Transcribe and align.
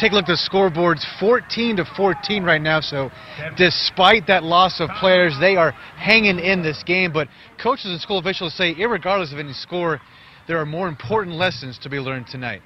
take 0.00 0.12
a 0.12 0.14
look 0.14 0.24
at 0.24 0.28
the 0.28 0.50
scoreboards 0.50 1.04
14 1.20 1.76
to 1.76 1.84
14 1.96 2.42
right 2.42 2.62
now. 2.62 2.80
So, 2.80 3.10
despite 3.56 4.26
that 4.28 4.42
loss 4.42 4.80
of 4.80 4.88
players, 4.98 5.36
they 5.38 5.56
are 5.56 5.72
hanging 5.72 6.38
in 6.38 6.62
this 6.62 6.82
game. 6.84 7.12
But 7.12 7.28
coaches 7.62 7.86
and 7.86 8.00
school 8.00 8.18
officials 8.18 8.54
say, 8.54 8.74
regardless 8.74 9.32
of 9.32 9.38
any 9.38 9.52
score, 9.52 10.00
there 10.48 10.58
are 10.58 10.66
more 10.66 10.88
important 10.88 11.36
lessons 11.36 11.78
to 11.82 11.90
be 11.90 11.98
learned 11.98 12.26
tonight. 12.28 12.62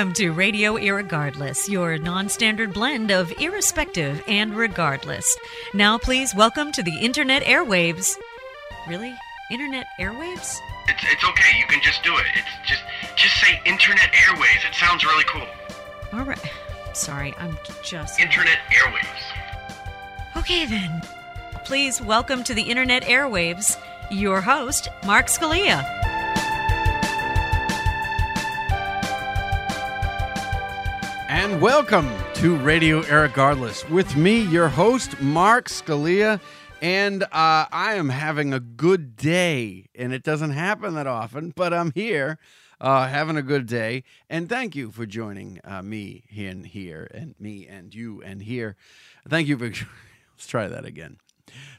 Welcome 0.00 0.14
to 0.14 0.30
Radio 0.30 0.76
Irregardless, 0.78 1.68
your 1.68 1.98
non 1.98 2.30
standard 2.30 2.72
blend 2.72 3.10
of 3.10 3.30
irrespective 3.38 4.24
and 4.26 4.56
regardless. 4.56 5.36
Now, 5.74 5.98
please 5.98 6.34
welcome 6.34 6.72
to 6.72 6.82
the 6.82 6.96
Internet 7.00 7.42
airwaves. 7.42 8.16
Really? 8.88 9.14
Internet 9.50 9.88
airwaves? 10.00 10.56
It's, 10.88 11.04
it's 11.04 11.22
okay. 11.22 11.58
You 11.58 11.66
can 11.66 11.82
just 11.82 12.02
do 12.02 12.16
it. 12.16 12.24
It's 12.34 12.48
just 12.66 12.82
just 13.14 13.42
say 13.42 13.60
Internet 13.66 14.10
Airwaves. 14.12 14.66
It 14.66 14.74
sounds 14.74 15.04
really 15.04 15.24
cool. 15.24 15.46
All 16.14 16.24
right. 16.24 16.50
Sorry, 16.94 17.34
I'm 17.38 17.58
just. 17.82 18.18
Internet 18.18 18.56
Airwaves. 18.72 20.34
Okay, 20.38 20.64
then. 20.64 21.02
Please 21.66 22.00
welcome 22.00 22.42
to 22.44 22.54
the 22.54 22.62
Internet 22.62 23.02
airwaves 23.02 23.76
your 24.10 24.40
host, 24.40 24.88
Mark 25.04 25.26
Scalia. 25.26 26.09
And 31.40 31.58
welcome 31.58 32.06
to 32.34 32.54
Radio 32.56 33.00
Irregardless 33.00 33.88
with 33.88 34.14
me, 34.14 34.42
your 34.42 34.68
host, 34.68 35.18
Mark 35.22 35.68
Scalia. 35.70 36.38
And 36.82 37.22
uh, 37.22 37.28
I 37.32 37.94
am 37.94 38.10
having 38.10 38.52
a 38.52 38.60
good 38.60 39.16
day. 39.16 39.86
And 39.94 40.12
it 40.12 40.22
doesn't 40.22 40.50
happen 40.50 40.92
that 40.96 41.06
often, 41.06 41.54
but 41.56 41.72
I'm 41.72 41.92
here 41.92 42.38
uh, 42.78 43.06
having 43.08 43.38
a 43.38 43.42
good 43.42 43.64
day. 43.64 44.04
And 44.28 44.50
thank 44.50 44.76
you 44.76 44.90
for 44.90 45.06
joining 45.06 45.60
uh, 45.64 45.80
me 45.80 46.24
and 46.36 46.66
here, 46.66 47.08
and 47.14 47.34
me 47.40 47.66
and 47.66 47.94
you 47.94 48.20
and 48.20 48.42
here. 48.42 48.76
Thank 49.26 49.48
you 49.48 49.56
for. 49.56 49.68
Let's 50.34 50.46
try 50.46 50.68
that 50.68 50.84
again. 50.84 51.16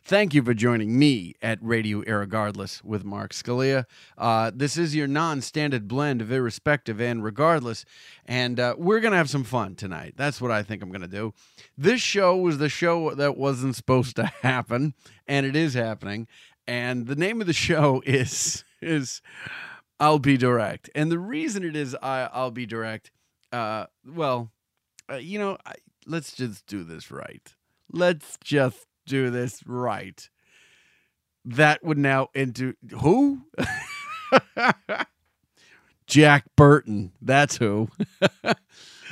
Thank 0.03 0.33
you 0.33 0.43
for 0.43 0.53
joining 0.53 0.97
me 0.97 1.35
at 1.41 1.59
Radio 1.61 2.01
Irregardless 2.01 2.83
with 2.83 3.03
Mark 3.03 3.33
Scalia. 3.33 3.85
Uh, 4.17 4.51
this 4.53 4.77
is 4.77 4.95
your 4.95 5.07
non 5.07 5.41
standard 5.41 5.87
blend 5.87 6.21
of 6.21 6.31
irrespective 6.31 6.99
and 6.99 7.23
regardless. 7.23 7.85
And 8.25 8.59
uh, 8.59 8.75
we're 8.77 8.99
going 8.99 9.11
to 9.11 9.17
have 9.17 9.29
some 9.29 9.43
fun 9.43 9.75
tonight. 9.75 10.15
That's 10.17 10.41
what 10.41 10.51
I 10.51 10.63
think 10.63 10.81
I'm 10.81 10.89
going 10.89 11.01
to 11.01 11.07
do. 11.07 11.33
This 11.77 12.01
show 12.01 12.35
was 12.35 12.57
the 12.57 12.69
show 12.69 13.13
that 13.15 13.37
wasn't 13.37 13.75
supposed 13.75 14.15
to 14.17 14.25
happen, 14.41 14.95
and 15.27 15.45
it 15.45 15.55
is 15.55 15.75
happening. 15.75 16.27
And 16.67 17.07
the 17.07 17.15
name 17.15 17.39
of 17.39 17.47
the 17.47 17.53
show 17.53 18.01
is 18.05 18.63
is 18.81 19.21
I'll 19.99 20.19
Be 20.19 20.35
Direct. 20.35 20.89
And 20.95 21.11
the 21.11 21.19
reason 21.19 21.63
it 21.63 21.75
is 21.75 21.95
I, 22.01 22.27
I'll 22.33 22.51
Be 22.51 22.65
Direct, 22.65 23.11
uh, 23.51 23.85
well, 24.05 24.51
uh, 25.09 25.15
you 25.15 25.37
know, 25.37 25.57
I, 25.65 25.73
let's 26.07 26.33
just 26.33 26.65
do 26.65 26.83
this 26.83 27.11
right. 27.11 27.53
Let's 27.91 28.37
just 28.43 28.87
do 29.11 29.29
this 29.29 29.61
right. 29.67 30.29
That 31.43 31.83
would 31.83 31.97
now 31.97 32.29
into 32.33 32.75
who? 33.01 33.41
Jack 36.07 36.45
Burton. 36.55 37.11
That's 37.21 37.57
who. 37.57 37.89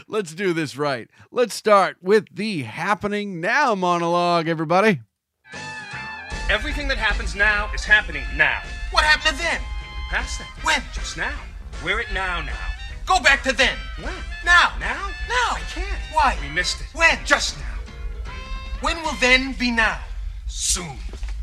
Let's 0.08 0.34
do 0.34 0.54
this 0.54 0.78
right. 0.78 1.10
Let's 1.32 1.54
start 1.54 1.98
with 2.02 2.34
the 2.34 2.64
happening 2.64 3.42
now 3.42 3.76
monologue, 3.76 4.48
everybody. 4.48 5.02
Everything 6.50 6.88
that 6.88 6.98
happens 6.98 7.36
now 7.36 7.70
is 7.74 7.84
happening 7.84 8.24
now. 8.38 8.62
What 8.92 9.04
happened 9.04 9.38
to 9.38 9.44
then? 9.44 9.60
Past 10.10 10.40
that. 10.40 10.48
When? 10.64 10.82
Just 10.94 11.18
now. 11.18 11.38
We're 11.84 12.00
at 12.00 12.14
now 12.14 12.42
now. 12.42 12.54
Go 13.06 13.20
back 13.20 13.44
to 13.44 13.52
then. 13.52 13.76
When? 13.98 14.14
Now. 14.46 14.72
Now? 14.80 15.10
Now. 15.28 15.56
I 15.56 15.62
can't. 15.74 16.00
Why? 16.14 16.38
We 16.42 16.48
missed 16.50 16.80
it. 16.80 16.88
When? 16.94 17.18
Just 17.26 17.60
now. 17.60 17.69
When 18.82 19.02
will 19.04 19.16
then 19.20 19.52
be 19.54 19.72
now? 19.72 20.00
Soon. 20.48 20.98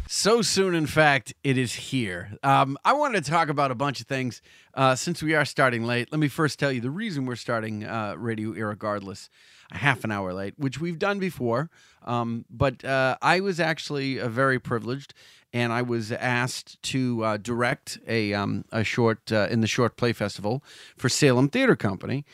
So 0.08 0.40
soon, 0.40 0.74
in 0.74 0.86
fact, 0.86 1.34
it 1.44 1.58
is 1.58 1.74
here. 1.74 2.30
Um, 2.42 2.78
I 2.82 2.94
wanted 2.94 3.24
to 3.24 3.30
talk 3.30 3.50
about 3.50 3.70
a 3.70 3.74
bunch 3.74 4.00
of 4.00 4.06
things 4.06 4.40
uh, 4.72 4.94
since 4.94 5.22
we 5.22 5.34
are 5.34 5.44
starting 5.44 5.84
late. 5.84 6.08
Let 6.10 6.18
me 6.18 6.28
first 6.28 6.58
tell 6.58 6.72
you 6.72 6.80
the 6.80 6.90
reason 6.90 7.26
we're 7.26 7.36
starting 7.36 7.84
uh, 7.84 8.14
Radio 8.16 8.52
Irregardless 8.52 9.28
a 9.70 9.76
half 9.76 10.02
an 10.04 10.12
hour 10.12 10.32
late, 10.32 10.54
which 10.56 10.80
we've 10.80 10.98
done 10.98 11.18
before. 11.18 11.68
Um, 12.04 12.46
but 12.48 12.82
uh, 12.84 13.18
I 13.20 13.40
was 13.40 13.60
actually 13.60 14.18
uh, 14.18 14.28
very 14.28 14.58
privileged, 14.58 15.12
and 15.52 15.74
I 15.74 15.82
was 15.82 16.12
asked 16.12 16.80
to 16.84 17.22
uh, 17.22 17.36
direct 17.36 17.98
a 18.06 18.32
um, 18.32 18.64
a 18.72 18.82
short 18.82 19.30
uh, 19.30 19.48
in 19.50 19.60
the 19.60 19.66
Short 19.66 19.96
Play 19.96 20.14
Festival 20.14 20.64
for 20.96 21.10
Salem 21.10 21.48
Theater 21.48 21.76
Company. 21.76 22.24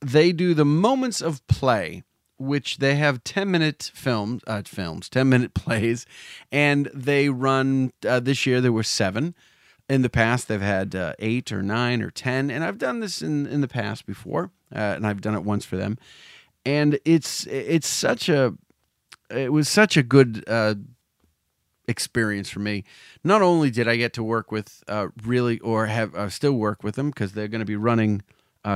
They 0.00 0.32
do 0.32 0.54
the 0.54 0.64
Moments 0.64 1.20
of 1.20 1.46
Play 1.46 2.04
which 2.38 2.78
they 2.78 2.96
have 2.96 3.24
10 3.24 3.50
minute 3.50 3.90
films, 3.94 4.42
uh, 4.46 4.62
films, 4.64 5.08
10 5.08 5.28
minute 5.28 5.54
plays, 5.54 6.06
and 6.52 6.90
they 6.94 7.28
run 7.28 7.92
uh, 8.06 8.20
this 8.20 8.46
year 8.46 8.60
there 8.60 8.72
were 8.72 8.82
seven. 8.82 9.34
In 9.88 10.02
the 10.02 10.10
past, 10.10 10.48
they've 10.48 10.60
had 10.60 10.96
uh, 10.96 11.12
eight 11.20 11.52
or 11.52 11.62
nine 11.62 12.02
or 12.02 12.10
10, 12.10 12.50
and 12.50 12.64
I've 12.64 12.78
done 12.78 12.98
this 13.00 13.22
in, 13.22 13.46
in 13.46 13.60
the 13.60 13.68
past 13.68 14.04
before, 14.04 14.50
uh, 14.74 14.78
and 14.78 15.06
I've 15.06 15.20
done 15.20 15.36
it 15.36 15.44
once 15.44 15.64
for 15.64 15.76
them. 15.76 15.96
And 16.64 16.98
it's 17.04 17.46
it's 17.46 17.86
such 17.86 18.28
a 18.28 18.54
it 19.30 19.52
was 19.52 19.68
such 19.68 19.96
a 19.96 20.02
good 20.02 20.42
uh, 20.48 20.74
experience 21.86 22.50
for 22.50 22.58
me. 22.58 22.82
Not 23.22 23.42
only 23.42 23.70
did 23.70 23.86
I 23.86 23.94
get 23.94 24.12
to 24.14 24.24
work 24.24 24.50
with 24.50 24.82
uh, 24.88 25.08
really 25.22 25.60
or 25.60 25.86
have 25.86 26.32
still 26.32 26.54
work 26.54 26.82
with 26.82 26.96
them 26.96 27.10
because 27.10 27.34
they're 27.34 27.46
going 27.46 27.60
to 27.60 27.64
be 27.64 27.76
running 27.76 28.22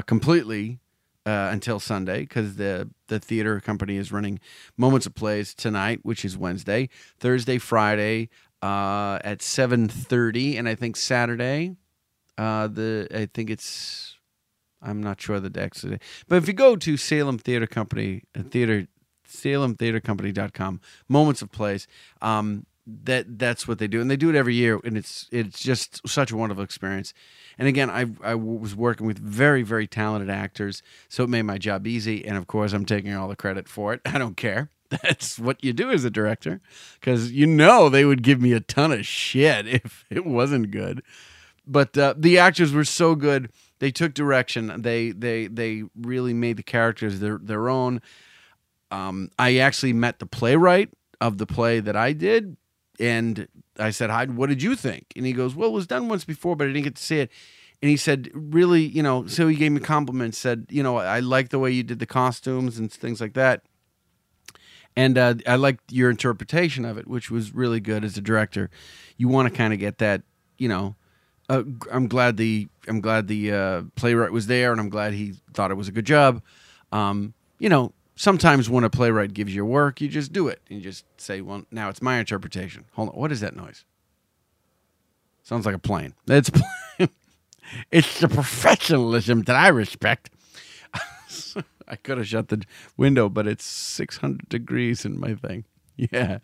completely 0.06 0.78
uh, 1.26 1.50
until 1.53 1.81
Sunday 1.81 2.20
because 2.20 2.56
the 2.56 2.91
the 3.08 3.19
theater 3.19 3.60
company 3.60 3.97
is 3.97 4.12
running 4.12 4.41
Moments 4.76 5.06
of 5.06 5.14
Plays 5.14 5.54
tonight, 5.54 6.00
which 6.03 6.25
is 6.25 6.36
Wednesday, 6.36 6.88
Thursday, 7.19 7.58
Friday 7.58 8.28
uh, 8.62 9.19
at 9.25 9.42
seven 9.42 9.88
thirty, 9.88 10.56
and 10.56 10.69
I 10.69 10.75
think 10.75 10.97
Saturday. 10.97 11.76
Uh, 12.38 12.69
the 12.69 13.06
I 13.14 13.26
think 13.26 13.50
it's 13.50 14.16
I'm 14.80 15.03
not 15.03 15.20
sure 15.20 15.41
the 15.41 15.50
decks 15.50 15.82
today, 15.82 15.98
but 16.28 16.36
if 16.36 16.48
you 16.48 16.54
go 16.54 16.76
to 16.76 16.97
Salem 16.97 17.38
Theater 17.38 17.66
Company 17.66 18.22
uh, 18.38 18.42
theater 18.42 18.86
salemtheatercompany.com 19.28 20.80
moments 21.09 21.41
of 21.41 21.53
plays 21.53 21.86
um, 22.20 22.66
that 22.86 23.38
that's 23.38 23.68
what 23.68 23.78
they 23.78 23.86
do 23.86 24.00
and 24.00 24.10
they 24.10 24.16
do 24.16 24.30
it 24.30 24.34
every 24.34 24.54
year 24.54 24.80
and 24.84 24.96
it's 24.96 25.28
it's 25.30 25.60
just 25.60 26.06
such 26.08 26.30
a 26.30 26.36
wonderful 26.36 26.64
experience. 26.64 27.12
And 27.58 27.68
again 27.68 27.91
I, 27.91 28.06
I 28.22 28.34
was 28.34 28.74
working 28.74 29.06
with 29.06 29.18
very 29.18 29.62
very 29.62 29.86
talented 29.86 30.30
actors 30.30 30.82
so 31.08 31.24
it 31.24 31.30
made 31.30 31.42
my 31.42 31.58
job 31.58 31.86
easy 31.86 32.24
and 32.24 32.36
of 32.36 32.46
course 32.46 32.72
i'm 32.72 32.84
taking 32.86 33.14
all 33.14 33.28
the 33.28 33.36
credit 33.36 33.68
for 33.68 33.92
it. 33.92 34.00
I 34.06 34.18
don't 34.18 34.36
care. 34.36 34.70
That's 35.02 35.38
what 35.38 35.62
you 35.62 35.72
do 35.72 35.91
as 35.91 36.04
a 36.04 36.10
director 36.10 36.60
because 37.00 37.30
you 37.30 37.46
know 37.46 37.88
they 37.88 38.04
would 38.04 38.22
give 38.22 38.41
me 38.41 38.52
a 38.52 38.60
ton 38.60 38.92
of 38.92 39.06
shit 39.06 39.66
if 39.68 40.04
it 40.10 40.26
wasn't 40.26 40.70
good. 40.70 41.02
But 41.66 41.97
uh, 41.97 42.14
the 42.16 42.38
actors 42.38 42.72
were 42.72 42.84
so 42.84 43.15
good. 43.15 43.53
They 43.78 43.92
took 43.92 44.15
direction. 44.15 44.83
They 44.83 45.12
they 45.12 45.47
they 45.47 45.84
really 45.94 46.34
made 46.34 46.56
the 46.56 46.62
characters 46.62 47.21
their 47.21 47.38
their 47.38 47.68
own. 47.68 48.03
Um, 48.91 49.30
i 49.38 49.59
actually 49.59 49.92
met 49.92 50.18
the 50.18 50.26
playwright 50.26 50.91
of 51.21 51.38
the 51.38 51.47
play 51.47 51.78
that 51.78 51.94
i 51.94 52.12
did 52.12 52.56
and 53.00 53.48
I 53.78 53.91
said, 53.91 54.10
"Hi, 54.10 54.26
what 54.26 54.48
did 54.48 54.62
you 54.62 54.76
think?" 54.76 55.06
And 55.16 55.26
he 55.26 55.32
goes, 55.32 55.54
"Well, 55.54 55.70
it 55.70 55.72
was 55.72 55.86
done 55.86 56.08
once 56.08 56.24
before, 56.24 56.54
but 56.54 56.64
I 56.64 56.72
didn't 56.72 56.84
get 56.84 56.97
to 56.97 57.02
see 57.02 57.20
it." 57.20 57.30
And 57.82 57.91
he 57.91 57.97
said, 57.97 58.30
"Really, 58.34 58.82
you 58.82 59.02
know." 59.02 59.26
So 59.26 59.48
he 59.48 59.56
gave 59.56 59.72
me 59.72 59.80
compliments. 59.80 60.38
Said, 60.38 60.66
"You 60.68 60.82
know, 60.82 60.98
I 60.98 61.20
like 61.20 61.48
the 61.48 61.58
way 61.58 61.70
you 61.70 61.82
did 61.82 61.98
the 61.98 62.06
costumes 62.06 62.78
and 62.78 62.92
things 62.92 63.20
like 63.20 63.34
that." 63.34 63.62
And 64.97 65.16
uh, 65.16 65.34
I 65.47 65.56
liked 65.56 65.92
your 65.92 66.10
interpretation 66.10 66.84
of 66.84 66.98
it, 66.98 67.06
which 67.06 67.30
was 67.30 67.54
really 67.54 67.80
good 67.80 68.04
as 68.04 68.16
a 68.16 68.20
director. 68.20 68.70
You 69.16 69.28
want 69.28 69.48
to 69.48 69.56
kind 69.56 69.72
of 69.72 69.78
get 69.78 69.98
that, 69.98 70.22
you 70.58 70.68
know. 70.68 70.97
Uh, 71.48 71.62
I'm 71.91 72.06
glad 72.06 72.36
the 72.36 72.68
I'm 72.86 73.00
glad 73.00 73.26
the 73.26 73.52
uh, 73.52 73.82
playwright 73.97 74.32
was 74.32 74.47
there, 74.47 74.72
and 74.72 74.80
I'm 74.80 74.91
glad 74.91 75.14
he 75.14 75.34
thought 75.54 75.70
it 75.70 75.76
was 75.76 75.88
a 75.88 75.92
good 75.92 76.06
job. 76.06 76.42
Um, 76.92 77.34
you 77.58 77.68
know, 77.68 77.92
sometimes 78.21 78.69
when 78.69 78.84
a 78.84 78.91
playwright 78.91 79.33
gives 79.33 79.55
you 79.55 79.65
work, 79.65 80.01
you 80.03 80.09
just 80.09 80.31
do 80.31 80.47
it. 80.47 80.61
You 80.69 80.81
just 80.81 81.07
say, 81.17 81.41
well, 81.41 81.65
now 81.71 81.89
it's 81.89 82.03
my 82.03 82.19
interpretation. 82.19 82.84
Hold 82.93 83.09
on. 83.09 83.15
What 83.15 83.33
is 83.33 83.41
that 83.41 83.57
noise? 83.57 83.87
Sounds 85.43 85.65
like 85.65 85.75
a 85.75 85.78
plane. 85.78 86.13
That's 86.27 86.51
it's 87.91 88.21
the 88.21 88.28
professionalism 88.28 89.43
that 89.45 89.57
I 89.57 89.69
respect. 89.69 90.28
I 91.89 91.97
could 91.97 92.19
have 92.19 92.28
shut 92.28 92.49
the 92.49 92.63
window, 92.99 93.31
but 93.31 93.47
it's 93.47 93.65
600 93.65 94.49
degrees 94.51 95.05
in 95.05 95.19
my 95.19 95.34
thing. 95.34 95.65
Yeah, 96.13 96.39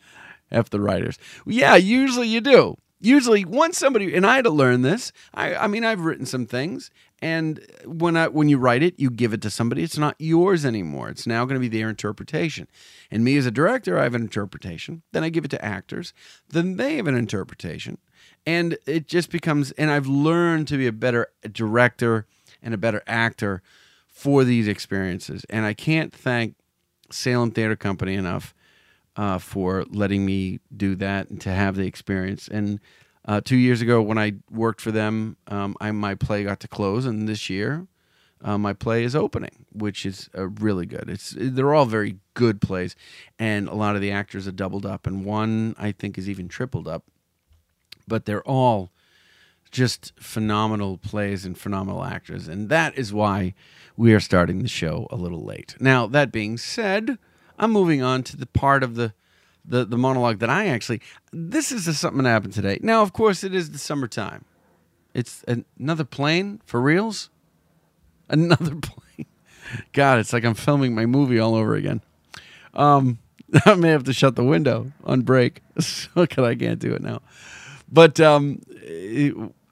F 0.51 0.69
the 0.69 0.83
writers. 0.83 1.19
Yeah, 1.47 1.77
usually 1.77 2.29
you 2.29 2.43
do. 2.43 2.77
Usually, 3.01 3.43
once 3.47 3.79
somebody 3.79 4.15
and 4.15 4.27
I 4.27 4.37
had 4.37 4.45
to 4.45 4.51
learn 4.51 4.83
this. 4.83 5.13
I, 5.33 5.55
I 5.55 5.67
mean, 5.67 5.83
I've 5.83 6.05
written 6.05 6.27
some 6.27 6.45
things, 6.45 6.91
and 7.23 7.65
when 7.85 8.17
I 8.17 8.29
when 8.29 8.49
you 8.49 8.59
write 8.59 8.83
it, 8.83 8.99
you 8.99 9.11
give 9.11 9.33
it 9.33 9.41
to 9.43 9.51
somebody. 9.51 9.83
It's 9.83 9.97
not 9.99 10.17
yours 10.19 10.65
anymore. 10.65 11.09
It's 11.09 11.27
now 11.27 11.45
going 11.45 11.61
to 11.61 11.69
be 11.69 11.77
their 11.77 11.89
interpretation. 11.89 12.69
And 13.11 13.25
me 13.25 13.37
as 13.37 13.47
a 13.47 13.51
director, 13.51 13.99
I 13.99 14.03
have 14.03 14.15
an 14.15 14.23
interpretation. 14.23 15.03
Then 15.13 15.25
I 15.25 15.31
give 15.31 15.45
it 15.45 15.51
to 15.53 15.65
actors. 15.65 16.13
Then 16.49 16.77
they 16.77 16.97
have 16.97 17.07
an 17.07 17.17
interpretation, 17.17 17.99
and 18.45 18.77
it 18.87 19.09
just 19.09 19.31
becomes. 19.31 19.73
And 19.73 19.91
I've 19.91 20.07
learned 20.07 20.69
to 20.69 20.77
be 20.77 20.87
a 20.87 20.93
better 20.93 21.29
director 21.51 22.27
and 22.63 22.75
a 22.75 22.79
better 22.79 23.03
actor 23.07 23.63
for 24.09 24.45
these 24.45 24.69
experiences. 24.69 25.45
And 25.49 25.65
I 25.65 25.73
can't 25.73 26.13
thank 26.13 26.57
Salem 27.11 27.51
Theater 27.51 27.77
Company 27.77 28.15
enough 28.15 28.55
uh, 29.17 29.39
for 29.39 29.85
letting 29.89 30.27
me 30.27 30.61
do 30.77 30.95
that 30.97 31.31
and 31.31 31.41
to 31.41 31.51
have 31.51 31.77
the 31.77 31.87
experience. 31.87 32.49
And 32.49 32.81
uh, 33.27 33.41
two 33.41 33.57
years 33.57 33.81
ago, 33.81 34.01
when 34.01 34.19
I 34.19 34.35
worked 34.51 34.81
for 34.81 34.93
them, 34.93 35.37
um, 35.49 35.77
I, 35.81 35.91
my 35.91 36.15
play 36.15 36.45
got 36.45 36.61
to 36.61 36.69
close, 36.69 37.07
and 37.07 37.29
this 37.29 37.51
year, 37.51 37.87
uh, 38.43 38.57
my 38.57 38.73
play 38.73 39.03
is 39.03 39.17
opening, 39.17 39.67
which 39.73 40.07
is 40.07 40.31
uh, 40.37 40.49
really 40.49 40.87
good. 40.87 41.11
It's 41.11 41.35
they're 41.37 41.75
all 41.75 41.87
very 41.87 42.19
good 42.35 42.61
plays, 42.61 42.95
and 43.39 43.69
a 43.69 43.75
lot 43.75 43.97
of 43.97 44.01
the 44.01 44.13
actors 44.13 44.47
are 44.47 44.53
doubled 44.53 44.87
up, 44.87 45.07
and 45.07 45.25
one 45.25 45.75
I 45.79 45.93
think 45.93 46.17
is 46.17 46.29
even 46.29 46.49
tripled 46.49 46.87
up. 46.87 47.05
But 48.07 48.25
they're 48.27 48.47
all 48.47 48.91
just 49.73 50.13
phenomenal 50.21 50.97
plays 50.97 51.45
and 51.45 51.59
phenomenal 51.59 52.05
actors, 52.05 52.47
and 52.47 52.69
that 52.69 52.97
is 52.97 53.13
why 53.13 53.55
we 53.97 54.15
are 54.15 54.21
starting 54.21 54.63
the 54.63 54.69
show 54.69 55.09
a 55.11 55.17
little 55.17 55.45
late. 55.45 55.75
Now, 55.81 56.07
that 56.07 56.31
being 56.31 56.59
said, 56.59 57.19
I'm 57.59 57.73
moving 57.73 58.03
on 58.03 58.23
to 58.25 58.37
the 58.37 58.47
part 58.47 58.85
of 58.85 58.95
the 58.95 59.15
the, 59.67 59.85
the 59.85 59.99
monologue 59.99 60.39
that 60.39 60.51
I 60.51 60.69
actually 60.69 61.01
this 61.33 61.73
is 61.73 61.85
just 61.87 62.01
something 62.01 62.23
that 62.23 62.31
happened 62.31 62.55
today. 62.55 62.79
Now, 62.83 63.03
of 63.03 63.13
course, 63.13 63.45
it 63.45 63.55
is 63.55 63.71
the 63.71 63.79
summertime. 63.79 64.45
It's 65.15 65.45
another 65.79 66.05
plane 66.05 66.61
for 66.67 66.81
reals. 66.81 67.31
Another 68.29 68.75
plane. 68.83 69.27
God, 69.93 70.19
it's 70.19 70.33
like 70.33 70.45
I'm 70.45 70.55
filming 70.55 70.95
my 70.95 71.07
movie 71.07 71.39
all 71.39 71.55
over 71.55 71.75
again. 71.75 72.03
Um, 72.75 73.19
I 73.65 73.75
may 73.75 73.89
have 73.89 74.05
to 74.05 74.13
shut 74.13 74.37
the 74.37 74.45
window 74.45 74.93
on 75.05 75.23
break, 75.23 75.63
because 75.75 76.39
I 76.39 76.55
can't 76.55 76.79
do 76.79 76.93
it 76.95 77.03
now. 77.03 77.23
But 77.91 78.21
um, 78.21 78.63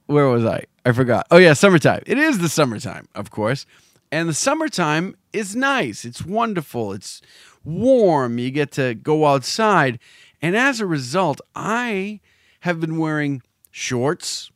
where 0.07 0.27
was 0.29 0.45
I? 0.45 0.65
I 0.85 0.93
forgot. 0.93 1.27
Oh 1.31 1.39
yeah, 1.39 1.53
summertime. 1.53 2.03
It 2.07 2.19
is 2.19 2.39
the 2.39 2.49
summertime, 2.49 3.09
of 3.15 3.31
course, 3.31 3.67
and 4.13 4.29
the 4.29 4.35
summertime 4.35 5.17
is 5.33 5.57
nice. 5.57 6.05
It's 6.05 6.25
wonderful. 6.25 6.93
It's 6.93 7.21
warm. 7.65 8.39
You 8.39 8.51
get 8.51 8.73
to 8.73 8.95
go 8.95 9.27
outside. 9.27 9.99
And 10.41 10.57
as 10.57 10.81
a 10.81 10.87
result, 10.87 11.41
I 11.55 12.21
have 12.61 12.81
been 12.81 12.99
wearing 12.99 13.43
shorts, 13.71 14.51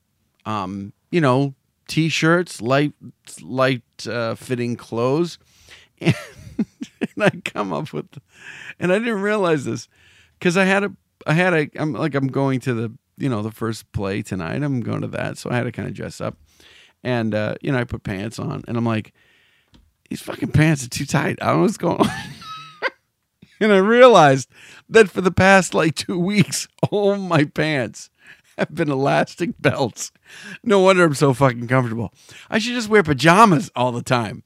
um, 0.44 0.92
you 1.10 1.20
know, 1.20 1.54
t-shirts, 1.88 2.60
light 2.60 2.92
light 3.42 3.82
uh, 4.06 4.34
fitting 4.34 4.76
clothes. 4.76 5.38
And, 6.00 6.14
and 7.00 7.24
I 7.24 7.30
come 7.44 7.72
up 7.72 7.92
with 7.92 8.06
and 8.78 8.92
I 8.92 8.98
didn't 8.98 9.22
realize 9.22 9.64
this 9.64 9.88
cuz 10.40 10.56
I 10.56 10.64
had 10.64 10.84
a 10.84 10.92
I 11.26 11.32
had 11.32 11.54
a 11.54 11.68
I'm 11.76 11.92
like 11.92 12.14
I'm 12.14 12.28
going 12.28 12.60
to 12.60 12.74
the, 12.74 12.92
you 13.16 13.28
know, 13.28 13.42
the 13.42 13.50
first 13.50 13.90
play 13.92 14.22
tonight. 14.22 14.62
I'm 14.62 14.80
going 14.80 15.00
to 15.00 15.08
that, 15.08 15.38
so 15.38 15.50
I 15.50 15.54
had 15.54 15.64
to 15.64 15.72
kind 15.72 15.88
of 15.88 15.94
dress 15.94 16.20
up. 16.20 16.36
And 17.02 17.34
uh, 17.34 17.54
you 17.62 17.72
know, 17.72 17.78
I 17.78 17.84
put 17.84 18.02
pants 18.02 18.38
on 18.38 18.62
and 18.68 18.76
I'm 18.76 18.84
like 18.84 19.12
these 20.08 20.22
fucking 20.22 20.52
pants 20.52 20.84
are 20.84 20.88
too 20.88 21.06
tight. 21.06 21.38
I 21.42 21.46
don't 21.46 21.56
know 21.56 21.62
what's 21.62 21.76
going 21.76 22.00
on. 22.00 22.10
and 23.60 23.72
I 23.72 23.78
realized 23.78 24.48
that 24.88 25.10
for 25.10 25.20
the 25.20 25.30
past 25.30 25.74
like 25.74 25.94
two 25.94 26.18
weeks, 26.18 26.68
all 26.90 27.16
my 27.16 27.44
pants 27.44 28.10
have 28.56 28.74
been 28.74 28.90
elastic 28.90 29.60
belts. 29.60 30.10
No 30.62 30.80
wonder 30.80 31.04
I'm 31.04 31.14
so 31.14 31.32
fucking 31.32 31.68
comfortable. 31.68 32.12
I 32.50 32.58
should 32.58 32.74
just 32.74 32.88
wear 32.88 33.02
pajamas 33.02 33.70
all 33.76 33.92
the 33.92 34.02
time. 34.02 34.42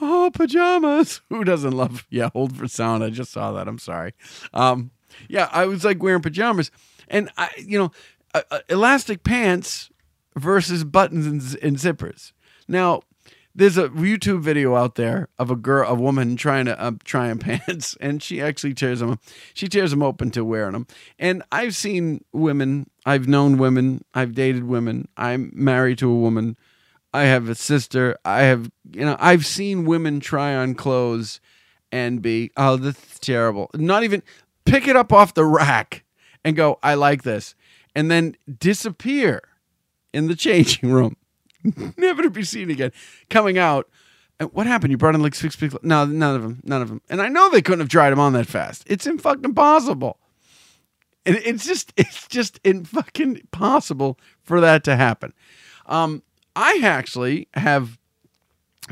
Oh, 0.00 0.30
pajamas. 0.32 1.20
Who 1.28 1.44
doesn't 1.44 1.72
love? 1.72 2.06
Yeah, 2.10 2.30
hold 2.32 2.56
for 2.56 2.66
sound. 2.68 3.04
I 3.04 3.10
just 3.10 3.32
saw 3.32 3.52
that. 3.52 3.68
I'm 3.68 3.78
sorry. 3.78 4.14
Um, 4.54 4.92
yeah, 5.28 5.48
I 5.52 5.66
was 5.66 5.84
like 5.84 6.02
wearing 6.02 6.22
pajamas, 6.22 6.70
and 7.08 7.30
I, 7.36 7.50
you 7.58 7.78
know, 7.78 7.92
uh, 8.32 8.42
uh, 8.50 8.60
elastic 8.68 9.24
pants 9.24 9.90
versus 10.36 10.84
buttons 10.84 11.26
and, 11.26 11.62
and 11.62 11.76
zippers. 11.76 12.32
Now, 12.68 13.02
there's 13.54 13.76
a 13.76 13.88
YouTube 13.88 14.40
video 14.40 14.76
out 14.76 14.94
there 14.94 15.28
of 15.38 15.50
a 15.50 15.56
girl, 15.56 15.90
a 15.90 15.94
woman 15.94 16.36
trying 16.36 16.66
to 16.66 16.80
uh, 16.80 16.92
try 17.04 17.30
on 17.30 17.38
pants, 17.40 17.96
and 18.00 18.22
she 18.22 18.40
actually 18.40 18.74
tears 18.74 19.00
them. 19.00 19.18
She 19.54 19.68
tears 19.68 19.90
them 19.90 20.02
open 20.02 20.30
to 20.32 20.44
wearing 20.44 20.72
them. 20.72 20.86
And 21.18 21.42
I've 21.50 21.74
seen 21.74 22.24
women. 22.32 22.88
I've 23.04 23.28
known 23.28 23.58
women. 23.58 24.04
I've 24.14 24.34
dated 24.34 24.64
women. 24.64 25.08
I'm 25.16 25.50
married 25.54 25.98
to 25.98 26.10
a 26.10 26.14
woman. 26.14 26.56
I 27.12 27.24
have 27.24 27.48
a 27.48 27.54
sister. 27.54 28.16
I 28.24 28.42
have, 28.42 28.70
you 28.92 29.04
know, 29.04 29.16
I've 29.18 29.44
seen 29.44 29.84
women 29.84 30.20
try 30.20 30.54
on 30.54 30.74
clothes 30.74 31.40
and 31.90 32.22
be, 32.22 32.52
oh, 32.56 32.76
this 32.76 32.96
is 33.12 33.18
terrible. 33.18 33.68
Not 33.74 34.04
even 34.04 34.22
pick 34.64 34.86
it 34.86 34.94
up 34.94 35.12
off 35.12 35.34
the 35.34 35.44
rack 35.44 36.04
and 36.44 36.54
go, 36.54 36.78
I 36.84 36.94
like 36.94 37.24
this, 37.24 37.56
and 37.96 38.10
then 38.10 38.36
disappear 38.58 39.42
in 40.12 40.28
the 40.28 40.36
changing 40.36 40.92
room 40.92 41.16
never 41.96 42.22
to 42.22 42.30
be 42.30 42.42
seen 42.42 42.70
again. 42.70 42.92
Coming 43.28 43.58
out, 43.58 43.88
And 44.38 44.52
what 44.52 44.66
happened? 44.66 44.90
You 44.90 44.96
brought 44.96 45.14
in 45.14 45.22
like 45.22 45.34
six 45.34 45.56
people? 45.56 45.80
No, 45.82 46.04
none 46.04 46.36
of 46.36 46.42
them. 46.42 46.60
None 46.64 46.82
of 46.82 46.88
them. 46.88 47.02
And 47.08 47.20
I 47.20 47.28
know 47.28 47.50
they 47.50 47.62
couldn't 47.62 47.80
have 47.80 47.88
dried 47.88 48.10
them 48.10 48.20
on 48.20 48.32
that 48.34 48.46
fast. 48.46 48.84
It's 48.86 49.06
in 49.06 49.18
fucking 49.18 49.44
impossible. 49.44 50.18
And 51.26 51.36
it's 51.36 51.66
just, 51.66 51.92
it's 51.96 52.26
just 52.28 52.60
in 52.64 52.84
fucking 52.84 53.48
possible 53.50 54.18
for 54.42 54.60
that 54.60 54.84
to 54.84 54.96
happen. 54.96 55.32
Um, 55.86 56.22
I 56.56 56.80
actually 56.82 57.48
have 57.54 57.98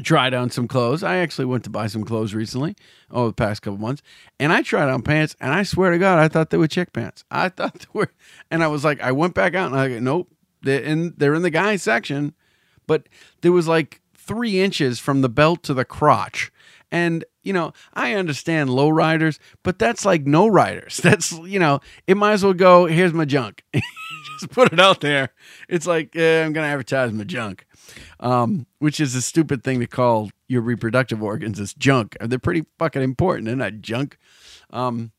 tried 0.02 0.34
on 0.34 0.50
some 0.50 0.68
clothes. 0.68 1.02
I 1.02 1.16
actually 1.16 1.46
went 1.46 1.64
to 1.64 1.70
buy 1.70 1.86
some 1.86 2.04
clothes 2.04 2.34
recently, 2.34 2.76
over 3.10 3.28
the 3.28 3.34
past 3.34 3.62
couple 3.62 3.78
months, 3.78 4.02
and 4.38 4.52
I 4.52 4.62
tried 4.62 4.88
on 4.88 5.02
pants, 5.02 5.34
and 5.40 5.52
I 5.52 5.62
swear 5.62 5.90
to 5.90 5.98
God, 5.98 6.18
I 6.18 6.28
thought 6.28 6.50
they 6.50 6.56
were 6.56 6.68
chick 6.68 6.92
pants. 6.92 7.24
I 7.30 7.48
thought 7.48 7.78
they 7.80 7.86
were, 7.92 8.10
and 8.50 8.62
I 8.62 8.68
was 8.68 8.84
like, 8.84 9.00
I 9.00 9.12
went 9.12 9.34
back 9.34 9.54
out 9.54 9.72
and 9.72 9.80
I 9.80 9.88
go, 9.88 9.98
nope, 9.98 10.30
they're 10.62 10.82
in, 10.82 11.14
they're 11.16 11.34
in 11.34 11.42
the 11.42 11.50
guy 11.50 11.76
section 11.76 12.34
but 12.88 13.08
there 13.42 13.52
was 13.52 13.68
like 13.68 14.00
three 14.16 14.60
inches 14.60 14.98
from 14.98 15.20
the 15.20 15.28
belt 15.28 15.62
to 15.64 15.74
the 15.74 15.84
crotch. 15.84 16.50
And, 16.90 17.24
you 17.42 17.52
know, 17.52 17.72
I 17.94 18.14
understand 18.14 18.70
low 18.70 18.88
riders, 18.88 19.38
but 19.62 19.78
that's 19.78 20.04
like 20.04 20.26
no 20.26 20.48
riders. 20.48 20.96
That's, 21.02 21.32
you 21.32 21.58
know, 21.58 21.80
it 22.06 22.16
might 22.16 22.32
as 22.32 22.42
well 22.42 22.54
go, 22.54 22.86
here's 22.86 23.12
my 23.12 23.26
junk. 23.26 23.62
Just 24.40 24.50
put 24.50 24.72
it 24.72 24.80
out 24.80 25.02
there. 25.02 25.30
It's 25.68 25.86
like, 25.86 26.16
eh, 26.16 26.44
I'm 26.44 26.54
going 26.54 26.64
to 26.64 26.70
advertise 26.70 27.12
my 27.12 27.24
junk, 27.24 27.66
um, 28.20 28.66
which 28.78 29.00
is 29.00 29.14
a 29.14 29.20
stupid 29.20 29.62
thing 29.62 29.80
to 29.80 29.86
call 29.86 30.30
your 30.46 30.62
reproductive 30.62 31.22
organs 31.22 31.60
as 31.60 31.74
junk. 31.74 32.16
They're 32.20 32.38
pretty 32.38 32.64
fucking 32.78 33.02
important. 33.02 33.46
They're 33.46 33.56
not 33.56 33.80
junk. 33.80 34.16
Um, 34.70 35.12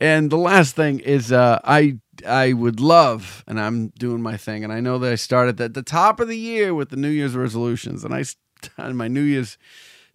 and 0.00 0.30
the 0.30 0.38
last 0.38 0.76
thing 0.76 1.00
is, 1.00 1.30
uh, 1.30 1.58
I 1.62 1.98
I 2.24 2.52
would 2.52 2.80
love, 2.80 3.44
and 3.46 3.60
I'm 3.60 3.88
doing 3.98 4.22
my 4.22 4.36
thing, 4.36 4.64
and 4.64 4.72
I 4.72 4.80
know 4.80 4.98
that 4.98 5.12
I 5.12 5.16
started 5.16 5.60
at 5.60 5.74
the 5.74 5.82
top 5.82 6.20
of 6.20 6.28
the 6.28 6.38
year 6.38 6.74
with 6.74 6.90
the 6.90 6.96
New 6.96 7.08
Year's 7.08 7.34
resolutions, 7.34 8.04
and 8.04 8.14
I 8.14 8.24
started 8.62 8.94
my 8.94 9.08
New 9.08 9.22
Year's 9.22 9.58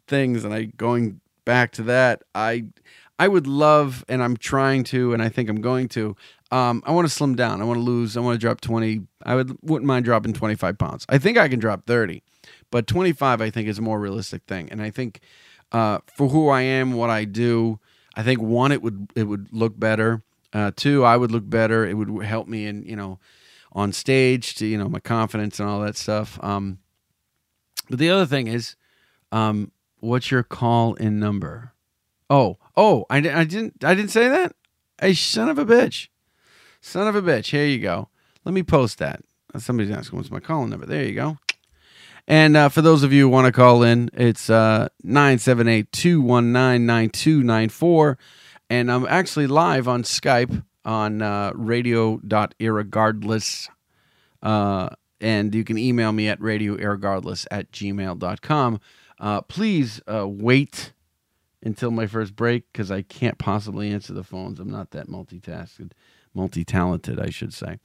things, 0.08 0.44
and 0.44 0.54
I 0.54 0.66
going 0.66 1.22
back 1.46 1.72
to 1.74 1.84
that. 1.84 2.24
I 2.34 2.66
I 3.20 3.28
would 3.28 3.48
love, 3.48 4.06
and 4.08 4.24
I'm 4.24 4.38
trying 4.38 4.84
to, 4.86 5.14
and 5.14 5.22
I 5.22 5.30
think 5.30 5.50
I'm 5.50 5.62
going 5.62 5.88
to. 5.90 6.16
Um, 6.52 6.84
I 6.86 6.92
want 6.92 7.08
to 7.08 7.14
slim 7.14 7.36
down. 7.36 7.62
I 7.62 7.66
want 7.66 7.78
to 7.78 7.84
lose. 7.84 8.18
I 8.18 8.20
want 8.20 8.36
to 8.36 8.40
drop 8.40 8.62
20. 8.62 9.02
I 9.24 9.36
would 9.36 9.58
wouldn't 9.62 9.88
mind 9.88 10.06
dropping 10.06 10.34
25 10.34 10.78
pounds. 10.78 11.06
I 11.10 11.18
think 11.18 11.38
I 11.38 11.48
can 11.48 11.60
drop 11.60 11.86
30, 11.86 12.24
but 12.72 12.88
25 12.88 13.42
I 13.42 13.50
think 13.50 13.68
is 13.68 13.80
a 13.80 13.82
more 13.82 14.00
realistic 14.00 14.44
thing, 14.48 14.70
and 14.72 14.82
I 14.82 14.90
think 14.90 15.22
uh, 15.72 16.00
for 16.16 16.30
who 16.30 16.50
I 16.50 16.62
am, 16.62 16.94
what 16.94 17.10
I 17.10 17.26
do 17.26 17.80
I 18.16 18.24
think 18.24 18.42
one, 18.42 18.72
it 18.72 18.82
would 18.82 19.12
it 19.16 19.24
would 19.24 19.48
look 19.52 19.80
better. 19.80 20.24
Uh, 20.54 20.72
two, 20.76 21.04
I 21.04 21.18
would 21.18 21.32
look 21.32 21.50
better. 21.50 21.86
It 21.86 21.94
would 21.96 22.26
help 22.26 22.48
me 22.48 22.66
in 22.66 22.84
you 22.84 22.96
know 22.96 23.20
on 23.72 23.94
stage 23.94 24.56
to 24.56 24.66
you 24.66 24.78
know 24.78 24.90
my 24.90 25.00
confidence 25.00 25.60
and 25.60 25.70
all 25.70 25.82
that 25.82 25.98
stuff. 25.98 26.40
Um, 26.44 26.80
but 27.90 28.00
the 28.00 28.10
other 28.10 28.26
thing 28.26 28.48
is, 28.48 28.76
um, 29.32 29.72
what's 30.00 30.32
your 30.32 30.44
call 30.44 30.94
in 30.96 31.20
number? 31.20 31.74
Oh, 32.30 32.58
oh, 32.76 33.06
I, 33.10 33.18
I 33.18 33.44
didn't 33.44 33.84
I 33.84 33.94
didn't 33.94 34.12
say 34.12 34.28
that. 34.28 34.56
Hey, 35.00 35.14
son 35.14 35.50
of 35.50 35.58
a 35.58 35.66
bitch, 35.66 36.10
son 36.82 37.08
of 37.08 37.16
a 37.16 37.22
bitch. 37.22 37.52
Here 37.52 37.66
you 37.66 37.80
go. 37.80 38.10
Let 38.46 38.54
me 38.54 38.64
post 38.64 38.98
that. 39.00 39.22
Somebody's 39.58 39.92
asking 39.92 40.18
what's 40.18 40.32
my 40.32 40.40
call 40.40 40.64
in 40.64 40.70
number. 40.70 40.86
There 40.86 41.04
you 41.04 41.14
go. 41.14 41.38
And 42.28 42.56
uh, 42.56 42.70
for 42.70 42.82
those 42.82 43.04
of 43.04 43.12
you 43.12 43.24
who 43.24 43.30
want 43.30 43.48
to 43.48 43.52
call 43.52 43.84
in, 43.84 44.10
it's 44.14 44.50
uh, 44.50 44.88
978 45.04 45.92
219 45.92 46.86
9294. 46.86 48.18
And 48.72 48.90
I'm 48.90 49.06
actually 49.06 49.46
live 49.48 49.90
on 49.90 50.04
Skype 50.04 50.64
on 50.86 51.22
uh, 51.22 51.52
radio.irregardless. 51.56 53.68
Uh, 54.42 54.88
and 55.20 55.54
you 55.54 55.66
can 55.66 55.78
email 55.78 56.14
me 56.14 56.30
at 56.30 56.40
radioirregardless 56.40 57.48
at 57.52 57.70
gmail.com. 57.74 58.80
Uh, 59.20 59.42
please 59.42 60.00
uh, 60.08 60.26
wait 60.26 60.94
until 61.62 61.92
my 61.92 62.08
first 62.08 62.38
break 62.38 62.64
because 62.72 62.92
I 62.92 63.02
can't 63.02 63.38
possibly 63.38 63.92
answer 63.92 64.14
the 64.14 64.24
phones. 64.24 64.58
I'm 64.58 64.72
not 64.72 64.92
that 64.92 65.10
multitasked, 65.10 65.92
multi 66.34 66.64
talented, 66.64 67.20
I 67.20 67.30
should 67.30 67.54
say. 67.54 67.78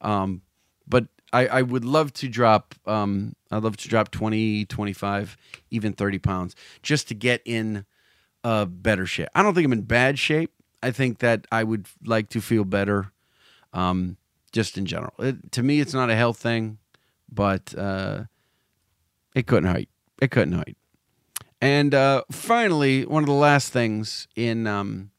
Um, 0.00 0.42
but 0.84 1.06
I, 1.32 1.46
I 1.46 1.62
would 1.62 1.84
love 1.84 2.12
to 2.14 2.28
drop, 2.28 2.74
um, 2.86 3.36
I'd 3.52 3.62
love 3.62 3.76
to 3.76 3.88
drop 3.88 4.10
20, 4.10 4.64
25, 4.64 5.36
even 5.70 5.92
30 5.92 6.18
pounds 6.18 6.56
just 6.82 7.06
to 7.06 7.14
get 7.14 7.40
in 7.44 7.86
uh, 8.44 8.66
better 8.66 9.06
shape. 9.06 9.28
I 9.34 9.42
don't 9.42 9.54
think 9.54 9.64
I'm 9.64 9.72
in 9.72 9.82
bad 9.82 10.18
shape. 10.18 10.52
I 10.82 10.90
think 10.90 11.18
that 11.18 11.46
I 11.50 11.64
would 11.64 11.88
like 12.04 12.28
to 12.30 12.40
feel 12.40 12.64
better 12.64 13.10
um, 13.72 14.18
just 14.52 14.76
in 14.76 14.84
general. 14.84 15.14
It, 15.18 15.50
to 15.52 15.62
me, 15.62 15.80
it's 15.80 15.94
not 15.94 16.10
a 16.10 16.14
health 16.14 16.36
thing, 16.36 16.78
but 17.32 17.74
uh, 17.76 18.24
it 19.34 19.46
couldn't 19.46 19.74
hurt. 19.74 19.88
It 20.20 20.30
couldn't 20.30 20.52
hurt. 20.52 20.76
And 21.60 21.94
uh, 21.94 22.24
finally, 22.30 23.06
one 23.06 23.22
of 23.22 23.26
the 23.26 23.32
last 23.32 23.72
things 23.72 24.28
in 24.36 24.66
um, 24.66 25.10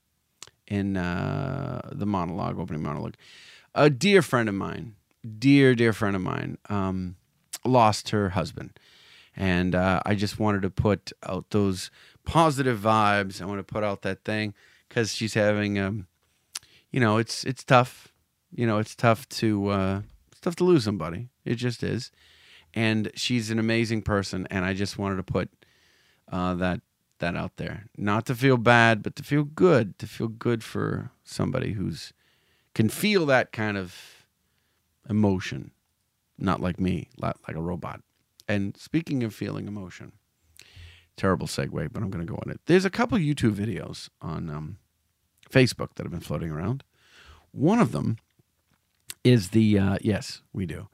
in 0.67 0.95
uh, 0.95 1.89
the 1.91 2.05
monologue, 2.05 2.59
opening 2.59 2.83
monologue, 2.83 3.15
a 3.73 3.89
dear 3.89 4.21
friend 4.21 4.47
of 4.47 4.55
mine, 4.55 4.95
dear 5.39 5.73
dear 5.73 5.91
friend 5.91 6.15
of 6.15 6.21
mine, 6.21 6.59
um, 6.69 7.15
lost 7.63 8.09
her 8.09 8.29
husband, 8.29 8.77
and 9.35 9.73
uh, 9.73 10.01
I 10.05 10.13
just 10.13 10.37
wanted 10.37 10.61
to 10.61 10.69
put 10.69 11.11
out 11.23 11.49
those 11.49 11.89
positive 12.25 12.79
vibes. 12.79 13.41
I 13.41 13.45
want 13.45 13.65
to 13.65 13.73
put 13.73 13.83
out 13.83 14.01
that 14.01 14.23
thing 14.23 14.53
because 14.87 15.13
she's 15.13 15.33
having, 15.33 15.79
um, 15.79 16.07
you 16.91 16.99
know, 16.99 17.17
it's 17.17 17.43
it's 17.43 17.63
tough. 17.63 18.11
You 18.53 18.65
know, 18.65 18.77
it's 18.79 18.95
tough 18.95 19.27
to 19.29 19.67
uh, 19.69 20.01
it's 20.31 20.41
tough 20.41 20.55
to 20.57 20.63
lose 20.63 20.83
somebody. 20.83 21.29
It 21.43 21.55
just 21.55 21.83
is, 21.83 22.11
and 22.73 23.11
she's 23.15 23.51
an 23.51 23.59
amazing 23.59 24.01
person, 24.01 24.47
and 24.49 24.65
I 24.65 24.73
just 24.73 24.97
wanted 24.97 25.17
to 25.17 25.23
put 25.23 25.49
uh, 26.31 26.55
that 26.55 26.81
that 27.19 27.35
out 27.35 27.57
there. 27.57 27.85
Not 27.97 28.25
to 28.27 28.35
feel 28.35 28.57
bad, 28.57 29.03
but 29.03 29.15
to 29.17 29.23
feel 29.23 29.43
good. 29.43 29.97
To 29.99 30.07
feel 30.07 30.27
good 30.27 30.63
for 30.63 31.11
somebody 31.23 31.73
who's 31.73 32.13
can 32.73 32.89
feel 32.89 33.25
that 33.27 33.51
kind 33.51 33.77
of 33.77 34.25
emotion, 35.09 35.71
not 36.37 36.61
like 36.61 36.79
me, 36.79 37.09
like 37.17 37.35
like 37.47 37.55
a 37.55 37.61
robot. 37.61 38.01
And 38.47 38.77
speaking 38.77 39.23
of 39.23 39.33
feeling 39.33 39.67
emotion, 39.67 40.11
terrible 41.17 41.47
segue, 41.47 41.91
but 41.91 42.03
I'm 42.03 42.09
going 42.09 42.25
to 42.25 42.31
go 42.31 42.39
on 42.45 42.51
it. 42.51 42.59
There's 42.65 42.85
a 42.85 42.89
couple 42.89 43.17
YouTube 43.17 43.55
videos 43.55 44.09
on 44.21 44.49
um, 44.49 44.77
Facebook 45.49 45.95
that 45.95 46.03
have 46.03 46.11
been 46.11 46.19
floating 46.19 46.51
around. 46.51 46.83
One 47.51 47.79
of 47.79 47.91
them 47.91 48.17
is 49.23 49.49
the 49.49 49.79
uh, 49.79 49.97
yes, 50.01 50.41
we 50.53 50.65
do. 50.65 50.87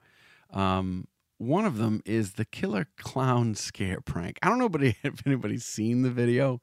Um, 0.51 1.07
one 1.37 1.65
of 1.65 1.77
them 1.77 2.03
is 2.05 2.33
the 2.33 2.45
killer 2.45 2.87
clown 2.97 3.55
scare 3.55 3.99
prank. 3.99 4.37
I 4.43 4.49
don't 4.49 4.59
know 4.59 4.69
if 4.71 5.21
anybody's 5.25 5.65
seen 5.65 6.03
the 6.03 6.11
video, 6.11 6.61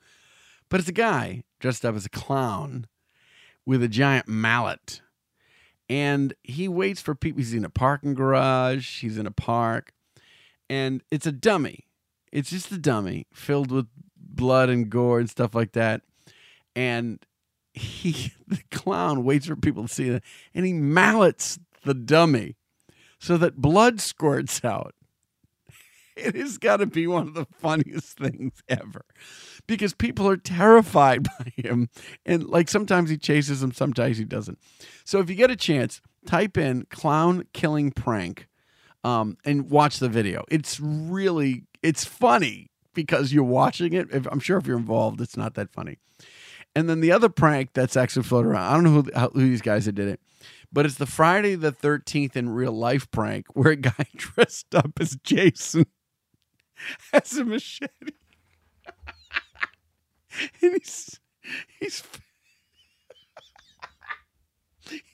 but 0.68 0.78
it's 0.80 0.88
a 0.88 0.92
guy 0.92 1.42
dressed 1.58 1.84
up 1.84 1.96
as 1.96 2.06
a 2.06 2.10
clown 2.10 2.86
with 3.66 3.82
a 3.82 3.88
giant 3.88 4.28
mallet. 4.28 5.00
And 5.90 6.34
he 6.44 6.68
waits 6.68 7.00
for 7.00 7.14
people. 7.14 7.38
He's 7.38 7.54
in 7.54 7.64
a 7.64 7.70
parking 7.70 8.14
garage, 8.14 9.00
he's 9.00 9.18
in 9.18 9.26
a 9.26 9.32
park, 9.32 9.92
and 10.70 11.02
it's 11.10 11.26
a 11.26 11.32
dummy. 11.32 11.88
It's 12.32 12.50
just 12.50 12.73
a 12.73 12.78
dummy 12.78 13.26
filled 13.32 13.70
with 13.70 13.87
blood 14.16 14.68
and 14.68 14.90
gore 14.90 15.20
and 15.20 15.30
stuff 15.30 15.54
like 15.54 15.73
that. 15.73 16.02
And 16.76 17.25
he, 17.73 18.32
the 18.47 18.62
clown, 18.70 19.25
waits 19.25 19.47
for 19.47 19.56
people 19.56 19.87
to 19.87 19.92
see 19.92 20.08
it, 20.08 20.23
and 20.54 20.66
he 20.66 20.73
mallets 20.73 21.58
the 21.85 21.94
dummy 21.94 22.56
so 23.18 23.37
that 23.37 23.56
blood 23.56 24.00
squirts 24.00 24.64
out. 24.64 24.94
It 26.16 26.35
has 26.35 26.58
got 26.58 26.78
to 26.78 26.87
be 26.87 27.06
one 27.06 27.28
of 27.28 27.35
the 27.35 27.47
funniest 27.61 28.18
things 28.18 28.61
ever 28.68 29.04
because 29.68 29.94
people 29.94 30.28
are 30.28 30.37
terrified 30.37 31.23
by 31.38 31.52
him. 31.54 31.90
And 32.26 32.49
like 32.49 32.68
sometimes 32.68 33.08
he 33.08 33.16
chases 33.16 33.61
them, 33.61 33.70
sometimes 33.70 34.18
he 34.18 34.25
doesn't. 34.25 34.58
So 35.04 35.20
if 35.20 35.30
you 35.30 35.37
get 35.37 35.52
a 35.52 35.56
chance, 35.56 36.00
type 36.26 36.58
in 36.58 36.87
clown 36.90 37.44
killing 37.52 37.92
prank 37.92 38.49
um, 39.04 39.37
and 39.44 39.70
watch 39.70 40.00
the 40.00 40.08
video. 40.08 40.44
It's 40.50 40.80
really, 40.80 41.62
it's 41.82 42.04
funny 42.04 42.70
because 42.94 43.32
you're 43.32 43.44
watching 43.44 43.92
it. 43.92 44.08
If, 44.12 44.26
I'm 44.30 44.40
sure 44.40 44.58
if 44.58 44.66
you're 44.66 44.78
involved, 44.78 45.20
it's 45.20 45.37
not 45.37 45.54
that 45.54 45.73
funny. 45.73 45.99
And 46.75 46.88
then 46.88 47.00
the 47.00 47.12
other 47.12 47.28
prank 47.28 47.70
that's 47.73 47.97
actually 47.97 48.25
floated 48.25 48.49
around, 48.49 48.70
I 48.70 48.75
don't 48.75 48.85
know 48.85 49.02
who, 49.02 49.11
how, 49.14 49.30
who 49.30 49.40
these 49.40 49.62
guys 49.62 49.87
that 49.87 49.92
did 49.92 50.08
it 50.08 50.20
but 50.73 50.87
it's 50.87 50.97
the 50.97 51.06
Friday 51.06 51.54
the 51.54 51.73
13th 51.73 52.37
in 52.37 52.50
real 52.50 52.73
life 52.73 53.11
prank 53.11 53.47
where 53.54 53.73
a 53.73 53.76
guy 53.76 54.04
dressed 54.16 54.75
up 54.75 54.92
as 55.00 55.16
Jason 55.23 55.87
has 57.12 57.37
a 57.37 57.44
machete. 57.44 57.92
and 60.62 60.73
he's 60.73 61.20
he's 61.80 62.02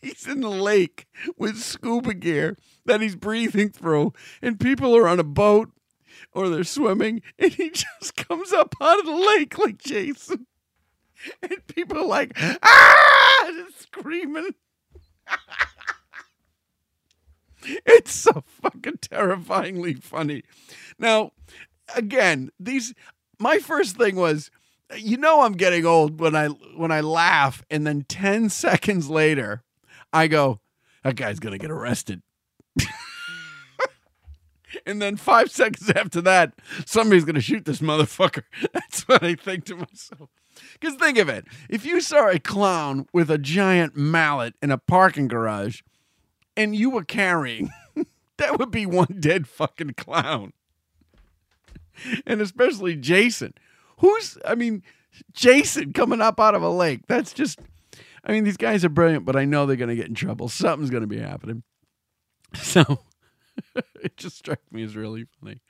he's 0.00 0.26
in 0.26 0.40
the 0.40 0.49
lake 0.49 1.06
with 1.37 1.59
scuba 1.59 2.14
gear 2.14 2.56
that 2.85 3.00
he's 3.00 3.16
breathing 3.16 3.71
through 3.71 4.12
and 4.42 4.61
people 4.61 4.97
are 4.97 5.09
on 5.09 5.18
a 5.18 5.25
boat 5.25 5.71
or 6.35 6.49
they're 6.49 6.64
swimming 6.64 7.23
and 7.38 7.53
he 7.53 7.71
just 8.00 8.17
comes 8.17 8.53
up 8.53 8.75
out 8.81 9.00
of 9.00 9.07
the 9.07 9.12
lake 9.12 9.57
like 9.59 9.79
Jason. 9.79 10.47
And 11.43 11.67
people 11.69 11.99
are 11.99 12.07
like, 12.07 12.33
ah, 12.62 13.47
just 13.47 13.83
screaming. 13.83 14.50
it's 17.87 18.12
so 18.12 18.45
fucking 18.47 18.99
terrifyingly 19.00 19.95
funny. 19.95 20.43
Now, 20.99 21.33
again, 21.95 22.50
these 22.61 22.95
my 23.38 23.59
first 23.59 23.97
thing 23.97 24.17
was 24.17 24.50
you 24.97 25.17
know 25.17 25.43
I'm 25.43 25.55
getting 25.55 25.87
old 25.87 26.21
when 26.21 26.37
I 26.37 26.49
when 26.49 26.93
I 26.93 27.00
laugh 27.00 27.62
and 27.71 27.87
then 27.87 28.05
10 28.09 28.50
seconds 28.50 29.09
later 29.09 29.62
I 30.12 30.26
go 30.26 30.61
that 31.03 31.17
guy's 31.17 31.38
going 31.38 31.53
to 31.53 31.59
get 31.59 31.71
arrested. 31.71 32.23
And 34.87 35.00
then 35.00 35.16
5 35.16 35.50
seconds 35.50 35.90
after 35.90 36.21
that 36.23 36.54
somebody's 36.87 37.25
to 37.25 37.40
shoot 37.40 37.64
this 37.64 37.81
motherfucker. 37.81 38.45
That's 38.73 39.07
what 39.09 39.23
I 39.23 39.35
think 39.35 39.64
to 39.66 39.76
myself. 39.76 40.31
Because 40.73 40.95
think 40.95 41.19
of 41.19 41.28
it 41.28 41.47
if 41.69 41.85
you 41.85 42.00
saw 42.00 42.28
a 42.28 42.38
clown 42.38 43.07
with 43.12 43.31
a 43.31 43.38
giant 43.38 43.97
mallet 43.97 44.54
in 44.62 44.71
a 44.71 44.78
parking 44.78 45.28
garage 45.28 45.83
and 46.57 46.75
you 46.75 46.90
were 46.90 47.04
carrying, 47.04 47.71
that 48.38 48.59
would 48.59 48.71
be 48.71 48.87
one 48.87 49.16
dead 49.21 49.47
fucking 49.47 49.95
clown. 49.95 50.52
And 52.26 52.40
especially 52.40 52.97
Jason. 52.97 53.54
Who's, 53.99 54.37
I 54.45 54.54
mean, 54.54 54.83
Jason 55.33 55.93
coming 55.93 56.21
up 56.21 56.40
out 56.40 56.54
of 56.54 56.62
a 56.62 56.69
lake. 56.69 57.02
That's 57.07 57.33
just, 57.33 57.61
I 58.25 58.33
mean, 58.33 58.45
these 58.45 58.57
guys 58.57 58.85
are 58.85 58.88
brilliant, 58.88 59.25
but 59.25 59.37
I 59.37 59.45
know 59.45 59.66
they're 59.66 59.76
going 59.76 59.88
to 59.88 59.97
get 59.97 60.09
in 60.09 60.14
trouble. 60.14 60.49
Something's 60.49 60.90
going 60.90 61.02
to 61.02 61.07
be 61.07 61.19
happening. 61.19 61.62
So 62.54 63.00
it 64.02 64.16
just 64.16 64.37
struck 64.37 64.61
me 64.70 64.82
as 64.82 64.96
really 64.96 65.26
funny. 65.40 65.61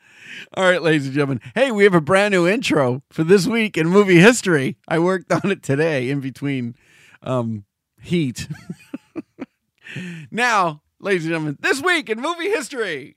All 0.55 0.65
right, 0.65 0.83
ladies 0.83 1.07
and 1.07 1.15
gentlemen. 1.15 1.41
Hey, 1.55 1.71
we 1.71 1.85
have 1.85 1.95
a 1.95 2.01
brand 2.01 2.33
new 2.33 2.47
intro 2.47 3.03
for 3.11 3.25
this 3.25 3.47
week 3.47 3.77
in 3.77 3.89
movie 3.89 4.21
history. 4.21 4.77
I 4.89 4.99
worked 4.99 5.33
on 5.33 5.51
it 5.51 5.63
today 5.63 6.11
in 6.11 6.21
between 6.21 6.75
um, 7.23 7.65
heat. 8.01 8.49
now, 10.31 10.83
ladies 11.01 11.25
and 11.25 11.33
gentlemen, 11.33 11.59
this 11.61 11.83
week 11.83 12.09
in 12.09 12.21
movie 12.21 12.51
history. 12.51 13.17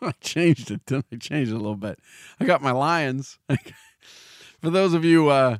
I 0.02 0.12
changed 0.20 0.70
it. 0.70 0.80
I 0.90 1.16
changed 1.16 1.52
it 1.52 1.54
a 1.54 1.58
little 1.58 1.76
bit. 1.76 1.98
I 2.38 2.44
got 2.44 2.62
my 2.62 2.72
lions. 2.72 3.38
For 4.60 4.70
those 4.70 4.94
of 4.94 5.04
you, 5.04 5.28
uh, 5.28 5.58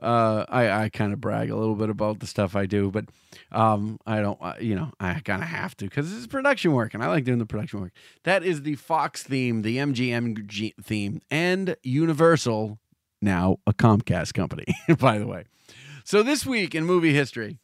uh, 0.00 0.44
I, 0.48 0.70
I 0.70 0.88
kind 0.88 1.12
of 1.12 1.20
brag 1.20 1.50
a 1.50 1.56
little 1.56 1.74
bit 1.74 1.88
about 1.88 2.20
the 2.20 2.26
stuff 2.26 2.54
I 2.54 2.66
do, 2.66 2.90
but 2.90 3.06
um, 3.50 3.98
I 4.06 4.20
don't, 4.20 4.38
uh, 4.40 4.54
you 4.60 4.74
know, 4.74 4.92
I 5.00 5.20
kind 5.20 5.42
of 5.42 5.48
have 5.48 5.76
to 5.78 5.86
because 5.86 6.10
this 6.10 6.18
is 6.18 6.26
production 6.26 6.72
work 6.72 6.94
and 6.94 7.02
I 7.02 7.06
like 7.08 7.24
doing 7.24 7.38
the 7.38 7.46
production 7.46 7.80
work. 7.80 7.92
That 8.24 8.44
is 8.44 8.62
the 8.62 8.74
Fox 8.74 9.22
theme, 9.22 9.62
the 9.62 9.78
MGM 9.78 10.74
theme, 10.82 11.20
and 11.30 11.76
Universal, 11.82 12.78
now 13.22 13.58
a 13.66 13.72
Comcast 13.72 14.34
company, 14.34 14.66
by 14.98 15.18
the 15.18 15.26
way. 15.26 15.44
So 16.04 16.22
this 16.22 16.46
week 16.46 16.74
in 16.74 16.84
movie 16.84 17.14
history, 17.14 17.58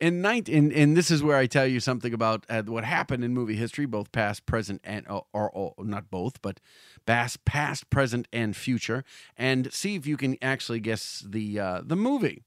in 0.00 0.22
19 0.22 0.54
and 0.54 0.72
and 0.72 0.96
this 0.96 1.10
is 1.10 1.22
where 1.22 1.36
I 1.36 1.46
tell 1.46 1.66
you 1.66 1.80
something 1.80 2.12
about 2.12 2.44
uh, 2.48 2.62
what 2.62 2.84
happened 2.84 3.24
in 3.24 3.32
movie 3.34 3.56
history, 3.56 3.86
both 3.86 4.12
past, 4.12 4.46
present, 4.46 4.80
and 4.84 5.06
or, 5.08 5.24
or, 5.32 5.50
or 5.50 5.74
not 5.84 6.10
both, 6.10 6.42
but 6.42 6.60
past, 7.06 7.44
past, 7.44 7.90
present, 7.90 8.28
and 8.32 8.56
future, 8.56 9.04
and 9.36 9.72
see 9.72 9.94
if 9.94 10.06
you 10.06 10.16
can 10.16 10.36
actually 10.42 10.80
guess 10.80 11.24
the 11.26 11.58
uh, 11.58 11.82
the 11.84 11.96
movie. 11.96 12.42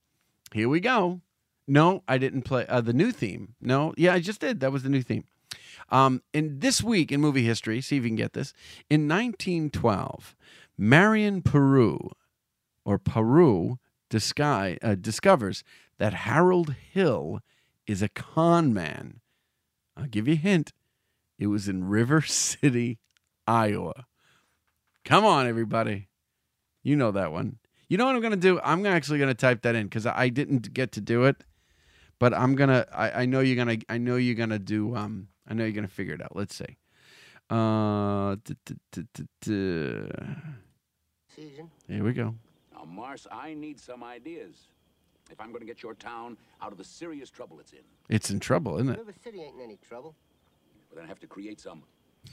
Here 0.53 0.69
we 0.69 0.79
go. 0.79 1.21
No, 1.67 2.03
I 2.07 2.17
didn't 2.17 2.43
play 2.43 2.65
uh, 2.67 2.81
the 2.81 2.93
new 2.93 3.11
theme. 3.11 3.55
No, 3.59 3.93
yeah, 3.97 4.13
I 4.13 4.19
just 4.19 4.39
did. 4.39 4.59
That 4.59 4.71
was 4.71 4.83
the 4.83 4.89
new 4.89 5.01
theme. 5.01 5.25
Um, 5.89 6.21
in 6.33 6.59
this 6.59 6.83
week 6.83 7.11
in 7.11 7.21
movie 7.21 7.43
history, 7.43 7.81
see 7.81 7.97
if 7.97 8.03
you 8.03 8.09
can 8.09 8.15
get 8.15 8.33
this. 8.33 8.53
In 8.89 9.07
1912, 9.07 10.35
Marian 10.77 11.41
Paroo, 11.41 12.11
or 12.83 12.99
Paroo, 12.99 13.77
disguise, 14.09 14.77
uh, 14.81 14.95
discovers 14.95 15.63
that 15.97 16.13
Harold 16.13 16.75
Hill 16.91 17.39
is 17.87 18.01
a 18.01 18.09
con 18.09 18.73
man. 18.73 19.21
I'll 19.95 20.07
give 20.07 20.27
you 20.27 20.33
a 20.33 20.37
hint. 20.37 20.73
It 21.37 21.47
was 21.47 21.67
in 21.67 21.85
River 21.85 22.21
City, 22.27 22.99
Iowa. 23.47 24.05
Come 25.03 25.25
on, 25.25 25.47
everybody. 25.47 26.09
You 26.83 26.95
know 26.95 27.11
that 27.11 27.31
one. 27.31 27.57
You 27.87 27.97
know 27.97 28.05
what 28.05 28.15
I'm 28.15 28.21
going 28.21 28.31
to 28.31 28.37
do? 28.37 28.59
I'm 28.63 28.85
actually 28.85 29.19
going 29.19 29.29
to 29.29 29.35
type 29.35 29.61
that 29.61 29.75
in 29.75 29.85
because 29.85 30.07
I 30.07 30.29
didn't 30.29 30.73
get 30.73 30.91
to 30.93 31.01
do 31.01 31.25
it, 31.25 31.43
but 32.19 32.33
I'm 32.33 32.55
gonna. 32.55 32.85
I, 32.91 33.11
I 33.11 33.25
know 33.25 33.41
you're 33.41 33.55
gonna. 33.55 33.77
I 33.89 33.97
know 33.97 34.15
you're 34.15 34.35
gonna 34.35 34.59
do. 34.59 34.95
Um. 34.95 35.27
I 35.47 35.53
know 35.53 35.63
you're 35.63 35.73
gonna 35.73 35.87
figure 35.87 36.15
it 36.15 36.21
out. 36.21 36.35
Let's 36.35 36.55
see. 36.55 36.77
Uh. 37.49 38.37
Here 41.87 42.03
we 42.03 42.13
go. 42.13 42.35
Now, 42.73 42.85
Mars, 42.85 43.27
I 43.31 43.53
need 43.53 43.79
some 43.79 44.03
ideas. 44.03 44.55
If 45.31 45.41
I'm 45.41 45.49
going 45.49 45.61
to 45.61 45.65
get 45.65 45.81
your 45.81 45.95
town 45.95 46.37
out 46.61 46.71
of 46.71 46.77
the 46.77 46.83
serious 46.83 47.29
trouble 47.29 47.59
it's 47.59 47.71
in, 47.73 47.79
It's 48.09 48.29
in 48.29 48.39
trouble, 48.39 48.75
isn't 48.77 48.89
it? 48.89 48.97
River 48.99 49.13
City 49.23 49.41
ain't 49.41 49.55
in 49.55 49.61
any 49.61 49.77
trouble. 49.87 50.15
well, 50.89 50.95
then 50.97 51.05
I 51.05 51.07
have 51.07 51.19
to 51.21 51.27
create 51.27 51.59
some. 51.59 51.83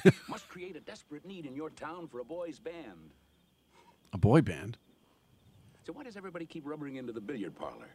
Must 0.29 0.49
create 0.49 0.77
a 0.77 0.81
desperate 0.81 1.25
need 1.27 1.47
in 1.47 1.55
your 1.55 1.71
town 1.71 2.09
for 2.09 2.21
a 2.21 2.25
boys' 2.25 2.59
band. 2.59 3.11
A 4.13 4.19
boy 4.19 4.41
band. 4.43 4.77
So 5.87 5.93
why 5.93 6.05
does 6.05 6.17
everybody 6.17 6.45
keep 6.47 6.67
rubbering 6.67 6.97
into 6.97 7.13
the 7.13 7.21
billiard 7.21 7.57
parlor? 7.57 7.89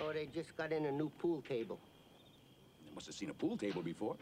Oh, 0.00 0.12
they 0.12 0.26
just 0.26 0.56
got 0.56 0.72
in 0.72 0.86
a 0.86 0.92
new 0.92 1.10
pool 1.18 1.42
table. 1.42 1.78
They 2.86 2.94
must 2.94 3.06
have 3.06 3.14
seen 3.14 3.30
a 3.30 3.34
pool 3.34 3.56
table 3.56 3.82
before. 3.82 4.16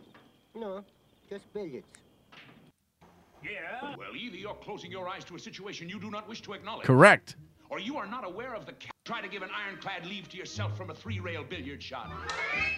No, 0.54 0.84
just 1.30 1.52
billiards. 1.52 1.86
Yeah? 3.42 3.94
Well, 3.96 4.16
either 4.16 4.36
you're 4.36 4.54
closing 4.54 4.90
your 4.90 5.08
eyes 5.08 5.24
to 5.24 5.36
a 5.36 5.38
situation 5.38 5.88
you 5.88 6.00
do 6.00 6.10
not 6.10 6.28
wish 6.28 6.42
to 6.42 6.52
acknowledge, 6.54 6.84
Correct. 6.86 7.36
or 7.70 7.78
you 7.78 7.96
are 7.96 8.06
not 8.06 8.24
aware 8.26 8.54
of 8.54 8.66
the 8.66 8.72
ca- 8.72 8.90
try 9.08 9.22
to 9.22 9.28
give 9.28 9.40
an 9.40 9.48
ironclad 9.66 10.04
leave 10.04 10.28
to 10.28 10.36
yourself 10.36 10.76
from 10.76 10.90
a 10.90 10.94
three-rail 10.94 11.42
billiard 11.42 11.82
shot. 11.82 12.12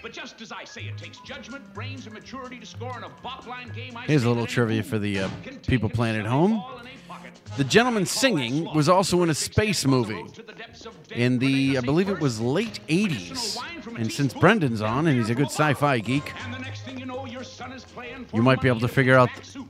But 0.00 0.12
just 0.12 0.40
as 0.40 0.52
I 0.52 0.62
say 0.62 0.82
it 0.82 0.96
takes 0.96 1.18
judgment, 1.18 1.74
brains, 1.74 2.06
and 2.06 2.14
maturity 2.14 2.60
to 2.60 2.66
score 2.66 2.96
in 2.96 3.02
a 3.02 3.08
bop-line 3.20 3.70
game, 3.70 3.96
I 3.96 4.04
Here's 4.04 4.22
a 4.22 4.28
little 4.28 4.46
trivia 4.46 4.84
for 4.84 5.00
the 5.00 5.22
uh, 5.22 5.28
people 5.66 5.88
playing 5.88 6.20
at 6.20 6.26
home. 6.26 6.52
ball 6.52 6.78
in 6.78 6.86
a 6.86 6.90
pocket. 7.08 7.32
The 7.56 7.64
Gentleman 7.64 8.06
Singing 8.06 8.72
was 8.72 8.88
also 8.88 9.24
in 9.24 9.30
a 9.30 9.34
space 9.34 9.80
steps 9.80 9.86
on 9.86 9.90
the 9.90 9.96
movie 9.96 10.22
road 10.22 10.34
to 10.34 10.42
the 10.44 10.52
depths 10.52 10.86
of 10.86 11.08
death, 11.08 11.18
in 11.18 11.40
the, 11.40 11.78
I 11.78 11.80
believe 11.80 12.08
it 12.08 12.20
was 12.20 12.40
late 12.40 12.78
80s. 12.86 13.56
wine 13.56 13.82
from 13.82 13.96
a 13.96 13.98
And 13.98 14.12
since 14.12 14.32
Brendan's 14.32 14.82
on 14.82 15.08
and 15.08 15.18
he's 15.18 15.30
a 15.30 15.34
good 15.34 15.46
sci 15.46 15.74
fi 15.74 15.98
geek, 15.98 16.32
And 16.44 16.54
the 16.54 16.60
next 16.60 16.82
thing 16.82 16.96
you 16.96 17.06
know, 17.06 17.26
your 17.26 17.42
son 17.42 17.72
is 17.72 17.84
playing 17.84 18.26
for 18.26 18.36
You 18.36 18.42
might 18.42 18.60
be 18.60 18.68
able 18.68 18.78
to 18.78 18.88
figure 18.88 19.18
out 19.18 19.30
back 19.34 19.44
suit. 19.44 19.66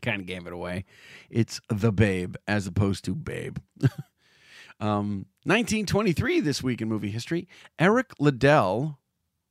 Kind 0.00 0.20
of 0.20 0.26
gave 0.26 0.46
it 0.46 0.52
away. 0.52 0.84
It's 1.30 1.60
The 1.68 1.92
Babe 1.92 2.36
as 2.46 2.66
opposed 2.66 3.04
to 3.04 3.14
Babe. 3.14 3.58
um, 4.80 5.26
1923, 5.44 6.40
this 6.40 6.62
week 6.62 6.80
in 6.80 6.88
movie 6.88 7.10
history, 7.10 7.48
Eric 7.78 8.12
Liddell 8.18 8.98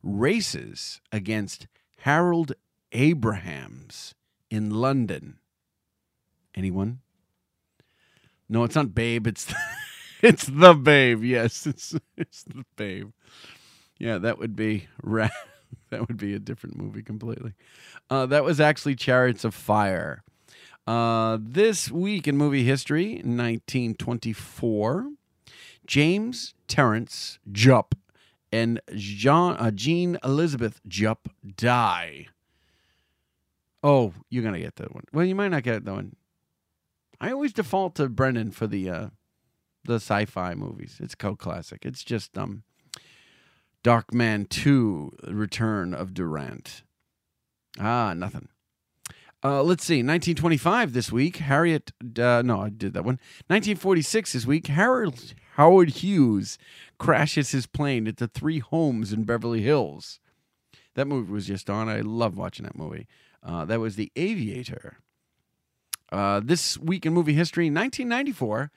races 0.04 1.01
against 1.12 1.67
Harold 1.99 2.54
Abrahams 2.91 4.15
in 4.49 4.69
London. 4.69 5.39
Anyone? 6.56 6.99
No, 8.49 8.63
it's 8.65 8.75
not 8.75 8.93
Babe. 8.93 9.27
It's 9.27 9.54
it's 10.21 10.45
the 10.45 10.73
Babe. 10.73 11.23
Yes, 11.23 11.65
it's 11.67 11.95
it's 12.17 12.43
the 12.43 12.65
Babe. 12.75 13.12
Yeah, 13.97 14.17
that 14.17 14.39
would 14.39 14.56
be 14.56 14.88
that 15.89 16.08
would 16.08 16.17
be 16.17 16.34
a 16.34 16.39
different 16.39 16.77
movie 16.77 17.04
completely. 17.04 17.54
Uh, 18.10 18.25
that 18.25 18.43
was 18.43 18.60
actually 18.60 18.95
Chariots 18.95 19.45
of 19.45 19.54
Fire. 19.54 20.23
Uh, 20.87 21.37
this 21.39 21.91
week 21.91 22.27
in 22.27 22.35
movie 22.35 22.63
history, 22.63 23.13
1924, 23.15 25.11
James 25.85 26.53
Terrence 26.67 27.39
Jupp 27.51 27.95
and 28.51 28.81
Jean, 28.95 29.53
uh, 29.53 29.71
Jean 29.71 30.17
Elizabeth 30.23 30.81
Jupp 30.87 31.29
die. 31.55 32.27
Oh, 33.83 34.13
you're 34.29 34.43
gonna 34.43 34.59
get 34.59 34.75
that 34.77 34.93
one. 34.93 35.03
Well, 35.13 35.25
you 35.25 35.35
might 35.35 35.49
not 35.49 35.63
get 35.63 35.85
that 35.85 35.91
one. 35.91 36.15
I 37.19 37.31
always 37.31 37.53
default 37.53 37.95
to 37.95 38.09
Brendan 38.09 38.51
for 38.51 38.67
the 38.67 38.89
uh, 38.89 39.07
the 39.83 39.95
sci-fi 39.95 40.55
movies. 40.55 40.97
It's 40.99 41.15
cult 41.15 41.39
classic. 41.39 41.85
It's 41.85 42.03
just 42.03 42.37
um, 42.37 42.63
Darkman 43.83 44.49
Two: 44.49 45.13
Return 45.27 45.93
of 45.93 46.13
Durant. 46.13 46.83
Ah, 47.79 48.13
nothing. 48.13 48.49
Uh, 49.43 49.63
let's 49.63 49.84
see. 49.84 49.95
1925 49.95 50.93
this 50.93 51.12
week. 51.12 51.38
Harriet. 51.38 51.91
Uh, 52.01 52.43
no, 52.45 52.62
I 52.62 52.69
did 52.69 52.93
that 52.93 53.04
one. 53.04 53.19
1946 53.47 54.34
this 54.34 54.45
week. 54.45 54.67
Harold 54.67 55.34
Howard 55.56 55.89
Hughes 55.89 56.58
crashes 56.99 57.51
his 57.51 57.65
plane 57.65 58.06
into 58.06 58.27
three 58.27 58.60
homes 58.60 59.12
in 59.12 59.23
Beverly 59.23 59.62
Hills. 59.62 60.19
That 60.93 61.08
movie 61.08 61.32
was 61.32 61.47
just 61.47 61.69
on. 61.69 61.89
I 61.89 62.01
love 62.01 62.38
watching 62.38 62.65
that 62.65 62.77
movie. 62.77 63.08
Uh, 63.43 63.65
that 63.65 63.80
was 63.80 63.95
The 63.95 64.12
Aviator. 64.15 64.99
Uh, 66.12 66.41
this 66.43 66.77
week 66.77 67.06
in 67.06 67.13
movie 67.13 67.34
history, 67.34 67.65
1994, 67.65 68.69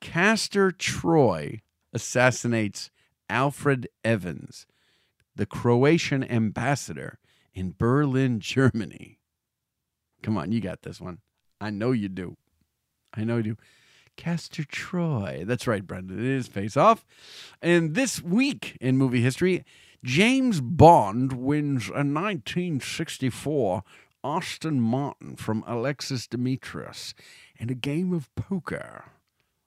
Castor 0.00 0.72
Troy 0.72 1.60
assassinates 1.92 2.90
Alfred 3.28 3.88
Evans, 4.02 4.66
the 5.36 5.46
Croatian 5.46 6.24
ambassador 6.24 7.18
in 7.52 7.74
Berlin, 7.76 8.40
Germany. 8.40 9.18
Come 10.24 10.38
on, 10.38 10.52
you 10.52 10.60
got 10.62 10.80
this 10.80 11.02
one. 11.02 11.18
I 11.60 11.68
know 11.68 11.92
you 11.92 12.08
do. 12.08 12.38
I 13.12 13.24
know 13.24 13.36
you 13.36 13.42
do. 13.42 13.56
Castor 14.16 14.64
Troy. 14.64 15.44
That's 15.46 15.66
right, 15.66 15.86
Brendan. 15.86 16.18
It 16.18 16.24
is 16.24 16.48
Face 16.48 16.78
Off. 16.78 17.04
And 17.60 17.94
this 17.94 18.22
week 18.22 18.78
in 18.80 18.96
movie 18.96 19.20
history, 19.20 19.66
James 20.02 20.62
Bond 20.62 21.34
wins 21.34 21.88
a 21.88 22.00
1964 22.00 23.82
Austin 24.22 24.80
Martin 24.80 25.36
from 25.36 25.62
Alexis 25.66 26.26
Demetrius 26.26 27.12
in 27.58 27.68
a 27.68 27.74
game 27.74 28.14
of 28.14 28.34
poker 28.34 29.04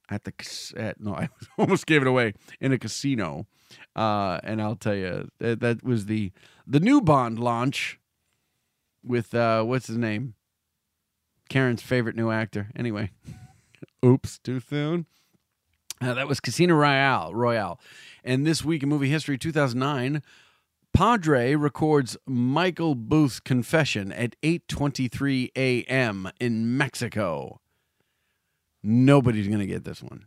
at 0.10 0.24
the 0.24 0.74
at, 0.76 1.00
no, 1.00 1.14
I 1.16 1.30
almost 1.60 1.86
gave 1.86 2.02
it 2.02 2.08
away 2.08 2.34
in 2.60 2.72
a 2.72 2.80
casino. 2.80 3.46
Uh, 3.96 4.40
and 4.44 4.60
I'll 4.60 4.76
tell 4.76 4.96
you 4.96 5.30
that, 5.38 5.60
that 5.60 5.84
was 5.84 6.08
the 6.08 6.32
the 6.66 6.80
new 6.80 7.00
Bond 7.00 7.38
launch 7.38 8.00
with 9.04 9.36
uh, 9.36 9.62
what's 9.62 9.86
his 9.86 9.98
name? 9.98 10.34
Karen's 11.48 11.82
favorite 11.82 12.16
new 12.16 12.32
actor. 12.32 12.70
Anyway, 12.76 13.12
oops, 14.06 14.38
too 14.40 14.60
soon. 14.60 15.06
Uh, 16.00 16.14
that 16.14 16.28
was 16.28 16.40
Casino 16.40 16.76
Royale. 16.76 17.34
Royale, 17.34 17.80
and 18.24 18.46
this 18.46 18.64
week 18.64 18.84
in 18.84 18.90
movie 18.90 19.10
history, 19.10 19.38
2009, 19.38 20.22
Padre 20.94 21.56
records 21.56 22.18
Michael 22.26 22.96
Booth's 22.96 23.40
confession 23.40 24.12
at 24.12 24.36
8:23 24.42 25.52
a.m. 25.56 26.30
in 26.40 26.78
Mexico. 26.78 27.62
Nobody's 28.84 29.48
going 29.48 29.60
to 29.60 29.66
get 29.66 29.84
this 29.84 30.02
one. 30.02 30.26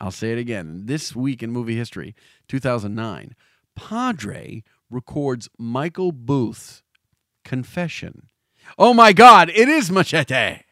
I'll 0.00 0.10
say 0.10 0.32
it 0.32 0.38
again. 0.38 0.86
This 0.86 1.14
week 1.14 1.42
in 1.42 1.50
movie 1.50 1.76
history, 1.76 2.14
2009, 2.48 3.34
Padre 3.76 4.62
records 4.88 5.48
Michael 5.58 6.10
Booth's 6.10 6.82
confession. 7.44 8.28
Oh 8.78 8.94
my 8.94 9.12
God, 9.12 9.50
it 9.50 9.68
is 9.68 9.90
Machete. 9.90 10.62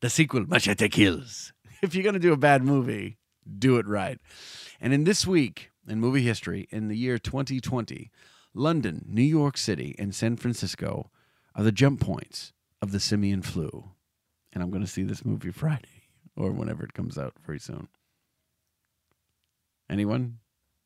The 0.00 0.10
sequel, 0.10 0.46
Machete 0.46 0.88
Kills. 0.88 1.52
If 1.80 1.94
you're 1.94 2.02
going 2.02 2.14
to 2.14 2.18
do 2.18 2.32
a 2.32 2.36
bad 2.36 2.64
movie, 2.64 3.18
do 3.56 3.76
it 3.76 3.86
right. 3.86 4.18
And 4.80 4.92
in 4.92 5.04
this 5.04 5.24
week 5.28 5.70
in 5.88 6.00
movie 6.00 6.22
history, 6.22 6.68
in 6.70 6.88
the 6.88 6.96
year 6.96 7.18
2020, 7.18 8.10
London, 8.54 9.04
New 9.08 9.22
York 9.22 9.56
City, 9.56 9.94
and 9.98 10.14
San 10.14 10.36
Francisco 10.36 11.10
are 11.54 11.64
the 11.64 11.72
jump 11.72 12.00
points 12.00 12.52
of 12.82 12.92
the 12.92 13.00
simian 13.00 13.42
flu. 13.42 13.90
And 14.52 14.62
I'm 14.62 14.70
going 14.70 14.84
to 14.84 14.90
see 14.90 15.02
this 15.02 15.24
movie 15.24 15.50
Friday 15.50 16.08
or 16.36 16.52
whenever 16.52 16.84
it 16.84 16.94
comes 16.94 17.18
out 17.18 17.34
very 17.44 17.58
soon. 17.58 17.88
Anyone? 19.90 20.38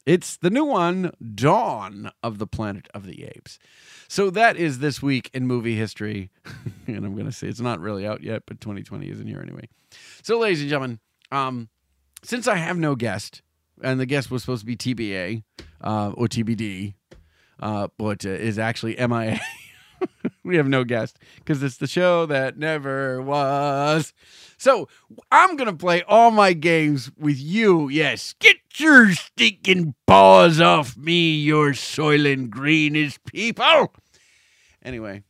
It's 0.05 0.37
the 0.37 0.51
new 0.51 0.65
one, 0.65 1.13
Dawn 1.35 2.11
of 2.25 2.39
the 2.39 2.47
Planet 2.47 2.89
of 2.93 3.07
the 3.07 3.25
Apes. 3.25 3.61
So 4.09 4.31
that 4.31 4.57
is 4.57 4.81
this 4.81 5.01
week 5.01 5.31
in 5.33 5.47
movie 5.47 5.77
history. 5.77 6.31
and 6.87 7.05
I'm 7.05 7.15
going 7.15 7.27
to 7.27 7.33
say 7.33 7.47
it's 7.47 7.61
not 7.61 7.79
really 7.79 8.07
out 8.07 8.23
yet, 8.23 8.43
but 8.47 8.61
2020 8.61 9.09
isn't 9.09 9.27
here 9.27 9.41
anyway. 9.41 9.69
So, 10.23 10.39
ladies 10.39 10.61
and 10.61 10.71
gentlemen, 10.71 10.99
um, 11.31 11.69
since 12.25 12.49
I 12.49 12.57
have 12.57 12.79
no 12.79 12.97
guest, 12.97 13.43
and 13.83 14.01
the 14.01 14.07
guest 14.07 14.31
was 14.31 14.43
supposed 14.43 14.61
to 14.61 14.67
be 14.67 14.77
TBA 14.77 15.45
uh, 15.81 16.13
or 16.15 16.27
TBD, 16.27 16.95
uh, 17.61 17.89
but 17.97 18.27
uh, 18.27 18.31
is 18.31 18.59
actually 18.59 18.97
MIA. 18.97 19.41
we 20.45 20.57
have 20.57 20.69
no 20.69 20.85
guest 20.85 21.19
because 21.37 21.63
it's 21.63 21.77
the 21.77 21.87
show 21.87 22.27
that 22.27 22.59
never 22.59 23.21
was. 23.21 24.13
So 24.59 24.89
I'm 25.31 25.57
gonna 25.57 25.75
play 25.75 26.03
all 26.03 26.31
my 26.31 26.53
games 26.53 27.11
with 27.19 27.39
you. 27.39 27.89
Yes, 27.89 28.35
get 28.39 28.57
your 28.77 29.13
stinking 29.13 29.95
paws 30.07 30.61
off 30.61 30.97
me, 30.97 31.35
your 31.35 31.75
soiling 31.75 32.49
greenish 32.49 33.19
people. 33.25 33.93
Anyway, 34.85 35.23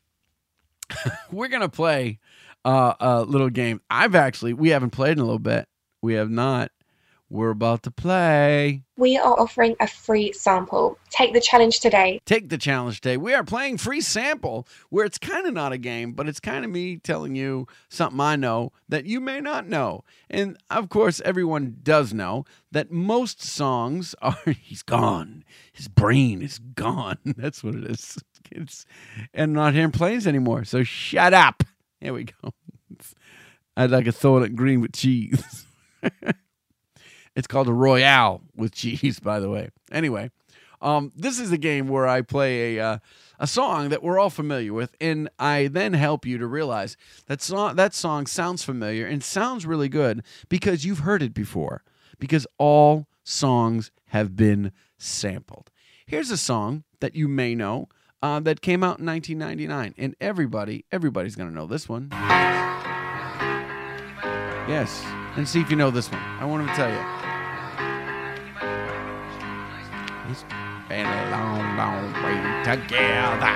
we're 1.33 1.49
gonna 1.49 1.69
play 1.69 2.19
uh, 2.65 2.95
a 3.01 3.23
little 3.23 3.51
game. 3.51 3.81
I've 3.91 4.15
actually 4.15 4.53
we 4.53 4.71
haven't 4.71 4.91
played 4.91 5.13
in 5.13 5.19
a 5.19 5.25
little 5.25 5.39
bit. 5.39 5.67
We 6.03 6.15
have 6.15 6.31
not. 6.31 6.71
We're 7.33 7.49
about 7.49 7.83
to 7.85 7.91
play. 7.91 8.83
We 8.99 9.17
are 9.17 9.41
offering 9.41 9.75
a 9.81 9.87
free 9.87 10.35
sample. 10.35 10.99
Take 11.09 11.33
the 11.33 11.41
challenge 11.41 11.81
today. 11.81 12.21
Take 12.27 12.51
the 12.51 12.59
challenge 12.59 13.01
today. 13.01 13.17
We 13.17 13.33
are 13.33 13.43
playing 13.43 13.79
free 13.79 14.03
sample, 14.03 14.69
where 14.91 15.07
it's 15.07 15.17
kind 15.17 15.47
of 15.47 15.55
not 15.55 15.73
a 15.73 15.79
game, 15.79 16.13
but 16.13 16.29
it's 16.29 16.41
kind 16.41 16.63
of 16.63 16.71
me 16.71 16.99
telling 16.99 17.35
you 17.35 17.67
something 17.89 18.21
I 18.21 18.37
know 18.37 18.73
that 18.91 19.07
you 19.07 19.19
may 19.19 19.41
not 19.41 19.67
know. 19.67 20.05
And 20.29 20.59
of 20.69 20.91
course, 20.91 21.23
everyone 21.25 21.79
does 21.83 22.13
know 22.13 22.45
that 22.71 22.91
most 22.91 23.43
songs 23.43 24.15
are 24.23 24.37
he's 24.61 24.83
gone. 24.83 25.43
His 25.73 25.89
brain 25.89 26.43
is 26.43 26.59
gone. 26.59 27.17
That's 27.25 27.65
what 27.65 27.77
it 27.77 27.91
is. 27.91 28.19
It's 28.51 28.85
and 29.33 29.55
not 29.55 29.73
hearing 29.73 29.91
plays 29.91 30.27
anymore. 30.27 30.65
So 30.65 30.85
shut 30.85 31.33
up. 31.33 31.63
Here 31.99 32.13
we 32.13 32.25
go. 32.25 32.53
I'd 33.75 33.91
like 33.91 34.07
a 34.07 34.11
Soylent 34.11 34.55
Green 34.55 34.83
with 34.83 34.93
cheese. 34.93 35.67
It's 37.35 37.47
called 37.47 37.69
a 37.69 37.73
Royale 37.73 38.43
with 38.55 38.75
cheese, 38.75 39.21
by 39.21 39.41
the 39.41 39.51
way. 39.51 39.71
Anyway, 39.91 40.31
um, 40.81 41.13
this 41.17 41.39
is 41.39 41.53
a 41.53 41.59
game 41.59 41.89
where 41.89 42.07
I 42.07 42.23
play 42.23 42.77
a 42.77 42.85
uh, 42.85 42.99
a 43.39 43.47
song 43.47 43.89
that 43.89 44.03
we're 44.03 44.19
all 44.19 44.31
familiar 44.31 44.73
with, 44.73 44.95
and 45.01 45.29
I 45.39 45.69
then 45.69 45.95
help 45.95 46.27
you 46.27 46.39
to 46.39 46.47
realize 46.47 46.97
that 47.27 47.41
song 47.41 47.77
that 47.77 47.95
song 47.95 48.27
sounds 48.27 48.65
familiar 48.65 49.07
and 49.07 49.23
sounds 49.23 49.65
really 49.65 49.89
good 49.89 50.23
because 50.49 50.85
you've 50.85 51.01
heard 51.01 51.23
it 51.23 51.35
before. 51.35 51.83
Because 52.19 52.47
all 52.59 53.09
songs 53.25 53.91
have 54.07 54.37
been 54.37 54.71
sampled. 54.97 55.71
Here's 56.07 56.31
a 56.31 56.37
song 56.37 56.85
that 57.01 57.17
you 57.17 57.27
may 57.27 57.55
know 57.55 57.89
uh, 58.23 58.39
that 58.41 58.61
came 58.61 58.85
out 58.85 59.01
in 59.01 59.07
1999, 59.07 59.95
and 59.97 60.15
everybody 60.21 60.85
everybody's 60.93 61.37
gonna 61.37 61.51
know 61.51 61.67
this 61.67 61.89
one. 61.89 62.09
Yes, 64.69 65.03
and 65.37 65.49
see 65.49 65.61
if 65.61 65.71
you 65.71 65.77
know 65.77 65.91
this 65.91 66.11
one. 66.11 66.21
I 66.21 66.45
want 66.45 66.69
to 66.69 66.75
tell 66.75 66.91
you. 66.91 67.22
It's 70.31 70.45
been 70.89 71.07
a 71.07 71.31
long, 71.31 71.77
long 71.77 72.13
way 72.23 72.39
together. 72.65 73.55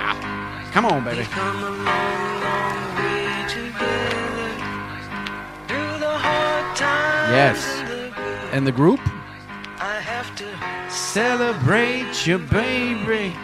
Come 0.72 0.86
on, 0.86 1.04
baby. 1.04 1.24
Come 1.24 1.56
a 1.56 1.70
long, 1.70 2.40
long 2.46 2.96
way 2.96 3.44
together 3.48 4.50
through 5.68 5.98
the 5.98 6.14
hard 6.26 6.76
times. 6.76 7.32
Yes. 7.32 7.58
And 8.52 8.66
the 8.66 8.72
group? 8.72 9.00
I 9.78 10.00
have 10.00 10.34
to 10.36 10.46
Celebrate 10.88 12.26
you, 12.26 12.38
baby. 12.38 13.34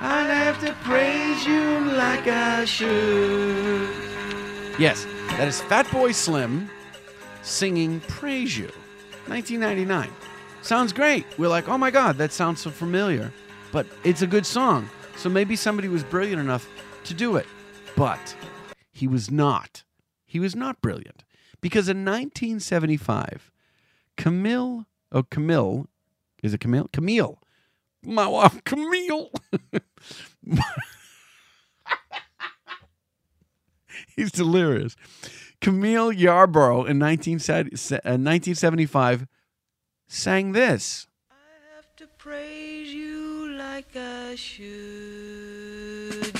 I'd 0.00 0.30
have 0.30 0.60
to 0.60 0.72
praise 0.84 1.44
you 1.44 1.80
like 1.92 2.26
I 2.26 2.64
should. 2.64 3.90
Yes, 4.78 5.04
that 5.30 5.48
is 5.48 5.60
Fatboy 5.62 6.14
Slim 6.14 6.70
singing 7.42 8.00
Praise 8.08 8.56
You, 8.56 8.70
1999. 9.26 10.08
Sounds 10.62 10.92
great. 10.92 11.24
We're 11.38 11.48
like, 11.48 11.68
oh 11.68 11.78
my 11.78 11.90
God, 11.90 12.18
that 12.18 12.32
sounds 12.32 12.60
so 12.60 12.70
familiar. 12.70 13.32
But 13.72 13.86
it's 14.04 14.22
a 14.22 14.26
good 14.26 14.46
song. 14.46 14.88
So 15.16 15.28
maybe 15.28 15.56
somebody 15.56 15.88
was 15.88 16.04
brilliant 16.04 16.40
enough 16.40 16.68
to 17.04 17.14
do 17.14 17.36
it. 17.36 17.46
But 17.96 18.36
he 18.92 19.06
was 19.06 19.30
not. 19.30 19.84
He 20.26 20.40
was 20.40 20.54
not 20.54 20.80
brilliant. 20.80 21.24
Because 21.60 21.88
in 21.88 22.04
1975, 22.04 23.50
Camille, 24.16 24.86
oh, 25.10 25.22
Camille, 25.24 25.86
is 26.42 26.54
it 26.54 26.60
Camille? 26.60 26.88
Camille. 26.92 27.38
My 28.04 28.26
wife, 28.26 28.62
Camille. 28.64 29.30
He's 34.16 34.30
delirious. 34.30 34.94
Camille 35.60 36.12
Yarborough 36.12 36.84
in 36.84 36.98
1970 37.00 37.70
uh, 37.96 38.14
1975 38.14 39.26
sang 40.08 40.52
this. 40.52 41.06
to 41.96 42.06
praise 42.16 42.92
you 42.92 43.52
like 43.58 43.94
I 43.94 44.34
should. 44.36 44.70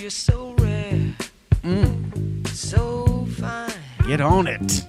You're 0.01 0.11
so 0.11 0.55
rare, 0.59 1.15
mm. 1.63 2.47
so 2.49 3.27
fine. 3.39 3.71
Get 4.07 4.21
on 4.23 4.47
it. 4.47 4.85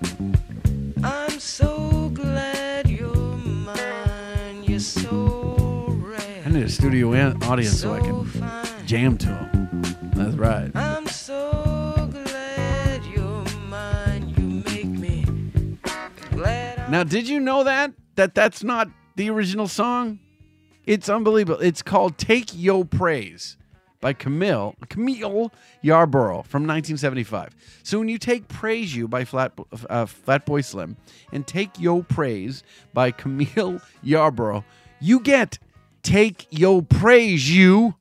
I'm 1.03 1.39
so 1.39 2.09
glad 2.13 2.89
you're 2.89 3.35
mine. 3.37 4.63
You're 4.63 4.79
so 4.79 5.87
rare. 5.89 6.43
I 6.45 6.49
need 6.49 6.63
a 6.63 6.69
studio 6.69 7.09
audience 7.43 7.79
so 7.81 7.93
I 7.93 7.99
can 7.99 8.25
jam 8.85 9.17
to 9.17 9.27
him. 9.27 9.81
That's 10.13 10.35
right. 10.35 10.71
I'm 10.75 11.07
so 11.07 12.09
glad 12.11 13.03
you're 13.05 13.45
mine. 13.67 14.33
You 14.37 14.63
make 14.71 14.85
me 14.85 15.25
glad 16.31 16.89
Now, 16.89 17.03
did 17.03 17.27
you 17.27 17.39
know 17.39 17.63
that 17.65 17.91
that 18.19 18.35
that's 18.35 18.65
not 18.65 18.89
the 19.15 19.29
original 19.29 19.67
song? 19.67 20.19
It's 20.85 21.07
unbelievable. 21.07 21.61
It's 21.61 21.81
called 21.81 22.17
"Take 22.17 22.49
Yo 22.53 22.83
Praise" 22.83 23.55
by 24.01 24.11
Camille 24.11 24.75
Camille 24.89 25.53
Yarborough 25.81 26.43
from 26.43 26.63
1975. 26.63 27.55
So 27.81 27.97
when 27.97 28.09
you 28.09 28.17
take 28.17 28.49
"Praise 28.49 28.93
You" 28.93 29.07
by 29.07 29.23
Flat 29.23 29.53
uh, 29.89 30.05
Flatboy 30.05 30.65
Slim 30.65 30.97
and 31.31 31.47
"Take 31.47 31.79
Yo 31.79 32.01
Praise" 32.03 32.61
by 32.93 33.11
Camille 33.11 33.79
Yarborough, 34.03 34.65
you 34.99 35.21
get 35.21 35.57
"Take 36.03 36.45
Yo 36.49 36.81
Praise 36.81 37.49
You." 37.49 37.95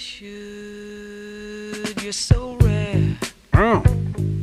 Should. 0.00 2.02
You're 2.02 2.12
so 2.12 2.56
rare, 2.62 3.16
Oh, 3.52 3.82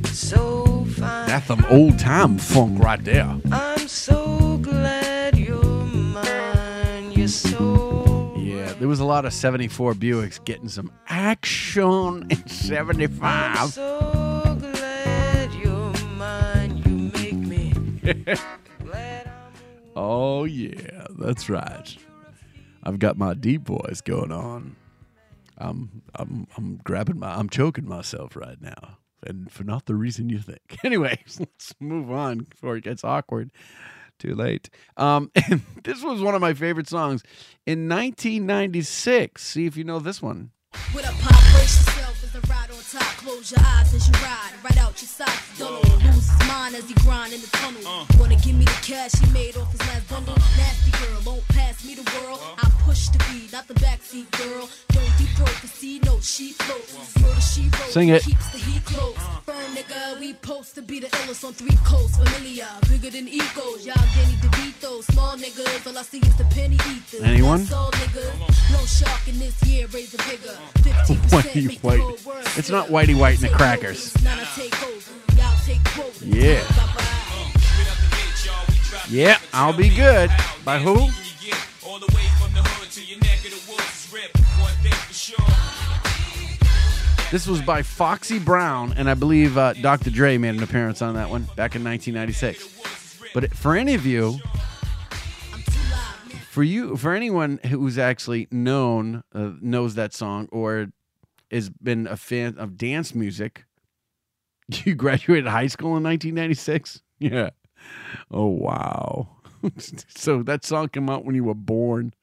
so 0.05 0.85
fine. 0.85 1.27
that's 1.27 1.47
some 1.47 1.65
old 1.69 1.97
time 1.97 2.37
funk 2.37 2.79
right 2.81 3.03
there. 3.03 3.39
I'm 3.51 3.87
so 3.87 4.57
glad 4.59 5.35
you're 5.37 5.63
mine. 5.63 7.11
You're 7.13 7.27
so 7.27 8.35
Yeah, 8.37 8.73
there 8.73 8.87
was 8.87 8.99
a 8.99 9.05
lot 9.05 9.25
of 9.25 9.33
74 9.33 9.93
Buicks 9.95 10.43
getting 10.45 10.69
some 10.69 10.91
action 11.07 12.27
in 12.29 12.47
75. 12.47 13.71
so 13.73 14.57
glad 14.59 15.51
you're 15.55 15.93
mine. 16.15 16.77
You 16.85 17.11
make 17.13 17.33
me 17.33 17.73
oh, 19.95 20.43
yeah, 20.45 21.07
that's 21.17 21.49
right. 21.49 21.97
I've 22.83 22.99
got 22.99 23.17
my 23.17 23.33
deep 23.33 23.63
voice 23.63 24.01
going 24.01 24.31
on. 24.31 24.75
I'm 25.57 26.01
I'm 26.15 26.47
I'm 26.55 26.77
grabbing 26.83 27.19
my 27.19 27.35
I'm 27.35 27.49
choking 27.49 27.87
myself 27.87 28.35
right 28.35 28.61
now. 28.61 28.99
And 29.25 29.51
for 29.51 29.63
not 29.63 29.85
the 29.85 29.95
reason 29.95 30.29
you 30.29 30.39
think. 30.39 30.59
Anyway, 30.83 31.19
let's 31.39 31.73
move 31.79 32.11
on 32.11 32.39
before 32.39 32.77
it 32.77 32.83
gets 32.83 33.03
awkward. 33.03 33.51
Too 34.19 34.35
late. 34.35 34.69
Um, 34.95 35.31
and 35.49 35.61
this 35.83 36.03
was 36.03 36.21
one 36.21 36.35
of 36.35 36.41
my 36.41 36.53
favorite 36.53 36.87
songs 36.87 37.23
in 37.65 37.89
1996. 37.89 39.43
See 39.43 39.65
if 39.65 39.75
you 39.77 39.83
know 39.83 39.99
this 39.99 40.21
one. 40.21 40.51
Top. 42.91 43.03
Close 43.17 43.51
your 43.51 43.61
eyes 43.61 43.93
as 43.93 44.07
you 44.07 44.13
ride, 44.23 44.51
right 44.63 44.77
out 44.77 44.99
your 45.01 45.09
side. 45.09 45.39
Don't 45.57 45.83
lose 45.83 46.29
his 46.29 46.47
mind 46.47 46.75
as 46.75 46.87
he 46.87 46.93
grind 46.95 47.33
in 47.33 47.41
the 47.41 47.47
tunnel. 47.47 47.81
Uh. 47.85 48.05
Wanna 48.19 48.35
give 48.37 48.55
me 48.55 48.65
the 48.65 48.79
cash 48.83 49.11
he 49.13 49.31
made 49.31 49.57
off 49.57 49.71
his 49.71 49.81
last 49.81 50.07
bundle? 50.09 50.33
Uh-huh. 50.33 50.57
Nasty 50.61 50.91
girl, 50.91 51.21
won't 51.25 51.47
pass 51.49 51.83
me 51.85 51.95
the 51.95 52.03
world. 52.15 52.39
Uh-huh. 52.39 52.67
I 52.67 52.83
push 52.83 53.09
the 53.09 53.19
beat, 53.29 53.51
not 53.51 53.67
the 53.67 53.73
backseat 53.75 54.29
girl. 54.37 54.69
Don't 54.89 55.11
deep 55.17 55.29
throat 55.35 55.55
the 55.61 55.67
C 55.67 55.99
note, 56.05 56.23
she 56.23 56.51
floats. 56.53 56.95
Murder 57.19 57.41
she 57.41 57.63
wrote, 57.63 57.91
Sing 57.91 58.09
it. 58.09 58.23
keeps 58.23 58.49
the 58.51 58.57
heat 58.59 58.85
close. 58.85 59.15
Uh-huh. 59.17 59.41
Burn 59.45 59.71
nigga, 59.75 60.19
we 60.19 60.33
post 60.35 60.75
to 60.75 60.81
be 60.81 60.99
the 60.99 61.07
illest 61.07 61.43
on 61.45 61.53
three 61.53 61.77
coasts. 61.83 62.17
Familiar, 62.17 62.67
bigger 62.89 63.09
than 63.09 63.27
egos. 63.27 63.85
Y'all 63.85 63.95
Danny 64.15 64.35
DeVito, 64.41 65.03
small 65.11 65.35
niggas. 65.37 65.87
All 65.87 65.97
I 65.97 66.01
see 66.03 66.19
is 66.19 66.35
the 66.37 66.45
penny 66.45 66.75
eaters. 66.75 67.21
Anyone? 67.23 67.59
That's 67.59 67.73
all 67.73 67.91
niggas. 67.91 68.71
No 68.71 68.79
shark 68.85 69.27
in 69.27 69.39
this 69.39 69.61
year, 69.65 69.87
raise 69.87 70.13
a 70.13 70.17
bigger. 70.17 70.55
50% 71.07 71.65
make 71.67 71.81
the 71.81 71.87
White. 71.87 71.99
whole 71.99 72.17
world 72.25 72.43
It's 72.57 72.67
sit 72.67 72.75
not. 72.77 72.89
Whitey 72.89 73.17
White 73.17 73.41
and 73.41 73.49
the 73.49 73.55
Crackers. 73.55 74.13
Yeah. 76.21 76.63
Yeah, 79.09 79.39
I'll 79.53 79.75
be 79.75 79.89
good. 79.89 80.29
By 80.63 80.79
who? 80.79 81.09
This 87.29 87.45
was 87.45 87.61
by 87.61 87.81
Foxy 87.81 88.39
Brown, 88.39 88.93
and 88.95 89.09
I 89.09 89.13
believe 89.13 89.57
uh, 89.57 89.73
Dr. 89.73 90.09
Dre 90.11 90.37
made 90.37 90.55
an 90.55 90.63
appearance 90.63 91.01
on 91.01 91.15
that 91.15 91.29
one 91.29 91.43
back 91.55 91.75
in 91.75 91.83
1996. 91.83 93.31
But 93.33 93.53
for 93.53 93.75
any 93.75 93.95
of 93.95 94.05
you, 94.05 94.39
for 96.51 96.63
you, 96.63 96.95
for 96.95 97.13
anyone 97.13 97.59
who's 97.65 97.97
actually 97.97 98.47
known 98.51 99.23
uh, 99.33 99.51
knows 99.61 99.95
that 99.95 100.13
song 100.13 100.47
or 100.51 100.87
has 101.51 101.69
been 101.69 102.07
a 102.07 102.17
fan 102.17 102.57
of 102.57 102.77
dance 102.77 103.15
music, 103.15 103.65
you 104.67 104.95
graduated 104.95 105.47
high 105.47 105.67
school 105.67 105.97
in 105.97 106.03
1996. 106.03 107.01
Yeah. 107.19 107.51
Oh 108.31 108.47
wow. 108.47 109.29
so 110.07 110.43
that 110.43 110.63
song 110.65 110.89
came 110.89 111.09
out 111.09 111.25
when 111.25 111.35
you 111.35 111.43
were 111.43 111.53
born, 111.53 112.13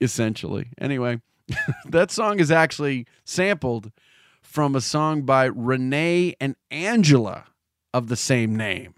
essentially. 0.00 0.68
Anyway, 0.78 1.20
that 1.86 2.10
song 2.10 2.38
is 2.38 2.50
actually 2.50 3.06
sampled 3.24 3.92
from 4.42 4.76
a 4.76 4.80
song 4.80 5.22
by 5.22 5.44
Renee 5.46 6.36
and 6.40 6.56
Angela 6.70 7.44
of 7.92 8.08
the 8.08 8.16
same 8.16 8.54
name. 8.56 8.94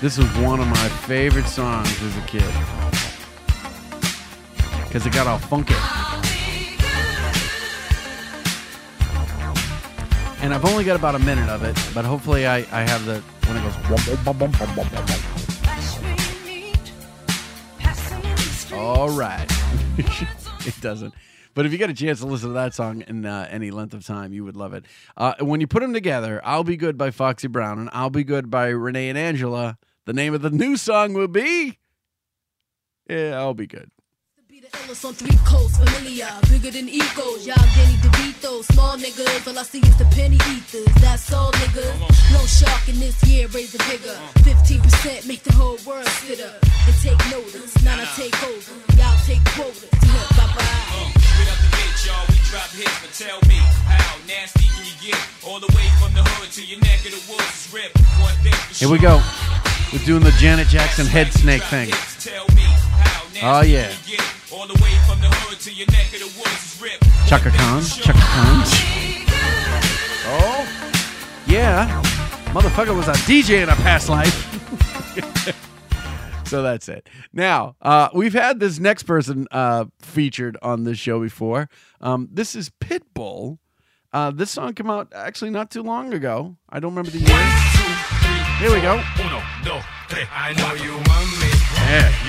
This 0.00 0.16
was 0.16 0.28
one 0.38 0.60
of 0.60 0.66
my 0.66 0.88
favorite 1.06 1.46
songs 1.46 2.02
as 2.02 2.16
a 2.16 2.22
kid 2.22 2.79
because 4.90 5.06
it 5.06 5.12
got 5.12 5.28
all 5.28 5.38
funky. 5.38 5.72
And 10.42 10.52
I've 10.52 10.64
only 10.64 10.82
got 10.82 10.96
about 10.96 11.14
a 11.14 11.20
minute 11.20 11.48
of 11.48 11.62
it, 11.62 11.78
but 11.94 12.04
hopefully 12.04 12.44
I, 12.44 12.56
I 12.72 12.82
have 12.82 13.04
the 13.04 13.22
when 13.46 13.56
it 13.56 13.62
goes. 13.62 13.76
All 18.72 19.10
right. 19.10 19.46
it 20.66 20.74
doesn't. 20.80 21.14
But 21.54 21.66
if 21.66 21.72
you 21.72 21.78
get 21.78 21.88
a 21.88 21.94
chance 21.94 22.18
to 22.18 22.26
listen 22.26 22.48
to 22.48 22.54
that 22.54 22.74
song 22.74 23.04
in 23.06 23.24
uh, 23.24 23.46
any 23.48 23.70
length 23.70 23.94
of 23.94 24.04
time, 24.04 24.32
you 24.32 24.44
would 24.44 24.56
love 24.56 24.74
it. 24.74 24.86
Uh, 25.16 25.34
when 25.38 25.60
you 25.60 25.68
put 25.68 25.82
them 25.82 25.92
together, 25.92 26.40
I'll 26.42 26.64
Be 26.64 26.76
Good 26.76 26.98
by 26.98 27.12
Foxy 27.12 27.46
Brown 27.46 27.78
and 27.78 27.88
I'll 27.92 28.10
Be 28.10 28.24
Good 28.24 28.50
by 28.50 28.68
Renee 28.68 29.08
and 29.08 29.18
Angela. 29.18 29.78
The 30.06 30.14
name 30.14 30.34
of 30.34 30.42
the 30.42 30.50
new 30.50 30.76
song 30.76 31.12
will 31.12 31.28
be. 31.28 31.78
Yeah, 33.08 33.38
I'll 33.38 33.54
be 33.54 33.68
good. 33.68 33.92
Illest 34.72 35.04
on 35.04 35.14
three 35.14 35.36
coasts, 35.44 35.78
familiar, 35.78 36.28
bigger 36.48 36.70
than 36.70 36.88
egos. 36.88 37.46
Y'all 37.46 37.56
Danny 37.74 37.96
DeVito, 37.98 38.62
small 38.72 38.96
niggas. 38.96 39.46
All 39.46 39.58
I 39.58 39.62
see 39.62 39.80
is 39.80 39.96
the 39.96 40.04
penny 40.16 40.38
eaters. 40.50 40.86
That's 41.02 41.32
all 41.32 41.52
niggas. 41.52 41.98
No 42.32 42.40
shark 42.46 42.88
in 42.88 42.98
this 43.00 43.18
year, 43.26 43.48
raise 43.48 43.72
the 43.72 43.82
bigger. 43.90 44.14
15% 44.46 45.26
make 45.26 45.42
the 45.42 45.52
whole 45.52 45.78
world 45.86 46.06
sit 46.22 46.40
up 46.40 46.62
and 46.62 46.94
take 47.02 47.18
notice. 47.30 47.82
Now 47.82 47.98
I 47.98 48.06
take 48.14 48.36
over. 48.46 48.72
Y'all 48.94 49.18
take 49.26 49.42
quotas. 49.56 49.90
Bye 50.38 50.46
bye. 50.54 50.90
Straight 51.18 51.50
out 51.50 51.58
the 51.58 51.70
gate, 51.74 51.98
y'all, 52.06 52.24
we 52.30 52.38
drop 52.46 52.70
hits, 52.70 52.98
but 53.02 53.12
tell 53.14 53.40
me, 53.50 53.58
how 53.90 54.16
nasty 54.26 54.66
can 54.70 54.86
you 54.86 54.96
get? 55.02 55.18
All 55.42 55.58
the 55.58 55.70
way 55.74 55.86
from 55.98 56.14
the 56.14 56.22
hood 56.22 56.50
to 56.52 56.62
your 56.62 56.78
neck 56.80 57.02
of 57.06 57.12
the 57.12 57.22
woods 57.26 57.66
is 57.66 57.72
ripped. 57.74 57.98
One 58.22 58.34
thing 58.46 58.54
for 58.54 58.74
Here 58.74 58.90
we 58.90 58.98
go. 58.98 59.18
We're 59.92 60.04
doing 60.06 60.22
the 60.22 60.30
Janet 60.38 60.68
Jackson 60.68 61.06
head 61.06 61.32
snake 61.32 61.64
thing. 61.64 61.90
Oh, 63.42 63.62
yeah. 63.62 63.88
can 63.88 64.10
you 64.10 64.16
get? 64.16 64.26
All 64.52 64.66
the 64.66 64.74
way 64.82 64.90
from 65.06 65.20
the 65.20 65.28
hood 65.30 65.60
to 65.60 65.72
your 65.72 65.86
neck 65.88 66.12
of 66.12 66.20
the 66.20 66.38
woods 66.38 66.74
is 66.74 66.82
ripped. 66.82 67.04
Chaka 67.28 67.50
Khan. 67.50 67.82
Chaka 67.82 68.18
Khan. 68.18 68.64
Oh, 70.26 70.66
yeah. 71.46 72.02
Motherfucker 72.52 72.94
was 72.96 73.08
a 73.08 73.12
DJ 73.28 73.62
in 73.62 73.68
a 73.68 73.76
past 73.76 74.08
life. 74.08 74.48
so 76.46 76.62
that's 76.62 76.88
it. 76.88 77.08
Now, 77.32 77.76
uh, 77.80 78.08
we've 78.12 78.32
had 78.32 78.58
this 78.58 78.80
next 78.80 79.04
person 79.04 79.46
uh, 79.52 79.84
featured 80.00 80.58
on 80.60 80.82
this 80.84 80.98
show 80.98 81.20
before. 81.20 81.68
Um, 82.00 82.28
this 82.32 82.56
is 82.56 82.70
Pitbull. 82.80 83.58
Uh, 84.12 84.32
this 84.32 84.50
song 84.50 84.74
came 84.74 84.90
out 84.90 85.12
actually 85.14 85.50
not 85.50 85.70
too 85.70 85.82
long 85.84 86.12
ago. 86.12 86.56
I 86.68 86.80
don't 86.80 86.90
remember 86.90 87.12
the 87.12 87.18
year. 87.18 87.38
Here 88.58 88.74
we 88.74 88.80
go. 88.82 89.00
Uno, 89.20 89.40
dos, 89.64 89.84
tres. 90.08 90.26
I 90.34 90.52
know 90.54 90.74
you 90.74 90.92
want 90.92 91.30
me. 91.40 91.48
Yeah. 91.86 92.19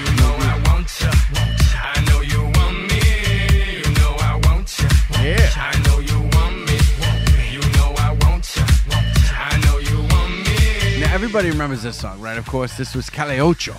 Everybody 11.31 11.51
remembers 11.51 11.81
this 11.81 11.97
song, 11.97 12.19
right? 12.19 12.37
Of 12.37 12.45
course, 12.45 12.75
this 12.75 12.93
was 12.93 13.09
Calle 13.09 13.39
Ocho. 13.39 13.73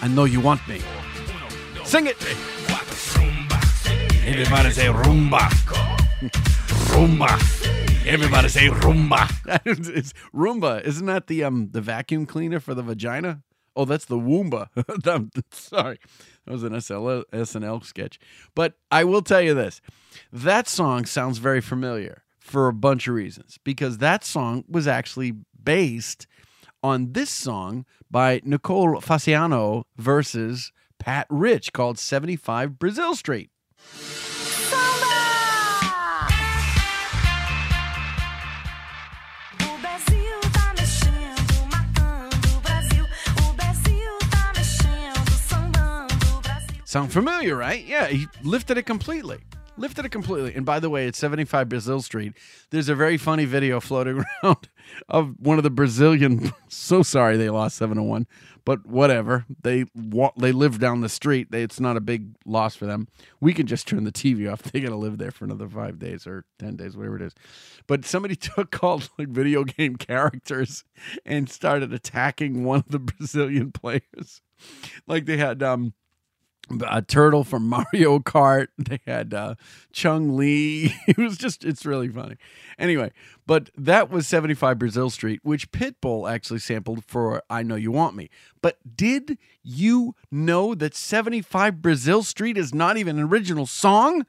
I 0.00 0.08
know 0.08 0.24
you 0.24 0.40
want 0.40 0.66
me. 0.66 0.80
Sing 1.84 2.06
it. 2.06 2.16
Everybody 4.26 4.70
say 4.70 4.86
rumba. 4.86 5.50
rumba. 6.88 8.06
Everybody 8.06 8.48
say 8.48 8.68
rumba. 8.68 9.28
it's 9.94 10.14
Roomba. 10.34 10.82
Isn't 10.82 11.04
that 11.04 11.26
the 11.26 11.44
um 11.44 11.68
the 11.70 11.82
vacuum 11.82 12.24
cleaner 12.24 12.60
for 12.60 12.72
the 12.72 12.82
vagina? 12.82 13.42
Oh, 13.76 13.84
that's 13.84 14.06
the 14.06 14.16
Woomba. 14.16 14.68
Sorry. 15.52 15.98
That 16.46 16.52
was 16.52 16.62
an 16.62 16.80
SL, 16.80 17.24
SNL 17.30 17.84
sketch. 17.84 18.18
But 18.54 18.72
I 18.90 19.04
will 19.04 19.20
tell 19.20 19.42
you 19.42 19.52
this. 19.52 19.82
That 20.32 20.66
song 20.66 21.04
sounds 21.04 21.36
very 21.36 21.60
familiar 21.60 22.22
for 22.38 22.68
a 22.68 22.72
bunch 22.72 23.06
of 23.06 23.12
reasons 23.12 23.58
because 23.64 23.98
that 23.98 24.24
song 24.24 24.64
was 24.66 24.88
actually 24.88 25.34
based 25.62 26.26
on 26.82 27.12
this 27.12 27.30
song 27.30 27.84
by 28.10 28.40
Nicole 28.44 29.00
Fasano 29.00 29.84
versus 29.96 30.72
Pat 30.98 31.26
Rich 31.30 31.72
called 31.72 31.98
75 31.98 32.78
Brazil 32.78 33.14
Street. 33.14 33.50
Sound 46.84 47.12
familiar, 47.12 47.54
right? 47.54 47.84
Yeah, 47.84 48.08
he 48.08 48.26
lifted 48.42 48.76
it 48.76 48.82
completely. 48.84 49.38
Lifted 49.80 50.04
it 50.04 50.10
completely. 50.10 50.54
And 50.54 50.66
by 50.66 50.78
the 50.78 50.90
way, 50.90 51.06
at 51.06 51.16
75 51.16 51.70
Brazil 51.70 52.02
Street, 52.02 52.34
there's 52.68 52.90
a 52.90 52.94
very 52.94 53.16
funny 53.16 53.46
video 53.46 53.80
floating 53.80 54.22
around 54.44 54.68
of 55.08 55.34
one 55.38 55.56
of 55.56 55.64
the 55.64 55.70
Brazilian. 55.70 56.52
So 56.72 57.02
sorry 57.02 57.36
they 57.36 57.50
lost 57.50 57.76
7 57.76 57.96
to 57.96 58.02
1, 58.02 58.26
but 58.64 58.86
whatever. 58.86 59.44
They 59.62 59.86
they 60.36 60.52
live 60.52 60.78
down 60.78 61.00
the 61.00 61.08
street. 61.08 61.48
It's 61.52 61.80
not 61.80 61.96
a 61.96 62.00
big 62.00 62.36
loss 62.44 62.76
for 62.76 62.86
them. 62.86 63.08
We 63.40 63.52
can 63.54 63.66
just 63.66 63.88
turn 63.88 64.04
the 64.04 64.12
TV 64.12 64.50
off. 64.50 64.62
They 64.72 64.80
got 64.80 64.90
to 64.90 64.96
live 64.96 65.18
there 65.18 65.30
for 65.30 65.44
another 65.44 65.68
5 65.68 65.98
days 65.98 66.26
or 66.26 66.44
10 66.58 66.76
days, 66.76 66.96
whatever 66.96 67.16
it 67.16 67.22
is. 67.22 67.34
But 67.86 68.04
somebody 68.04 68.36
took 68.36 68.82
all 68.84 69.02
like 69.18 69.28
video 69.28 69.64
game 69.64 69.96
characters 69.96 70.84
and 71.24 71.48
started 71.48 71.92
attacking 71.92 72.64
one 72.64 72.80
of 72.80 72.88
the 72.88 72.98
Brazilian 72.98 73.72
players. 73.72 74.42
Like 75.06 75.26
they 75.26 75.38
had 75.38 75.62
um 75.62 75.94
a 76.86 77.02
turtle 77.02 77.44
from 77.44 77.68
Mario 77.68 78.18
Kart. 78.18 78.68
They 78.78 79.00
had 79.06 79.34
uh, 79.34 79.54
Chun-Li. 79.92 80.94
It 81.06 81.18
was 81.18 81.36
just, 81.36 81.64
it's 81.64 81.84
really 81.84 82.08
funny. 82.08 82.36
Anyway, 82.78 83.12
but 83.46 83.70
that 83.76 84.10
was 84.10 84.26
75 84.26 84.78
Brazil 84.78 85.10
Street, 85.10 85.40
which 85.42 85.70
Pitbull 85.72 86.30
actually 86.30 86.60
sampled 86.60 87.04
for 87.04 87.42
I 87.50 87.62
Know 87.62 87.74
You 87.74 87.90
Want 87.90 88.16
Me. 88.16 88.30
But 88.62 88.78
did 88.96 89.38
you 89.62 90.14
know 90.30 90.74
that 90.74 90.94
75 90.94 91.82
Brazil 91.82 92.22
Street 92.22 92.56
is 92.56 92.74
not 92.74 92.96
even 92.96 93.18
an 93.18 93.24
original 93.24 93.66
song? 93.66 94.24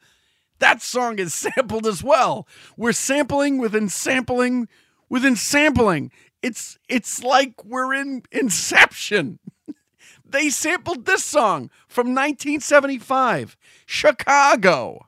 That 0.58 0.82
song 0.82 1.18
is 1.18 1.34
sampled 1.34 1.86
as 1.86 2.02
well. 2.02 2.46
We're 2.76 2.92
sampling 2.92 3.58
within 3.58 3.88
sampling 3.88 4.68
within 5.12 5.36
sampling. 5.36 6.10
It's 6.42 6.78
it's 6.88 7.22
like 7.22 7.64
we're 7.64 7.94
in 7.94 8.22
Inception. 8.32 9.38
They 10.32 10.50
sampled 10.50 11.04
this 11.04 11.24
song 11.24 11.70
from 11.88 12.08
1975, 12.08 13.56
Chicago. 13.86 15.06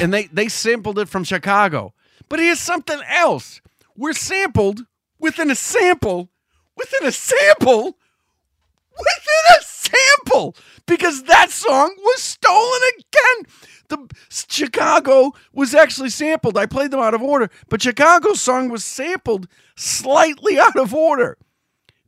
And 0.00 0.12
they 0.12 0.26
they 0.26 0.48
sampled 0.48 0.98
it 0.98 1.08
from 1.08 1.24
Chicago. 1.24 1.94
But 2.28 2.40
here's 2.40 2.60
something 2.60 3.00
else. 3.08 3.60
We're 3.96 4.12
sampled 4.12 4.82
within 5.18 5.50
a 5.50 5.54
sample, 5.54 6.30
within 6.76 7.06
a 7.06 7.12
sample, 7.12 7.96
within 8.98 9.58
a 9.58 9.62
sample, 9.62 10.56
because 10.86 11.24
that 11.24 11.50
song 11.50 11.94
was 11.98 12.22
stolen 12.22 12.80
again. 12.98 13.46
The 13.88 14.14
Chicago 14.30 15.32
was 15.52 15.74
actually 15.74 16.10
sampled. 16.10 16.56
I 16.56 16.66
played 16.66 16.92
them 16.92 17.00
out 17.00 17.14
of 17.14 17.22
order, 17.22 17.50
but 17.68 17.82
Chicago's 17.82 18.40
song 18.40 18.68
was 18.68 18.84
sampled 18.84 19.48
slightly 19.76 20.58
out 20.58 20.76
of 20.76 20.94
order. 20.94 21.36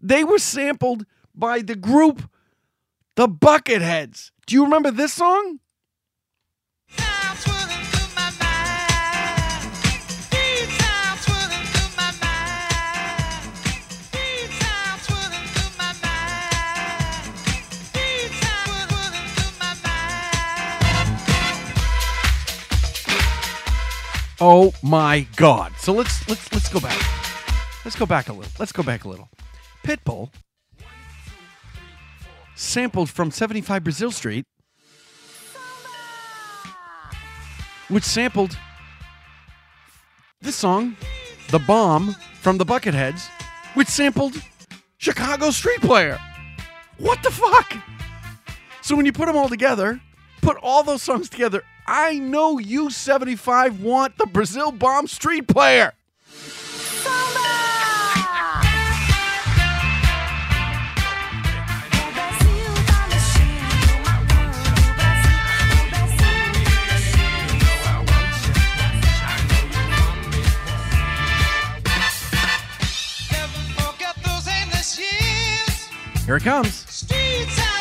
They 0.01 0.25
were 0.25 0.39
sampled 0.39 1.05
by 1.35 1.61
the 1.61 1.77
group 1.77 2.23
The 3.17 3.29
Bucketheads. 3.29 4.31
Do 4.47 4.55
you 4.55 4.65
remember 4.65 4.91
this 4.91 5.13
song? 5.13 5.59
Oh 24.45 24.75
my 24.83 25.25
god. 25.37 25.73
So 25.79 25.93
let's 25.93 26.29
let's 26.29 26.53
let's 26.53 26.69
go 26.69 26.81
back. 26.81 27.01
Let's 27.85 27.97
go 27.97 28.07
back 28.07 28.29
a 28.29 28.33
little. 28.33 28.51
Let's 28.59 28.73
go 28.73 28.83
back 28.83 29.05
a 29.05 29.09
little. 29.09 29.29
Pitbull 29.85 30.33
sampled 32.57 33.09
from 33.09 33.31
75 33.31 33.85
Brazil 33.85 34.11
Street 34.11 34.45
which 37.89 38.03
sampled 38.03 38.59
this 40.41 40.57
song, 40.57 40.97
The 41.51 41.61
Bomb 41.61 42.17
from 42.41 42.59
the 42.59 42.67
Bucketheads, 42.67 43.29
which 43.75 43.87
sampled 43.87 44.35
Chicago 44.97 45.53
Street 45.53 45.81
Player. 45.83 46.19
What 46.99 47.23
the 47.23 47.31
fuck? 47.31 47.77
So 48.81 48.97
when 48.97 49.07
you 49.07 49.13
put 49.13 49.27
them 49.27 49.37
all 49.37 49.49
together, 49.49 50.01
put 50.41 50.57
all 50.63 50.83
those 50.83 51.03
songs 51.03 51.29
together, 51.29 51.63
I 51.87 52.19
know 52.19 52.59
you 52.59 52.91
75 52.91 53.83
want 53.83 54.17
the 54.17 54.27
Brazil 54.27 54.71
Bomb 54.71 55.07
Street 55.07 55.49
Player. 55.49 55.93
Forget 73.77 74.17
those 74.25 74.47
endless 74.49 74.99
years. 74.99 75.89
Here 76.25 76.37
it 76.37 76.43
comes. 76.45 77.72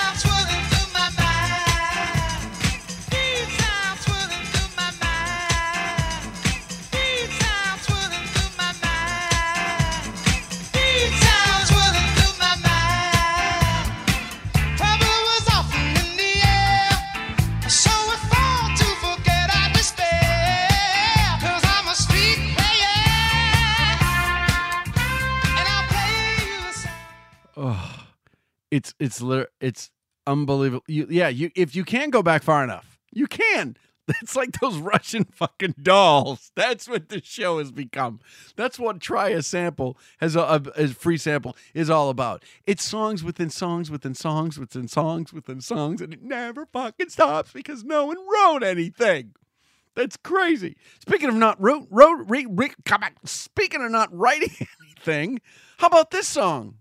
It's 29.01 29.23
it's 29.59 29.91
unbelievable. 30.27 30.83
You, 30.87 31.07
yeah, 31.09 31.27
you 31.27 31.51
if 31.55 31.75
you 31.75 31.83
can 31.83 32.09
go 32.11 32.21
back 32.21 32.43
far 32.43 32.63
enough, 32.63 32.99
you 33.11 33.27
can. 33.27 33.77
It's 34.21 34.35
like 34.35 34.59
those 34.59 34.77
Russian 34.77 35.23
fucking 35.23 35.75
dolls. 35.81 36.51
That's 36.55 36.89
what 36.89 37.07
this 37.07 37.23
show 37.23 37.59
has 37.59 37.71
become. 37.71 38.19
That's 38.57 38.77
what 38.77 38.99
try 38.99 39.29
a 39.29 39.41
sample 39.41 39.97
has 40.19 40.35
uh, 40.35 40.59
a, 40.75 40.81
a, 40.81 40.83
a 40.83 40.87
free 40.89 41.17
sample 41.17 41.55
is 41.73 41.89
all 41.89 42.09
about. 42.09 42.43
It's 42.65 42.83
songs 42.83 43.23
within 43.23 43.49
songs 43.49 43.89
within 43.89 44.13
songs 44.13 44.59
within 44.59 44.89
songs 44.89 45.31
within 45.31 45.61
songs, 45.61 46.01
and 46.01 46.13
it 46.13 46.23
never 46.23 46.65
fucking 46.65 47.09
stops 47.09 47.53
because 47.53 47.85
no 47.85 48.07
one 48.07 48.17
wrote 48.17 48.63
anything. 48.63 49.33
That's 49.95 50.17
crazy. 50.17 50.75
Speaking 50.99 51.29
of 51.29 51.35
not 51.35 51.61
wrote, 51.61 51.87
wrote, 51.89 52.25
re, 52.27 52.45
re, 52.49 52.71
come 52.83 53.03
on. 53.03 53.11
Speaking 53.23 53.81
of 53.81 53.91
not 53.91 54.09
writing 54.11 54.67
anything, 54.97 55.39
how 55.77 55.87
about 55.87 56.11
this 56.11 56.27
song? 56.27 56.75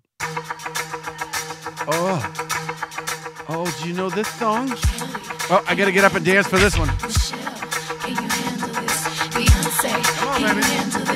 Oh. 1.88 3.44
Oh, 3.48 3.78
do 3.80 3.88
you 3.88 3.94
know 3.94 4.10
this 4.10 4.28
song? 4.34 4.68
Oh, 5.50 5.64
I 5.66 5.74
gotta 5.74 5.92
get 5.92 6.04
up 6.04 6.14
and 6.14 6.24
dance 6.24 6.46
for 6.46 6.58
this 6.58 6.78
one. 6.78 6.88
Beyonce, 9.30 10.04
Come 10.18 10.28
on, 10.28 10.40
can 10.40 10.60
baby. 10.60 11.09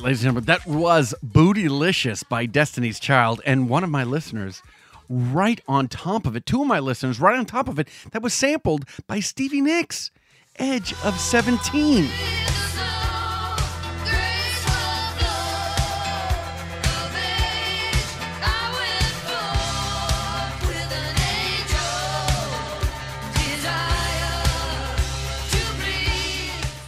Right, 0.00 0.06
ladies 0.06 0.24
and 0.24 0.34
gentlemen, 0.34 0.44
that 0.44 0.66
was 0.66 1.14
Bootylicious 1.24 2.26
by 2.26 2.46
Destiny's 2.46 2.98
Child. 2.98 3.42
And 3.44 3.68
one 3.68 3.84
of 3.84 3.90
my 3.90 4.04
listeners, 4.04 4.62
right 5.08 5.60
on 5.68 5.88
top 5.88 6.26
of 6.26 6.36
it, 6.36 6.46
two 6.46 6.62
of 6.62 6.68
my 6.68 6.78
listeners, 6.78 7.20
right 7.20 7.38
on 7.38 7.44
top 7.44 7.68
of 7.68 7.78
it, 7.78 7.88
that 8.12 8.22
was 8.22 8.32
sampled 8.32 8.86
by 9.06 9.20
Stevie 9.20 9.60
Nicks, 9.60 10.10
Edge 10.56 10.94
of 11.04 11.18
17. 11.18 12.08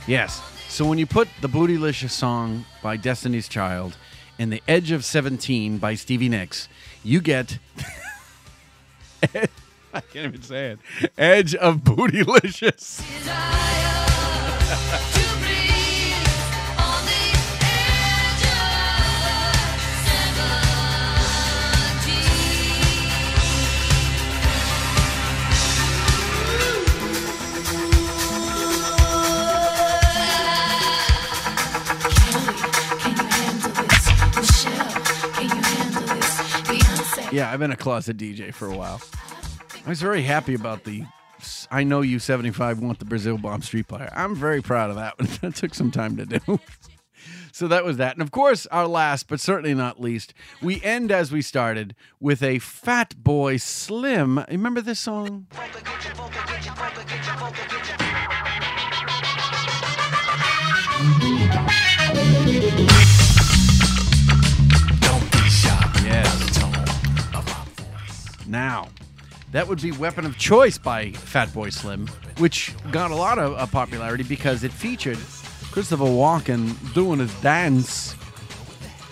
Yes. 0.09 0.52
So 0.73 0.87
when 0.87 0.97
you 0.97 1.05
put 1.05 1.29
the 1.43 1.51
Bootylicious 1.51 2.13
song 2.13 2.65
by 2.83 2.97
Destiny's 2.97 3.47
Child 3.47 3.99
and 4.39 4.51
The 4.51 4.63
Edge 4.67 4.91
of 4.91 5.05
17 5.05 5.77
by 5.77 5.95
Stevie 5.95 6.31
Nicks, 6.31 6.67
you 7.05 7.21
get. 7.21 7.59
I 9.23 10.01
can't 10.01 10.29
even 10.29 10.41
say 10.41 10.71
it. 10.71 11.11
Edge 11.19 11.55
of 11.55 11.81
Bootylicious. 11.81 13.03
Yeah, 37.33 37.51
I've 37.51 37.59
been 37.61 37.73
a 37.73 37.77
closet 37.77 38.19
DJ 38.19 38.53
for 38.53 38.69
a 38.69 38.77
while. 38.77 39.01
I 39.87 39.89
was 39.89 40.03
very 40.03 40.23
happy 40.23 40.55
about 40.55 40.85
the 40.85 41.05
I 41.71 41.83
know 41.83 42.03
you 42.03 42.19
75 42.19 42.81
want 42.81 42.99
the 42.99 43.07
Brazil 43.07 43.39
Bomb 43.39 43.63
Street 43.63 43.89
Player. 43.89 44.13
I'm 44.15 44.37
very 44.37 44.61
proud 44.61 44.91
of 44.91 44.97
that 44.97 45.19
one. 45.19 45.29
that 45.41 45.55
took 45.55 45.75
some 45.75 45.91
time 45.91 46.19
to 46.19 46.27
do. 46.27 46.61
so 47.53 47.67
that 47.69 47.87
was 47.87 47.97
that. 47.97 48.15
And 48.15 48.23
of 48.23 48.31
course, 48.31 48.67
our 48.67 48.87
last, 48.87 49.29
but 49.29 49.41
certainly 49.41 49.75
not 49.75 49.99
least, 49.99 50.35
we 50.61 50.83
end 50.83 51.11
as 51.11 51.33
we 51.33 51.41
started 51.41 51.97
with 52.21 52.43
a 52.43 52.59
Fatboy 52.59 53.61
Slim. 53.61 54.45
Remember 54.49 54.83
this 54.83 55.01
song? 55.01 55.47
Now, 68.53 68.91
that 69.53 69.67
would 69.67 69.81
be 69.81 69.93
Weapon 69.93 70.27
of 70.27 70.37
Choice 70.37 70.77
by 70.77 71.13
Fatboy 71.13 71.73
Slim, 71.73 72.07
which 72.37 72.75
got 72.91 73.11
a 73.11 73.15
lot 73.15 73.39
of 73.39 73.55
uh, 73.55 73.65
popularity 73.65 74.25
because 74.25 74.63
it 74.63 74.71
featured 74.71 75.17
Christopher 75.71 76.05
Walken 76.05 76.77
doing 76.93 77.19
his 77.21 77.33
dance. 77.41 78.15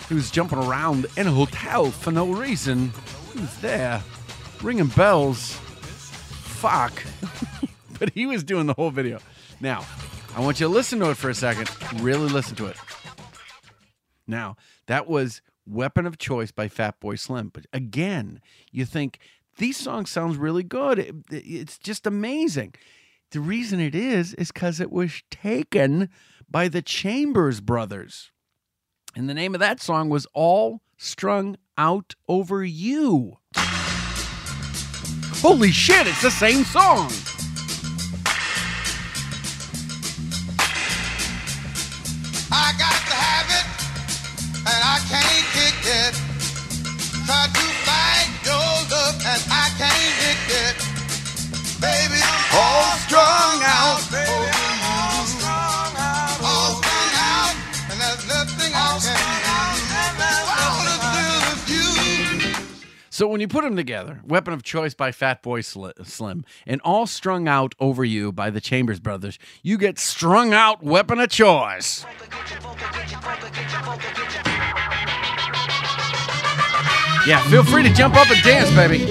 He 0.07 0.13
was 0.13 0.29
jumping 0.29 0.59
around 0.59 1.07
in 1.17 1.25
a 1.25 1.31
hotel 1.31 1.89
for 1.89 2.11
no 2.11 2.31
reason. 2.31 2.93
He 3.33 3.39
was 3.39 3.57
there 3.61 4.03
ringing 4.61 4.89
bells. 4.89 5.53
Fuck. 5.53 7.03
but 7.99 8.11
he 8.11 8.27
was 8.27 8.43
doing 8.43 8.67
the 8.67 8.75
whole 8.75 8.91
video. 8.91 9.17
Now, 9.59 9.87
I 10.35 10.41
want 10.41 10.59
you 10.59 10.67
to 10.67 10.71
listen 10.71 10.99
to 10.99 11.09
it 11.09 11.17
for 11.17 11.31
a 11.31 11.33
second. 11.33 11.67
Really 11.99 12.29
listen 12.29 12.55
to 12.57 12.67
it. 12.67 12.77
Now, 14.27 14.55
that 14.85 15.07
was 15.07 15.41
Weapon 15.65 16.05
of 16.05 16.17
Choice 16.17 16.51
by 16.51 16.67
Fatboy 16.67 17.19
Slim. 17.19 17.49
But 17.53 17.65
again, 17.73 18.41
you 18.71 18.85
think 18.85 19.19
these 19.57 19.77
songs 19.77 20.09
sounds 20.09 20.37
really 20.37 20.63
good. 20.63 20.99
It- 20.99 21.15
it's 21.29 21.77
just 21.77 22.05
amazing. 22.07 22.73
The 23.31 23.39
reason 23.39 23.79
it 23.79 23.95
is 23.95 24.33
is 24.33 24.51
because 24.51 24.79
it 24.79 24.91
was 24.91 25.23
taken 25.31 26.09
by 26.49 26.67
the 26.67 26.81
Chambers 26.81 27.61
Brothers. 27.61 28.31
And 29.15 29.29
the 29.29 29.33
name 29.33 29.53
of 29.53 29.59
that 29.59 29.81
song 29.81 30.09
was 30.09 30.25
All 30.33 30.81
Strung 30.97 31.55
Out 31.77 32.15
Over 32.27 32.63
You. 32.63 33.37
Holy 35.41 35.71
shit, 35.71 36.07
it's 36.07 36.21
the 36.21 36.29
same 36.31 36.63
song. 36.65 37.09
I 42.53 42.73
got 42.77 42.99
to 43.07 43.15
have 43.15 43.47
it, 43.49 43.65
and 44.59 44.81
I 44.83 44.99
can't 45.07 45.30
it. 45.91 46.15
Try 47.27 47.43
to 47.51 47.65
fight 47.83 48.29
your 48.47 48.71
love, 48.87 49.15
and 49.27 49.41
I 49.51 49.67
can't 49.75 50.11
kick 50.23 50.41
it. 50.63 50.75
Baby, 51.83 52.19
I'm 52.23 52.43
all 52.55 52.95
strung 53.03 53.59
out. 53.63 53.99
Baby, 54.11 54.47
I'm 54.55 54.79
all 54.87 55.25
strung 55.25 55.93
out. 55.99 56.39
All 56.43 56.71
strung 56.79 57.11
out, 57.19 57.55
and 57.91 57.97
there's 57.99 58.25
nothing 58.27 58.71
I 58.73 58.99
can 59.03 59.19
do. 60.15 60.27
I 60.47 60.65
wanna 60.79 60.95
do 61.17 61.27
with 61.49 61.65
you. 61.69 62.55
So 63.09 63.27
when 63.27 63.41
you 63.41 63.47
put 63.47 63.63
them 63.63 63.75
together, 63.75 64.21
Weapon 64.25 64.53
of 64.53 64.63
Choice 64.63 64.93
by 64.93 65.11
Fatboy 65.11 65.59
Sli- 65.61 66.05
Slim 66.07 66.45
and 66.65 66.79
All 66.81 67.05
Strung 67.05 67.47
Out 67.47 67.75
Over 67.79 68.05
You 68.05 68.31
by 68.31 68.49
the 68.49 68.61
Chambers 68.61 68.99
Brothers, 68.99 69.37
you 69.61 69.77
get 69.77 69.99
Strung 69.99 70.53
Out 70.53 70.81
Weapon 70.81 71.19
of 71.19 71.29
Choice. 71.29 72.05
Yeah, 77.27 77.39
feel 77.49 77.63
free 77.63 77.83
to 77.83 77.93
jump 77.93 78.15
up 78.15 78.31
and 78.31 78.41
dance, 78.41 78.71
baby. 78.71 79.03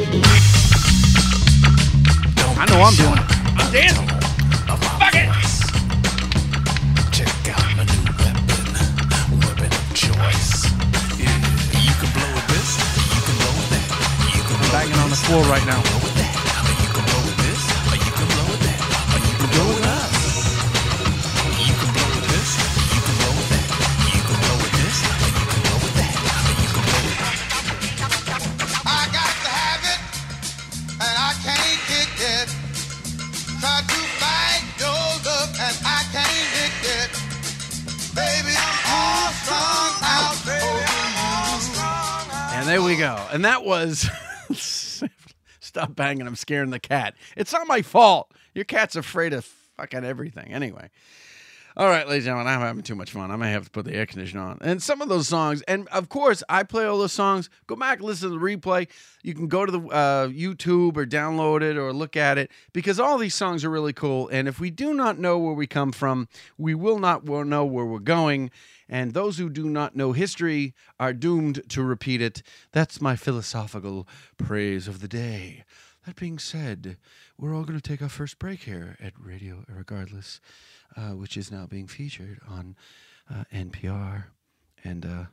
I 2.58 2.66
know 2.66 2.82
I'm 2.82 2.94
doing 2.96 3.14
it. 3.14 3.24
I'm 3.56 3.72
dancing. 3.72 4.08
Oh, 4.68 4.76
fuck 4.98 5.14
it. 5.14 5.30
Check 7.14 7.30
out 7.54 7.62
my 7.76 7.84
new 7.86 8.02
weapon, 8.18 8.34
weapon 9.38 9.70
of 9.70 9.94
choice. 9.94 10.66
Yeah, 11.22 11.30
you 11.78 11.94
can 12.02 12.11
blow 12.11 12.30
with 12.34 12.48
this, 12.50 12.82
you 13.14 13.22
can 13.22 13.36
blow 13.38 13.54
with 13.54 13.70
that. 13.70 13.86
You 14.34 14.42
can 14.42 14.56
I'm 14.58 14.70
banging 14.72 14.98
on 14.98 15.11
the 15.11 15.16
floor 15.16 15.44
right 15.44 15.64
now. 15.64 16.09
There 42.70 42.82
we 42.82 42.96
go. 42.96 43.16
And 43.32 43.44
that 43.44 43.64
was 43.64 44.08
Stop 45.60 45.96
banging, 45.96 46.26
I'm 46.26 46.36
scaring 46.36 46.70
the 46.70 46.78
cat. 46.78 47.14
It's 47.36 47.52
not 47.52 47.66
my 47.66 47.82
fault. 47.82 48.30
Your 48.54 48.64
cat's 48.64 48.94
afraid 48.94 49.32
of 49.32 49.44
fucking 49.76 50.04
everything. 50.04 50.52
Anyway. 50.52 50.88
All 51.76 51.88
right, 51.88 52.06
ladies 52.06 52.26
and 52.26 52.32
gentlemen, 52.36 52.52
I'm 52.52 52.60
having 52.60 52.82
too 52.82 52.94
much 52.96 53.12
fun. 53.12 53.30
I 53.30 53.36
may 53.36 53.52
have 53.52 53.64
to 53.64 53.70
put 53.70 53.84
the 53.84 53.94
air 53.94 54.04
conditioner 54.04 54.42
on. 54.42 54.58
And 54.60 54.82
some 54.82 55.00
of 55.00 55.08
those 55.08 55.28
songs, 55.28 55.62
and 55.62 55.88
of 55.88 56.08
course, 56.08 56.42
I 56.48 56.62
play 56.62 56.84
all 56.84 56.98
those 56.98 57.12
songs. 57.12 57.48
Go 57.66 57.76
back, 57.76 58.00
listen 58.00 58.30
to 58.30 58.38
the 58.38 58.44
replay. 58.44 58.88
You 59.22 59.34
can 59.34 59.48
go 59.48 59.64
to 59.64 59.72
the 59.72 59.80
uh, 59.80 60.28
YouTube 60.28 60.96
or 60.96 61.06
download 61.06 61.62
it 61.62 61.76
or 61.76 61.92
look 61.92 62.16
at 62.16 62.38
it 62.38 62.50
because 62.72 62.98
all 62.98 63.18
these 63.18 63.34
songs 63.34 63.64
are 63.64 63.70
really 63.70 63.92
cool. 63.92 64.28
And 64.28 64.46
if 64.46 64.60
we 64.60 64.70
do 64.70 64.94
not 64.94 65.18
know 65.18 65.38
where 65.38 65.54
we 65.54 65.66
come 65.66 65.92
from, 65.92 66.28
we 66.58 66.74
will 66.74 66.98
not 66.98 67.24
know 67.24 67.64
where 67.64 67.84
we're 67.84 68.00
going. 68.00 68.50
And 68.91 69.14
those 69.14 69.38
who 69.38 69.49
do 69.49 69.70
not 69.70 69.95
know 69.95 70.11
history 70.11 70.74
are 70.99 71.12
doomed 71.12 71.62
to 71.68 71.82
repeat 71.84 72.20
it. 72.20 72.43
That's 72.72 73.01
my 73.01 73.14
philosophical 73.14 74.09
praise 74.36 74.88
of 74.88 75.01
the 75.01 75.07
day. 75.07 75.64
That 76.07 76.16
being 76.16 76.41
said, 76.41 76.97
we're 77.38 77.55
all 77.55 77.62
going 77.62 77.78
to 77.78 77.88
take 77.88 78.03
our 78.03 78.09
first 78.09 78.41
break 78.41 78.64
here 78.64 78.97
at 79.01 79.12
Radio 79.16 79.64
Irregardless, 79.70 80.41
uh, 80.97 81.11
which 81.11 81.36
is 81.36 81.53
now 81.53 81.66
being 81.66 81.86
featured 81.86 82.41
on 82.49 82.74
uh, 83.32 83.45
NPR, 83.55 84.24
and 84.82 85.07
uh, 85.07 85.24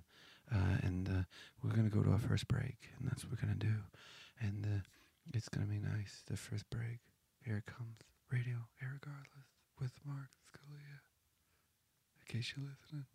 uh, 0.54 0.78
and 0.84 1.10
uh, 1.10 1.24
we're 1.64 1.72
going 1.72 1.90
to 1.90 1.96
go 1.96 2.04
to 2.04 2.12
our 2.12 2.20
first 2.20 2.48
break, 2.48 2.78
and 3.00 3.10
that's 3.10 3.24
what 3.24 3.34
we're 3.34 3.48
going 3.48 3.58
to 3.58 3.66
do, 3.66 3.74
and 4.40 4.66
uh, 4.66 4.82
it's 5.34 5.50
going 5.50 5.66
to 5.66 5.72
be 5.72 5.80
nice. 5.80 6.22
The 6.28 6.38
first 6.38 6.70
break, 6.70 7.00
here 7.44 7.58
it 7.58 7.66
comes, 7.66 7.98
Radio 8.32 8.58
Irregardless 8.84 9.50
with 9.80 9.92
Mark 10.06 10.30
Scalia. 10.46 11.00
In 12.20 12.36
case 12.36 12.54
you're 12.56 12.66
listening. 12.66 13.06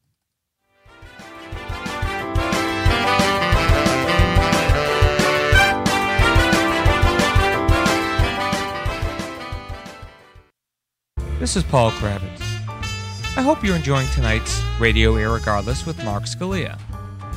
This 11.42 11.56
is 11.56 11.64
Paul 11.64 11.90
Kravitz. 11.90 12.40
I 13.36 13.42
hope 13.42 13.64
you're 13.64 13.74
enjoying 13.74 14.06
tonight's 14.10 14.62
Radio 14.78 15.14
Irregardless 15.14 15.84
with 15.84 16.02
Mark 16.04 16.22
Scalia, 16.22 16.78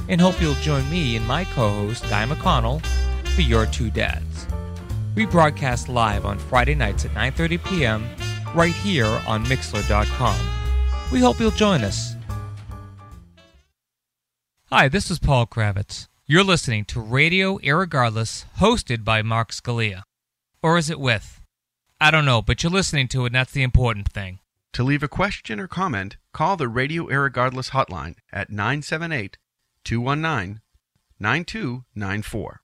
and 0.07 0.21
hope 0.21 0.39
you'll 0.39 0.53
join 0.55 0.87
me 0.91 1.15
and 1.15 1.27
my 1.27 1.43
co-host 1.43 2.07
Guy 2.09 2.25
McConnell 2.25 2.85
for 3.33 3.41
Your 3.41 3.65
Two 3.65 3.89
Dads. 3.89 4.45
We 5.15 5.25
broadcast 5.25 5.89
live 5.89 6.23
on 6.23 6.37
Friday 6.37 6.75
nights 6.75 7.03
at 7.03 7.11
9:30 7.11 7.63
p.m. 7.65 8.07
right 8.53 8.75
here 8.75 9.07
on 9.27 9.43
Mixler.com. 9.45 10.39
We 11.11 11.19
hope 11.19 11.39
you'll 11.39 11.51
join 11.51 11.83
us. 11.83 12.14
Hi, 14.77 14.89
this 14.89 15.09
is 15.09 15.19
Paul 15.19 15.47
Kravitz. 15.47 16.09
You're 16.25 16.43
listening 16.43 16.83
to 16.87 16.99
Radio 16.99 17.59
Irregardless, 17.59 18.43
hosted 18.57 19.05
by 19.05 19.21
Mark 19.21 19.53
Scalia. 19.53 20.03
Or 20.61 20.77
is 20.77 20.89
it 20.89 20.99
with? 20.99 21.39
I 22.01 22.11
don't 22.11 22.25
know, 22.25 22.41
but 22.41 22.61
you're 22.61 22.73
listening 22.73 23.07
to 23.07 23.23
it, 23.23 23.27
and 23.27 23.35
that's 23.35 23.53
the 23.53 23.63
important 23.63 24.11
thing. 24.11 24.39
To 24.73 24.83
leave 24.83 25.01
a 25.01 25.07
question 25.07 25.61
or 25.61 25.69
comment, 25.69 26.17
call 26.33 26.57
the 26.57 26.67
Radio 26.67 27.07
Irregardless 27.07 27.69
hotline 27.69 28.15
at 28.33 28.49
978 28.49 29.37
219 29.85 30.59
9294. 31.21 32.61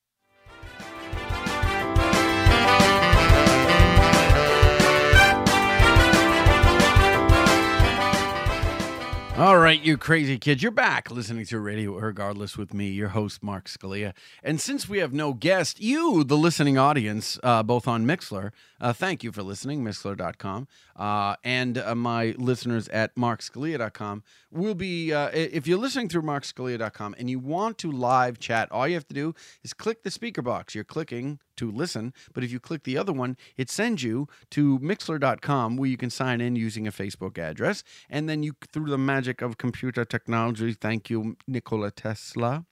All 9.42 9.58
right, 9.58 9.82
you 9.82 9.98
crazy 9.98 10.38
kids, 10.38 10.62
you're 10.62 10.72
back 10.72 11.10
listening 11.10 11.48
to 11.48 11.60
Radio 11.60 12.00
Irregardless 12.00 12.58
with 12.58 12.76
me, 12.76 12.90
your 12.92 13.08
host, 13.08 13.42
Mark 13.42 13.66
Scalia. 13.66 14.14
And 14.44 14.62
since 14.62 14.88
we 14.88 15.00
have 15.00 15.14
no 15.14 15.34
guest, 15.34 15.82
you, 15.82 16.24
the 16.24 16.38
listening 16.38 16.78
audience, 16.78 17.40
uh, 17.42 17.64
both 17.64 17.88
on 17.88 18.06
Mixler, 18.06 18.52
uh, 18.80 18.94
thank 18.94 19.24
you 19.24 19.32
for 19.32 19.42
listening, 19.42 19.84
Mixler.com, 19.84 20.68
uh, 20.96 21.36
and 21.44 21.78
uh, 21.78 21.96
my 21.96 22.36
listeners 22.38 22.88
at 22.90 23.16
MarkScalia.com 23.16 24.24
will 24.52 24.76
be, 24.76 25.14
uh, 25.14 25.30
if 25.34 25.68
you're 25.68 25.78
listening 25.78 26.10
through 26.10 26.24
MarkScalia.com 26.24 27.16
and 27.18 27.30
you 27.30 27.40
want 27.40 27.78
to 27.80 27.92
live 27.92 28.40
chat, 28.40 28.72
all 28.72 28.88
you 28.88 28.94
have 28.96 29.08
to 29.08 29.14
do 29.14 29.34
is 29.64 29.74
click 29.74 30.04
the 30.04 30.12
speaker 30.12 30.42
box. 30.42 30.76
You're 30.76 30.84
clicking 30.84 31.40
to 31.58 31.72
listen, 31.72 32.14
but 32.34 32.44
if 32.44 32.52
you 32.52 32.60
click 32.60 32.84
the 32.84 32.98
other 32.98 33.14
one, 33.14 33.38
it 33.58 33.70
sends 33.70 34.04
you 34.04 34.28
to 34.52 34.80
Mixler.com 34.80 35.78
where 35.78 35.90
you 35.90 35.98
can 35.98 36.10
sign 36.10 36.42
in 36.42 36.56
using 36.56 36.88
a 36.88 36.92
Facebook 36.92 37.38
address. 37.38 37.84
And 38.10 38.28
then 38.28 38.44
you, 38.44 38.54
through 38.72 38.90
the 38.90 38.98
magic 38.98 39.42
of 39.42 39.58
computer 39.58 40.06
technology, 40.06 40.74
thank 40.74 41.10
you, 41.10 41.38
Nikola 41.48 41.92
Tesla, 41.92 42.66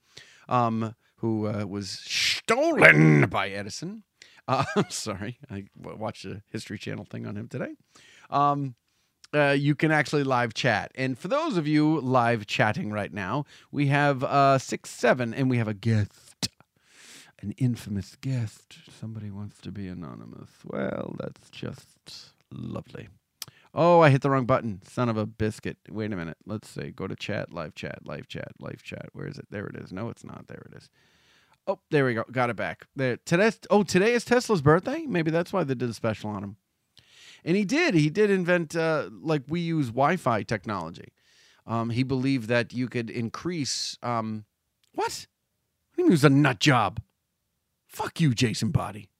um, 0.47 0.95
who 1.17 1.47
uh, 1.47 1.65
was 1.65 1.89
stolen 1.89 3.27
by 3.29 3.49
Edison. 3.49 4.03
Uh, 4.49 4.65
I'm 4.75 4.89
sorry, 4.89 5.37
I 5.49 5.65
watched 5.77 6.25
a 6.25 6.41
History 6.51 6.77
Channel 6.79 7.05
thing 7.05 7.25
on 7.25 7.37
him 7.37 7.47
today. 7.47 7.75
Um, 8.29 8.75
uh, 9.33 9.55
you 9.57 9.75
can 9.75 9.91
actually 9.91 10.23
live 10.23 10.55
chat. 10.55 10.91
And 10.95 11.17
for 11.17 11.27
those 11.27 11.55
of 11.55 11.67
you 11.67 12.01
live 12.01 12.47
chatting 12.47 12.91
right 12.91 13.13
now, 13.13 13.45
we 13.71 13.87
have 13.87 14.23
uh, 14.23 14.57
six, 14.57 14.89
seven, 14.89 15.35
and 15.35 15.51
we 15.51 15.57
have 15.59 15.67
a 15.67 15.73
guest, 15.75 16.49
an 17.41 17.53
infamous 17.57 18.17
guest. 18.19 18.79
Somebody 18.99 19.29
wants 19.29 19.61
to 19.61 19.71
be 19.71 19.87
anonymous. 19.87 20.49
Well, 20.65 21.15
that's 21.19 21.51
just 21.51 22.33
lovely. 22.51 23.07
Oh, 23.71 23.99
I 23.99 24.09
hit 24.09 24.23
the 24.23 24.31
wrong 24.31 24.47
button. 24.47 24.81
Son 24.83 25.09
of 25.09 25.17
a 25.17 25.27
biscuit. 25.27 25.77
Wait 25.91 26.11
a 26.11 26.15
minute. 26.15 26.37
Let's 26.47 26.67
see. 26.67 26.89
Go 26.89 27.05
to 27.05 27.15
chat, 27.15 27.53
live 27.53 27.75
chat, 27.75 27.99
live 28.03 28.27
chat, 28.27 28.53
live 28.59 28.81
chat. 28.81 29.09
Where 29.13 29.27
is 29.27 29.37
it? 29.37 29.45
There 29.51 29.67
it 29.67 29.75
is. 29.75 29.93
No, 29.93 30.09
it's 30.09 30.23
not. 30.23 30.47
There 30.47 30.65
it 30.71 30.75
is. 30.75 30.89
Oh, 31.69 31.79
there 31.91 32.03
we 32.03 32.15
go. 32.15 32.23
Got 32.31 32.49
it 32.49 32.55
back. 32.55 32.87
There. 32.95 33.17
Today. 33.17 33.51
Oh, 33.69 33.83
today 33.83 34.13
is 34.13 34.25
Tesla's 34.25 34.63
birthday. 34.63 35.05
Maybe 35.05 35.29
that's 35.29 35.53
why 35.53 35.63
they 35.63 35.75
did 35.75 35.87
a 35.87 35.93
special 35.93 36.31
on 36.31 36.43
him. 36.43 36.55
And 37.45 37.55
he 37.55 37.63
did. 37.63 37.93
He 37.93 38.09
did 38.09 38.31
invent 38.31 38.75
uh, 38.75 39.09
like 39.21 39.43
we 39.47 39.59
use 39.59 39.89
Wi-Fi 39.89 40.41
technology. 40.43 41.13
Um, 41.67 41.91
he 41.91 42.01
believed 42.01 42.49
that 42.49 42.73
you 42.73 42.87
could 42.87 43.11
increase. 43.11 43.99
Um, 44.01 44.45
what? 44.95 45.27
It 45.95 46.05
was 46.07 46.23
a 46.23 46.29
nut 46.29 46.59
job? 46.59 47.01
Fuck 47.85 48.19
you, 48.19 48.33
Jason 48.33 48.71
Body. 48.71 49.11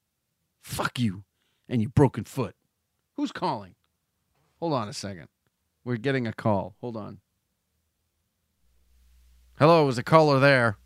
Fuck 0.60 0.98
you, 0.98 1.26
and 1.68 1.84
your 1.84 1.92
broken 1.92 2.24
foot. 2.24 2.56
Who's 3.16 3.32
calling? 3.32 3.76
Hold 4.60 4.74
on 4.74 4.90
a 4.90 4.94
second. 4.94 5.28
We're 5.86 5.98
getting 5.98 6.26
a 6.26 6.34
call. 6.34 6.76
Hold 6.82 6.98
on. 6.98 7.20
Hello, 9.60 9.88
is 9.88 10.00
a 10.00 10.04
caller 10.04 10.40
there? 10.40 10.78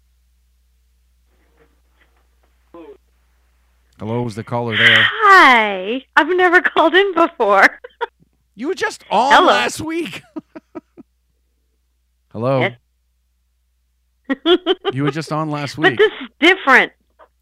Hello, 4.04 4.28
is 4.28 4.36
the 4.36 4.44
caller 4.44 4.76
there? 4.76 4.98
Hi. 5.02 6.04
I've 6.18 6.28
never 6.28 6.62
called 6.62 6.94
in 6.94 7.14
before. 7.14 7.80
You 8.56 8.68
were 8.68 8.76
just 8.76 9.04
on 9.10 9.34
Hello. 9.34 9.48
last 9.48 9.82
week. 9.82 10.22
Hello. 12.32 12.70
You 14.94 15.04
were 15.04 15.10
just 15.10 15.32
on 15.32 15.50
last 15.50 15.76
week. 15.80 15.98
But 15.98 15.98
this 15.98 16.12
is 16.22 16.28
different. 16.40 16.92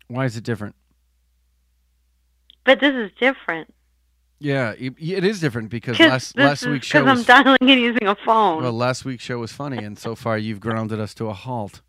Why 0.07 0.23
is 0.23 0.37
it 0.37 0.45
different? 0.45 0.73
But 2.63 2.79
this 2.79 2.93
is 2.95 3.11
different. 3.19 3.73
Yeah, 4.39 4.71
it, 4.77 4.93
it 4.99 5.25
is 5.25 5.41
different 5.41 5.69
because 5.69 5.99
last 5.99 6.37
last 6.37 6.65
week's 6.65 6.87
show 6.87 6.99
because 7.03 7.09
I'm 7.09 7.17
was 7.17 7.25
dialing 7.59 7.69
in 7.69 7.79
using 7.79 8.07
a 8.07 8.15
phone. 8.23 8.61
well. 8.63 8.71
Last 8.71 9.03
week's 9.03 9.23
show 9.25 9.39
was 9.39 9.51
funny, 9.51 9.83
and 9.83 9.99
so 9.99 10.15
far 10.15 10.37
you've 10.37 10.61
grounded 10.61 10.99
us 11.01 11.13
to 11.15 11.27
a 11.27 11.33
halt. 11.33 11.81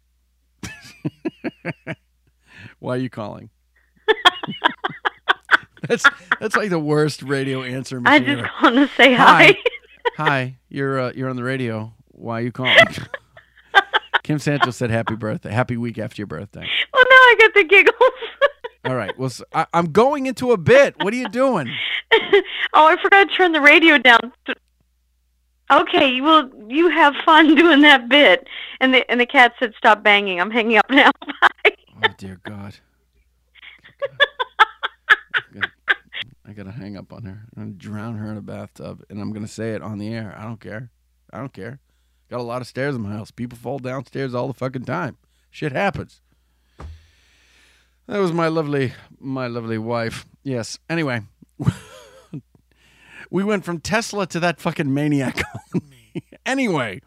Why 2.80 2.94
are 2.94 2.96
you 2.96 3.10
calling? 3.10 3.50
that's 5.88 6.05
that's 6.40 6.57
like 6.57 6.70
the 6.70 6.78
worst 6.78 7.22
radio 7.22 7.62
answer 7.62 8.01
I 8.05 8.18
just 8.18 8.30
ever. 8.30 8.51
want 8.62 8.76
to 8.76 8.88
say 8.97 9.14
hi. 9.14 9.57
hi, 10.16 10.57
you're 10.68 11.01
uh, 11.01 11.12
you're 11.14 11.28
on 11.28 11.36
the 11.36 11.43
radio. 11.43 11.93
Why 12.12 12.40
are 12.40 12.43
you 12.43 12.53
calling? 12.53 12.76
Kim 14.22 14.38
Santos 14.38 14.76
said 14.76 14.90
happy 14.90 15.16
birthday, 15.16 15.51
happy 15.51 15.76
week 15.76 15.99
after 15.99 16.20
your 16.20 16.28
birthday. 16.28 16.66
well, 16.93 17.05
now 17.09 17.16
I 17.16 17.34
get 17.38 17.55
the 17.55 17.64
giggles. 17.64 17.97
All 18.84 18.95
right, 18.97 19.16
well, 19.16 19.30
I'm 19.72 19.93
going 19.93 20.26
into 20.26 20.51
a 20.53 20.57
bit. 20.57 20.97
What 21.03 21.12
are 21.12 21.16
you 21.16 21.28
doing? 21.28 21.68
oh, 22.12 22.86
I 22.86 22.97
forgot 23.01 23.28
to 23.28 23.34
turn 23.34 23.53
the 23.53 23.61
radio 23.61 23.97
down. 23.99 24.32
Okay, 25.70 26.20
well, 26.20 26.51
you 26.68 26.88
have 26.90 27.14
fun 27.24 27.55
doing 27.55 27.80
that 27.82 28.09
bit. 28.09 28.47
And 28.80 28.93
the 28.93 29.09
and 29.11 29.20
the 29.20 29.26
cat 29.26 29.55
said, 29.59 29.72
"Stop 29.78 30.03
banging." 30.03 30.40
I'm 30.40 30.51
hanging 30.51 30.78
up 30.78 30.90
now. 30.90 31.11
Oh 32.05 32.09
dear 32.18 32.40
God. 32.45 32.74
I 36.44 36.53
gotta- 36.55 36.70
hang 36.72 36.96
up 36.96 37.12
on 37.12 37.24
her. 37.24 37.46
I'm 37.57 37.62
gonna 37.62 37.74
drown 37.76 38.16
her 38.16 38.30
in 38.30 38.36
a 38.36 38.42
bathtub, 38.42 39.03
and 39.09 39.20
I'm 39.20 39.32
gonna 39.32 39.48
say 39.48 39.70
it 39.72 39.82
on 39.82 39.98
the 39.98 40.09
air. 40.12 40.34
I 40.36 40.42
don't 40.44 40.61
care. 40.61 40.90
I 41.32 41.38
don't 41.38 41.53
care. 41.53 41.78
Got 42.28 42.40
a 42.40 42.42
lot 42.42 42.61
of 42.61 42.66
stairs 42.68 42.94
in 42.94 43.03
my 43.03 43.12
house. 43.12 43.30
People 43.30 43.57
fall 43.59 43.78
downstairs 43.78 44.34
all 44.34 44.48
the 44.48 44.55
fucking 44.55 44.84
time. 44.84 45.16
Shit 45.50 45.72
happens. 45.72 46.20
That 48.07 48.18
was 48.18 48.32
my 48.32 48.48
lovely, 48.48 48.92
my 49.18 49.46
lovely 49.46 49.78
wife. 49.78 50.26
Yes. 50.42 50.78
Anyway, 50.90 51.22
we 53.30 53.44
went 53.44 53.64
from 53.64 53.80
Tesla 53.80 54.26
to 54.28 54.40
that 54.40 54.61
fucking 54.61 54.92
maniac. 54.92 55.40
anyway, 56.46 57.00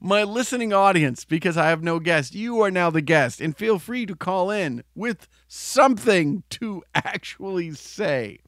my 0.00 0.22
listening 0.22 0.72
audience, 0.72 1.24
because 1.24 1.56
I 1.56 1.68
have 1.68 1.82
no 1.82 1.98
guest, 1.98 2.34
you 2.34 2.60
are 2.62 2.70
now 2.70 2.90
the 2.90 3.00
guest, 3.00 3.40
and 3.40 3.56
feel 3.56 3.78
free 3.78 4.06
to 4.06 4.14
call 4.14 4.50
in 4.50 4.84
with 4.94 5.28
something 5.48 6.42
to 6.50 6.82
actually 6.94 7.72
say. 7.72 8.40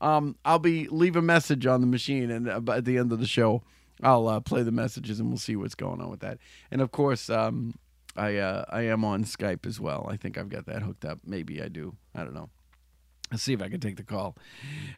Um, 0.00 0.36
I'll 0.44 0.58
be 0.58 0.88
leave 0.88 1.16
a 1.16 1.22
message 1.22 1.66
on 1.66 1.80
the 1.80 1.86
machine, 1.86 2.30
and 2.30 2.48
uh, 2.48 2.60
by 2.60 2.80
the 2.80 2.98
end 2.98 3.12
of 3.12 3.20
the 3.20 3.26
show, 3.26 3.62
I'll 4.02 4.28
uh, 4.28 4.40
play 4.40 4.62
the 4.62 4.72
messages, 4.72 5.20
and 5.20 5.28
we'll 5.28 5.38
see 5.38 5.56
what's 5.56 5.76
going 5.76 6.00
on 6.00 6.10
with 6.10 6.20
that. 6.20 6.38
And 6.70 6.80
of 6.80 6.90
course, 6.90 7.30
um, 7.30 7.74
I 8.16 8.36
uh, 8.36 8.64
I 8.68 8.82
am 8.82 9.04
on 9.04 9.24
Skype 9.24 9.64
as 9.66 9.80
well. 9.80 10.06
I 10.10 10.16
think 10.16 10.36
I've 10.36 10.48
got 10.48 10.66
that 10.66 10.82
hooked 10.82 11.04
up. 11.04 11.20
Maybe 11.24 11.62
I 11.62 11.68
do. 11.68 11.94
I 12.14 12.24
don't 12.24 12.34
know. 12.34 12.50
Let's 13.30 13.44
see 13.44 13.54
if 13.54 13.62
I 13.62 13.70
can 13.70 13.80
take 13.80 13.96
the 13.96 14.02
call. 14.02 14.36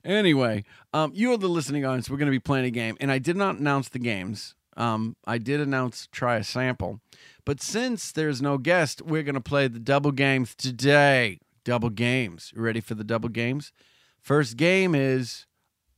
Anyway, 0.05 0.65
um, 0.93 1.13
you 1.15 1.33
are 1.33 1.37
the 1.37 1.49
listening 1.49 1.85
audience. 1.85 2.11
We're 2.11 2.17
going 2.17 2.27
to 2.27 2.33
be 2.33 2.41
playing 2.41 2.65
a 2.65 2.71
game, 2.71 2.97
and 2.99 3.13
I 3.13 3.19
did 3.19 3.37
not 3.37 3.57
announce 3.57 3.89
the 3.89 4.01
games. 4.01 4.55
Um, 4.77 5.17
I 5.27 5.39
did 5.39 5.61
announce 5.61 6.09
try 6.11 6.37
a 6.37 6.45
sample, 6.45 7.01
but 7.45 7.61
since 7.61 8.11
there's 8.13 8.43
no 8.43 8.59
guest, 8.59 9.03
we're 9.03 9.23
going 9.23 9.35
to 9.35 9.41
play 9.41 9.69
the 9.69 9.79
double 9.79 10.13
games 10.13 10.55
today. 10.55 11.39
Double 11.65 11.91
games. 11.91 12.53
You 12.55 12.63
ready 12.63 12.81
for 12.81 12.95
the 12.95 13.05
double 13.05 13.29
games? 13.29 13.73
First 14.21 14.57
game 14.57 14.95
is 14.95 15.47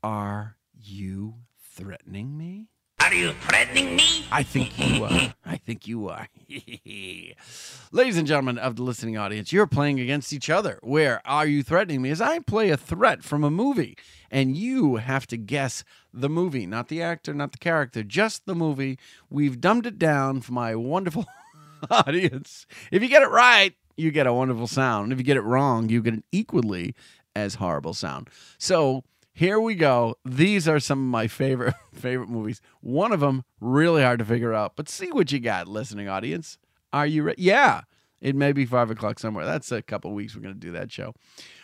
Are 0.02 0.56
you 0.74 1.36
threatening 1.60 2.36
me? 2.36 2.68
Are 3.06 3.14
you 3.14 3.34
threatening 3.34 3.94
me? 3.94 4.26
I 4.32 4.42
think 4.42 4.76
you 4.76 5.04
are. 5.04 5.32
I 5.46 5.58
think 5.58 5.86
you 5.86 6.08
are. 6.08 6.26
Ladies 7.92 8.16
and 8.16 8.26
gentlemen 8.26 8.58
of 8.58 8.74
the 8.74 8.82
listening 8.82 9.16
audience, 9.16 9.52
you're 9.52 9.68
playing 9.68 10.00
against 10.00 10.32
each 10.32 10.50
other. 10.50 10.80
Where 10.82 11.22
are 11.24 11.46
you 11.46 11.62
threatening 11.62 12.02
me? 12.02 12.10
As 12.10 12.20
I 12.20 12.40
play 12.40 12.70
a 12.70 12.76
threat 12.76 13.22
from 13.22 13.44
a 13.44 13.50
movie, 13.50 13.96
and 14.28 14.56
you 14.56 14.96
have 14.96 15.24
to 15.28 15.36
guess 15.36 15.84
the 16.12 16.28
movie, 16.28 16.66
not 16.66 16.88
the 16.88 17.00
actor, 17.00 17.32
not 17.32 17.52
the 17.52 17.58
character, 17.58 18.02
just 18.02 18.44
the 18.44 18.56
movie. 18.56 18.98
We've 19.30 19.60
dumbed 19.60 19.86
it 19.86 20.00
down 20.00 20.40
for 20.40 20.54
my 20.54 20.74
wonderful 20.74 21.26
audience. 21.92 22.66
If 22.90 23.04
you 23.04 23.08
get 23.08 23.22
it 23.22 23.30
right, 23.30 23.72
you 23.96 24.10
get 24.10 24.26
a 24.26 24.32
wonderful 24.32 24.66
sound. 24.66 25.12
If 25.12 25.18
you 25.18 25.24
get 25.24 25.36
it 25.36 25.42
wrong, 25.42 25.88
you 25.88 26.02
get 26.02 26.14
an 26.14 26.24
equally 26.32 26.96
as 27.36 27.54
horrible 27.54 27.94
sound. 27.94 28.30
So 28.58 29.04
here 29.36 29.60
we 29.60 29.74
go. 29.74 30.16
These 30.24 30.66
are 30.66 30.80
some 30.80 30.98
of 30.98 31.10
my 31.10 31.28
favorite 31.28 31.74
favorite 31.92 32.30
movies. 32.30 32.62
One 32.80 33.12
of 33.12 33.20
them 33.20 33.44
really 33.60 34.02
hard 34.02 34.18
to 34.20 34.24
figure 34.24 34.54
out, 34.54 34.72
but 34.76 34.88
see 34.88 35.12
what 35.12 35.30
you 35.30 35.40
got, 35.40 35.68
listening 35.68 36.08
audience. 36.08 36.56
Are 36.90 37.06
you 37.06 37.22
ready? 37.22 37.42
Yeah, 37.42 37.82
it 38.18 38.34
may 38.34 38.52
be 38.52 38.64
five 38.64 38.90
o'clock 38.90 39.18
somewhere. 39.18 39.44
That's 39.44 39.70
a 39.70 39.82
couple 39.82 40.12
weeks. 40.14 40.34
We're 40.34 40.40
gonna 40.40 40.54
do 40.54 40.72
that 40.72 40.90
show. 40.90 41.12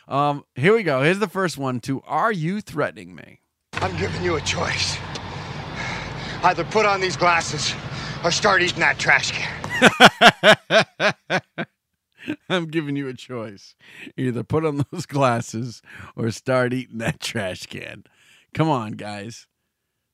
Um, 0.06 0.44
here 0.54 0.74
we 0.74 0.82
go. 0.82 1.02
Here's 1.02 1.18
the 1.18 1.28
first 1.28 1.56
one. 1.56 1.80
To 1.80 2.02
Are 2.02 2.30
you 2.30 2.60
threatening 2.60 3.14
me? 3.14 3.40
I'm 3.74 3.96
giving 3.96 4.22
you 4.22 4.36
a 4.36 4.40
choice. 4.42 4.98
Either 6.42 6.64
put 6.64 6.84
on 6.84 7.00
these 7.00 7.16
glasses 7.16 7.74
or 8.22 8.30
start 8.30 8.60
eating 8.62 8.80
that 8.80 8.98
trash 8.98 9.30
can. 9.32 9.62
I'm 12.48 12.66
giving 12.66 12.96
you 12.96 13.08
a 13.08 13.14
choice. 13.14 13.74
Either 14.16 14.42
put 14.42 14.64
on 14.64 14.84
those 14.92 15.06
glasses 15.06 15.82
or 16.16 16.30
start 16.30 16.72
eating 16.72 16.98
that 16.98 17.20
trash 17.20 17.66
can. 17.66 18.04
Come 18.54 18.68
on, 18.68 18.92
guys. 18.92 19.46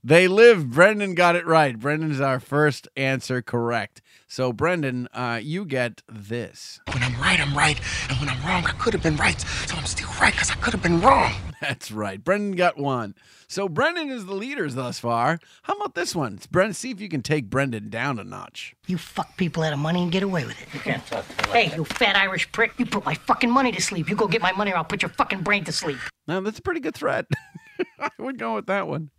They 0.04 0.28
live. 0.28 0.70
Brendan 0.70 1.14
got 1.14 1.34
it 1.34 1.44
right. 1.44 1.78
Brendan 1.78 2.12
is 2.12 2.20
our 2.20 2.38
first 2.38 2.86
answer 2.96 3.42
correct. 3.42 4.00
So, 4.28 4.52
Brendan, 4.52 5.08
uh, 5.12 5.40
you 5.42 5.64
get 5.64 6.02
this. 6.08 6.80
When 6.92 7.02
I'm 7.02 7.20
right, 7.20 7.40
I'm 7.40 7.56
right. 7.56 7.80
And 8.08 8.18
when 8.20 8.28
I'm 8.28 8.40
wrong, 8.46 8.64
I 8.64 8.72
could 8.72 8.92
have 8.94 9.02
been 9.02 9.16
right. 9.16 9.40
So 9.66 9.76
I'm 9.76 9.86
still 9.86 10.08
right 10.20 10.32
because 10.32 10.50
I 10.50 10.54
could 10.54 10.72
have 10.72 10.82
been 10.82 11.00
wrong. 11.00 11.32
That's 11.60 11.90
right. 11.90 12.22
Brendan 12.22 12.52
got 12.52 12.76
one. 12.76 13.14
So, 13.48 13.68
Brendan 13.68 14.10
is 14.10 14.26
the 14.26 14.34
leaders 14.34 14.74
thus 14.74 14.98
far. 14.98 15.38
How 15.62 15.74
about 15.74 15.94
this 15.94 16.14
one? 16.14 16.34
It's 16.34 16.46
Brendan. 16.46 16.74
See 16.74 16.90
if 16.90 17.00
you 17.00 17.08
can 17.08 17.22
take 17.22 17.48
Brendan 17.50 17.88
down 17.88 18.18
a 18.18 18.24
notch. 18.24 18.74
You 18.86 18.98
fuck 18.98 19.36
people 19.36 19.62
out 19.62 19.72
of 19.72 19.78
money 19.78 20.02
and 20.02 20.12
get 20.12 20.22
away 20.22 20.44
with 20.44 20.60
it. 20.60 20.68
You 20.72 20.80
can't 20.80 21.04
talk 21.06 21.26
to 21.26 21.48
me 21.48 21.52
Hey, 21.52 21.76
you 21.76 21.84
fat 21.84 22.16
Irish 22.16 22.50
prick. 22.52 22.72
You 22.78 22.86
put 22.86 23.04
my 23.04 23.14
fucking 23.14 23.50
money 23.50 23.72
to 23.72 23.80
sleep. 23.80 24.08
You 24.08 24.16
go 24.16 24.28
get 24.28 24.42
my 24.42 24.52
money 24.52 24.72
or 24.72 24.76
I'll 24.76 24.84
put 24.84 25.02
your 25.02 25.10
fucking 25.10 25.42
brain 25.42 25.64
to 25.64 25.72
sleep. 25.72 25.98
Now, 26.26 26.40
that's 26.40 26.58
a 26.58 26.62
pretty 26.62 26.80
good 26.80 26.94
threat. 26.94 27.26
I 27.98 28.10
would 28.18 28.38
go 28.38 28.56
with 28.56 28.66
that 28.66 28.86
one. 28.86 29.10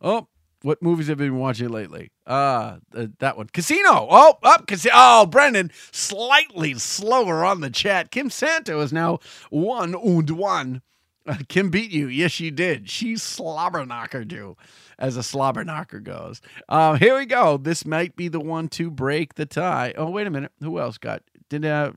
Oh, 0.00 0.28
what 0.62 0.82
movies 0.82 1.08
have 1.08 1.20
you 1.20 1.26
been 1.26 1.38
watching 1.38 1.68
lately? 1.68 2.10
Uh, 2.26 2.76
th- 2.94 3.10
that 3.18 3.36
one. 3.36 3.48
Casino. 3.48 4.06
Oh, 4.10 4.38
up. 4.42 4.66
Casino. 4.66 4.94
Oh, 4.96 5.26
Brendan, 5.26 5.70
slightly 5.90 6.74
slower 6.74 7.44
on 7.44 7.60
the 7.60 7.70
chat. 7.70 8.10
Kim 8.10 8.30
Santo 8.30 8.80
is 8.80 8.92
now 8.92 9.18
one 9.50 9.94
and 9.94 10.30
one. 10.30 10.82
Kim 11.48 11.70
beat 11.70 11.90
you. 11.90 12.08
Yes, 12.08 12.32
she 12.32 12.50
did. 12.50 12.88
She 12.88 13.16
slobber 13.16 13.84
knockered 13.84 14.32
you, 14.32 14.56
as 14.98 15.16
a 15.16 15.22
slobber 15.22 15.64
knocker 15.64 16.00
goes. 16.00 16.40
Um, 16.68 16.98
here 16.98 17.16
we 17.16 17.26
go. 17.26 17.56
This 17.56 17.84
might 17.86 18.16
be 18.16 18.28
the 18.28 18.40
one 18.40 18.68
to 18.70 18.90
break 18.90 19.34
the 19.34 19.46
tie. 19.46 19.94
Oh, 19.96 20.10
wait 20.10 20.26
a 20.26 20.30
minute. 20.30 20.52
Who 20.60 20.78
else 20.78 20.98
got? 20.98 21.22
Did 21.48 21.64
uh? 21.64 21.92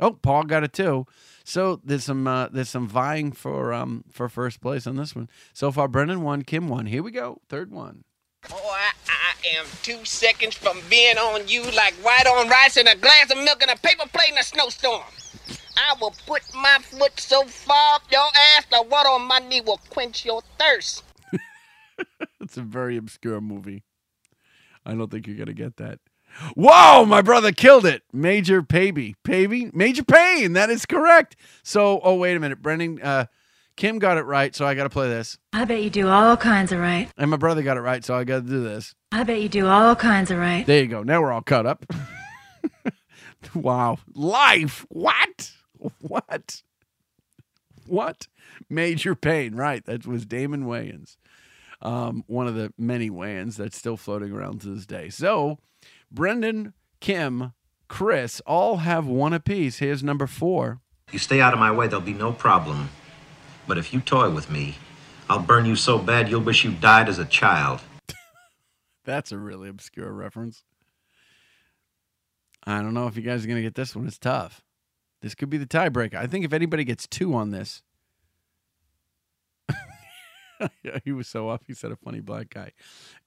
Oh, 0.00 0.12
Paul 0.12 0.44
got 0.44 0.64
it 0.64 0.72
too. 0.72 1.06
So 1.44 1.80
there's 1.84 2.04
some 2.04 2.26
uh, 2.26 2.48
there's 2.48 2.68
some 2.68 2.88
vying 2.88 3.32
for 3.32 3.72
um 3.72 4.04
for 4.10 4.28
first 4.28 4.60
place 4.60 4.86
on 4.86 4.96
this 4.96 5.14
one. 5.14 5.28
So 5.52 5.70
far, 5.70 5.88
Brendan 5.88 6.22
won, 6.22 6.42
Kim 6.42 6.68
won. 6.68 6.86
Here 6.86 7.02
we 7.02 7.10
go, 7.10 7.40
third 7.48 7.70
one. 7.70 8.04
Boy, 8.48 8.56
I 8.56 9.56
am 9.56 9.66
two 9.82 10.04
seconds 10.04 10.56
from 10.56 10.80
being 10.90 11.16
on 11.16 11.46
you 11.46 11.62
like 11.70 11.94
white 12.02 12.26
on 12.26 12.48
rice 12.48 12.76
and 12.76 12.88
a 12.88 12.96
glass 12.96 13.30
of 13.30 13.38
milk 13.38 13.62
and 13.62 13.70
a 13.70 13.76
paper 13.76 14.08
plate 14.12 14.32
in 14.32 14.38
a 14.38 14.42
snowstorm. 14.42 15.02
I 15.76 15.94
will 16.00 16.14
put 16.26 16.42
my 16.54 16.78
foot 16.80 17.18
so 17.18 17.44
far 17.44 17.96
up 17.96 18.02
your 18.10 18.20
ass 18.56 18.66
the 18.70 18.82
water 18.82 19.08
on 19.08 19.22
my 19.22 19.38
knee 19.38 19.60
will 19.60 19.80
quench 19.90 20.24
your 20.24 20.42
thirst. 20.58 21.04
It's 22.40 22.56
a 22.56 22.62
very 22.62 22.96
obscure 22.96 23.40
movie. 23.40 23.84
I 24.84 24.94
don't 24.94 25.10
think 25.10 25.28
you're 25.28 25.36
gonna 25.36 25.52
get 25.52 25.76
that. 25.76 26.00
Whoa, 26.54 27.04
my 27.04 27.22
brother 27.22 27.52
killed 27.52 27.86
it. 27.86 28.02
Major 28.12 28.62
Pavey. 28.62 29.14
Pavey? 29.22 29.70
Major 29.72 30.02
Payne. 30.02 30.54
That 30.54 30.70
is 30.70 30.84
correct. 30.86 31.36
So, 31.62 32.00
oh, 32.02 32.16
wait 32.16 32.36
a 32.36 32.40
minute. 32.40 32.60
Brendan, 32.62 33.00
uh, 33.02 33.26
Kim 33.76 33.98
got 33.98 34.18
it 34.18 34.22
right, 34.22 34.54
so 34.54 34.66
I 34.66 34.74
got 34.74 34.84
to 34.84 34.90
play 34.90 35.08
this. 35.08 35.38
I 35.52 35.64
bet 35.64 35.82
you 35.82 35.90
do 35.90 36.08
all 36.08 36.36
kinds 36.36 36.72
of 36.72 36.78
right. 36.78 37.10
And 37.16 37.30
my 37.30 37.36
brother 37.36 37.62
got 37.62 37.76
it 37.76 37.80
right, 37.80 38.04
so 38.04 38.14
I 38.14 38.24
got 38.24 38.44
to 38.44 38.48
do 38.48 38.62
this. 38.62 38.94
I 39.12 39.24
bet 39.24 39.40
you 39.40 39.48
do 39.48 39.66
all 39.66 39.94
kinds 39.94 40.30
of 40.30 40.38
right. 40.38 40.66
There 40.66 40.82
you 40.82 40.88
go. 40.88 41.02
Now 41.02 41.22
we're 41.22 41.32
all 41.32 41.42
caught 41.42 41.66
up. 41.66 41.86
wow. 43.54 43.98
Life. 44.14 44.86
What? 44.88 45.52
What? 46.00 46.62
What? 47.86 48.28
Major 48.70 49.14
Payne. 49.14 49.54
Right. 49.54 49.84
That 49.84 50.06
was 50.06 50.24
Damon 50.24 50.64
Wayans. 50.64 51.16
Um, 51.80 52.22
one 52.28 52.46
of 52.46 52.54
the 52.54 52.72
many 52.78 53.10
Wayans 53.10 53.56
that's 53.56 53.76
still 53.76 53.96
floating 53.96 54.32
around 54.32 54.60
to 54.60 54.68
this 54.68 54.86
day. 54.86 55.08
So, 55.08 55.58
Brendan, 56.12 56.74
Kim, 57.00 57.52
Chris 57.88 58.40
all 58.46 58.78
have 58.78 59.06
one 59.06 59.32
apiece. 59.32 59.78
Here's 59.78 60.02
number 60.02 60.28
four. 60.28 60.80
You 61.10 61.18
stay 61.18 61.40
out 61.40 61.52
of 61.52 61.58
my 61.58 61.72
way, 61.72 61.88
there'll 61.88 62.00
be 62.00 62.14
no 62.14 62.32
problem. 62.32 62.88
But 63.66 63.78
if 63.78 63.92
you 63.92 64.00
toy 64.00 64.30
with 64.30 64.50
me, 64.50 64.76
I'll 65.28 65.40
burn 65.40 65.66
you 65.66 65.76
so 65.76 65.98
bad 65.98 66.28
you'll 66.30 66.40
wish 66.40 66.64
you 66.64 66.72
died 66.72 67.08
as 67.08 67.18
a 67.18 67.24
child. 67.24 67.80
That's 69.04 69.32
a 69.32 69.38
really 69.38 69.68
obscure 69.68 70.12
reference. 70.12 70.62
I 72.64 72.80
don't 72.80 72.94
know 72.94 73.08
if 73.08 73.16
you 73.16 73.22
guys 73.22 73.44
are 73.44 73.48
going 73.48 73.56
to 73.56 73.62
get 73.62 73.74
this 73.74 73.96
one. 73.96 74.06
It's 74.06 74.18
tough. 74.18 74.62
This 75.22 75.34
could 75.36 75.48
be 75.48 75.56
the 75.58 75.66
tiebreaker. 75.66 76.16
I 76.16 76.26
think 76.26 76.44
if 76.44 76.52
anybody 76.52 76.84
gets 76.84 77.06
two 77.06 77.34
on 77.34 77.50
this, 77.50 77.82
yeah, 80.82 80.98
he 81.04 81.12
was 81.12 81.28
so 81.28 81.48
off. 81.48 81.62
He 81.66 81.74
said 81.74 81.92
a 81.92 81.96
funny 81.96 82.20
black 82.20 82.50
guy. 82.50 82.72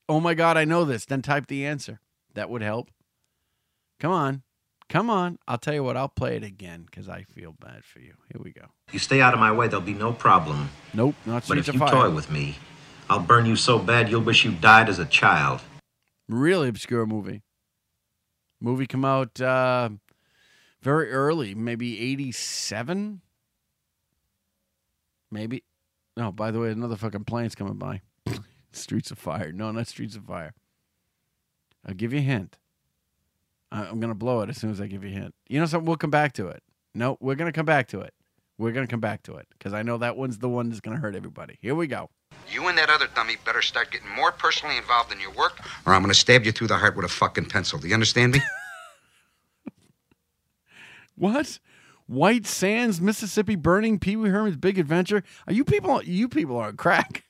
Oh 0.08 0.20
my 0.20 0.34
God, 0.34 0.58
I 0.58 0.66
know 0.66 0.86
this. 0.86 1.06
Then 1.06 1.22
type 1.22 1.48
the 1.48 1.66
answer. 1.66 2.00
That 2.34 2.50
would 2.50 2.62
help. 2.62 2.92
Come 4.00 4.12
on. 4.12 4.44
Come 4.90 5.10
on. 5.10 5.40
I'll 5.48 5.58
tell 5.58 5.74
you 5.74 5.84
what, 5.84 5.98
I'll 5.98 6.10
play 6.10 6.36
it 6.36 6.44
again 6.44 6.84
because 6.86 7.10
I 7.10 7.24
feel 7.24 7.56
bad 7.60 7.84
for 7.84 8.00
you. 8.00 8.14
Here 8.32 8.42
we 8.44 8.52
go. 8.52 8.66
You 8.92 9.00
stay 9.00 9.22
out 9.22 9.34
of 9.34 9.40
my 9.40 9.52
way, 9.52 9.68
there'll 9.68 9.82
be 9.82 9.94
no 9.94 10.12
problem. 10.14 10.70
Nope, 10.94 11.16
not 11.26 11.48
But 11.48 11.58
if 11.58 11.68
you 11.68 11.80
Fire. 11.80 11.90
toy 11.90 12.10
with 12.12 12.30
me, 12.30 12.58
I'll 13.10 13.20
burn 13.22 13.46
you 13.46 13.56
so 13.56 13.80
bad 13.80 14.10
you'll 14.10 14.22
wish 14.22 14.46
you 14.46 14.52
died 14.52 14.90
as 14.90 15.00
a 15.00 15.06
child. 15.06 15.62
Really 16.28 16.68
obscure 16.68 17.06
movie. 17.06 17.42
Movie 18.60 18.88
come 18.88 19.06
out 19.06 19.40
uh, 19.42 19.90
very 20.86 21.12
early, 21.12 21.56
maybe 21.56 22.00
87? 22.00 23.22
Maybe. 25.32 25.64
No, 26.16 26.32
by 26.32 26.52
the 26.52 26.60
way, 26.60 26.70
another 26.70 26.96
fucking 26.96 27.24
plane's 27.24 27.56
coming 27.56 27.74
by. 27.74 28.02
Streets 28.72 29.10
of 29.10 29.18
Fire. 29.18 29.52
No, 29.52 29.72
not 29.72 29.88
Streets 29.88 30.16
of 30.16 30.26
Fire. 30.26 30.54
I'll 31.88 31.96
give 31.96 32.14
you 32.14 32.20
a 32.20 32.22
hint. 32.22 32.60
I'm 33.72 34.00
going 34.00 34.12
to 34.12 34.16
blow 34.16 34.42
it 34.42 34.50
as 34.50 34.58
soon 34.58 34.70
as 34.70 34.80
I 34.80 34.86
give 34.86 35.04
you 35.04 35.10
a 35.10 35.14
hint. 35.14 35.34
You 35.50 35.60
know 35.60 35.66
something? 35.66 35.88
We'll 35.88 35.98
come 35.98 36.12
back 36.12 36.34
to 36.34 36.50
it. 36.50 36.62
No, 36.94 37.18
we're 37.20 37.36
going 37.36 37.52
to 37.52 37.58
come 37.58 37.66
back 37.66 37.88
to 37.88 38.02
it. 38.02 38.14
We're 38.60 38.72
going 38.72 38.86
to 38.86 38.92
come 38.92 39.02
back 39.02 39.24
to 39.24 39.36
it 39.38 39.48
because 39.58 39.74
I 39.74 39.82
know 39.82 39.98
that 39.98 40.16
one's 40.16 40.38
the 40.38 40.48
one 40.48 40.70
that's 40.70 40.82
going 40.82 40.96
to 40.96 41.02
hurt 41.02 41.16
everybody. 41.16 41.58
Here 41.62 41.74
we 41.74 41.88
go. 41.88 42.12
You 42.48 42.68
and 42.68 42.78
that 42.78 42.92
other 42.92 43.08
dummy 43.16 43.38
better 43.44 43.64
start 43.64 43.90
getting 43.92 44.10
more 44.16 44.32
personally 44.32 44.78
involved 44.78 45.12
in 45.12 45.20
your 45.20 45.32
work, 45.32 45.60
or 45.86 45.94
I'm 45.94 46.04
gonna 46.04 46.14
stab 46.14 46.46
you 46.46 46.52
through 46.52 46.68
the 46.68 46.78
heart 46.78 46.96
with 46.96 47.06
a 47.06 47.10
fucking 47.10 47.46
pencil. 47.46 47.80
Do 47.80 47.88
you 47.88 47.96
understand 47.96 48.34
me? 48.34 48.40
What? 51.16 51.60
White 52.08 52.46
Sands, 52.46 53.02
Mississippi 53.02 53.56
Burning, 53.56 54.00
Pee 54.00 54.16
Wee 54.16 54.30
Herman's 54.30 54.58
Big 54.58 54.78
Adventure. 54.78 55.24
Are 55.48 55.54
you 55.54 55.64
people? 55.64 56.04
You 56.04 56.28
people 56.30 56.58
are 56.58 56.68
on 56.68 56.78
crack. 56.78 57.24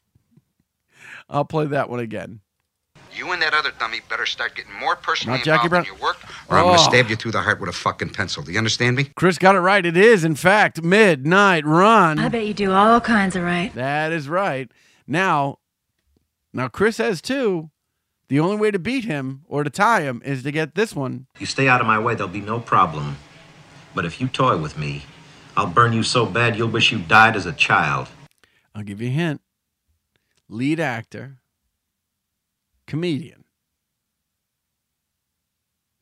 I'll 1.30 1.46
play 1.46 1.66
that 1.68 1.90
one 1.90 2.00
again. 2.00 2.42
You 3.16 3.32
and 3.32 3.42
that 3.42 3.54
other 3.54 3.72
dummy 3.80 4.02
better 4.10 4.26
start 4.26 4.56
getting 4.56 4.74
more 4.74 4.98
personally 4.98 5.38
Not 5.38 5.46
Jackie 5.46 5.66
involved 5.68 5.70
Brown. 5.70 5.82
in 5.84 5.88
your 5.88 6.04
work, 6.04 6.18
or 6.50 6.58
I'm 6.58 6.66
gonna 6.66 6.78
Oh. 6.82 6.90
stab 6.90 7.10
you 7.10 7.16
through 7.16 7.32
the 7.32 7.42
heart 7.42 7.62
with 7.62 7.70
a 7.70 7.74
fucking 7.74 8.10
pencil. 8.10 8.44
Do 8.44 8.52
you 8.52 8.58
understand 8.58 8.98
me? 8.98 9.06
Chris 9.16 9.38
got 9.38 9.56
it 9.56 9.60
right. 9.60 9.86
It 9.86 9.96
is, 9.96 10.26
in 10.26 10.36
fact, 10.36 10.84
Midnight 10.84 11.66
Run. 11.66 12.20
I 12.20 12.28
bet 12.28 12.46
you 12.46 12.54
do 12.54 12.74
all 12.74 13.00
kinds 13.00 13.38
of 13.38 13.44
right. 13.44 13.74
That 13.74 14.12
is 14.12 14.28
right. 14.28 14.70
Now, 15.08 15.60
now 16.52 16.68
Chris 16.68 16.98
has 16.98 17.22
two. 17.22 17.70
The 18.28 18.40
only 18.42 18.58
way 18.58 18.72
to 18.72 18.80
beat 18.80 19.06
him 19.06 19.44
or 19.46 19.64
to 19.64 19.70
tie 19.70 20.02
him 20.02 20.22
is 20.26 20.44
to 20.44 20.52
get 20.52 20.76
this 20.76 20.94
one. 20.94 21.28
You 21.40 21.46
stay 21.46 21.70
out 21.70 21.80
of 21.80 21.88
my 21.88 22.00
way, 22.00 22.16
there'll 22.16 22.28
be 22.28 22.42
no 22.42 22.60
problem. 22.60 23.16
But 23.96 24.06
if 24.06 24.20
you 24.20 24.28
toy 24.28 24.58
with 24.58 24.78
me, 24.78 25.04
I'll 25.56 25.68
burn 25.68 25.94
you 25.94 26.04
so 26.04 26.26
bad 26.26 26.58
you'll 26.58 26.68
wish 26.68 26.92
you 26.92 27.00
died 27.00 27.38
as 27.38 27.46
a 27.46 27.54
child. 27.54 28.10
I'll 28.76 28.84
give 28.84 29.02
you 29.02 29.08
a 29.08 29.12
hint. 29.12 29.42
Lead 30.50 30.82
actor, 30.82 31.38
comedian. 32.86 33.46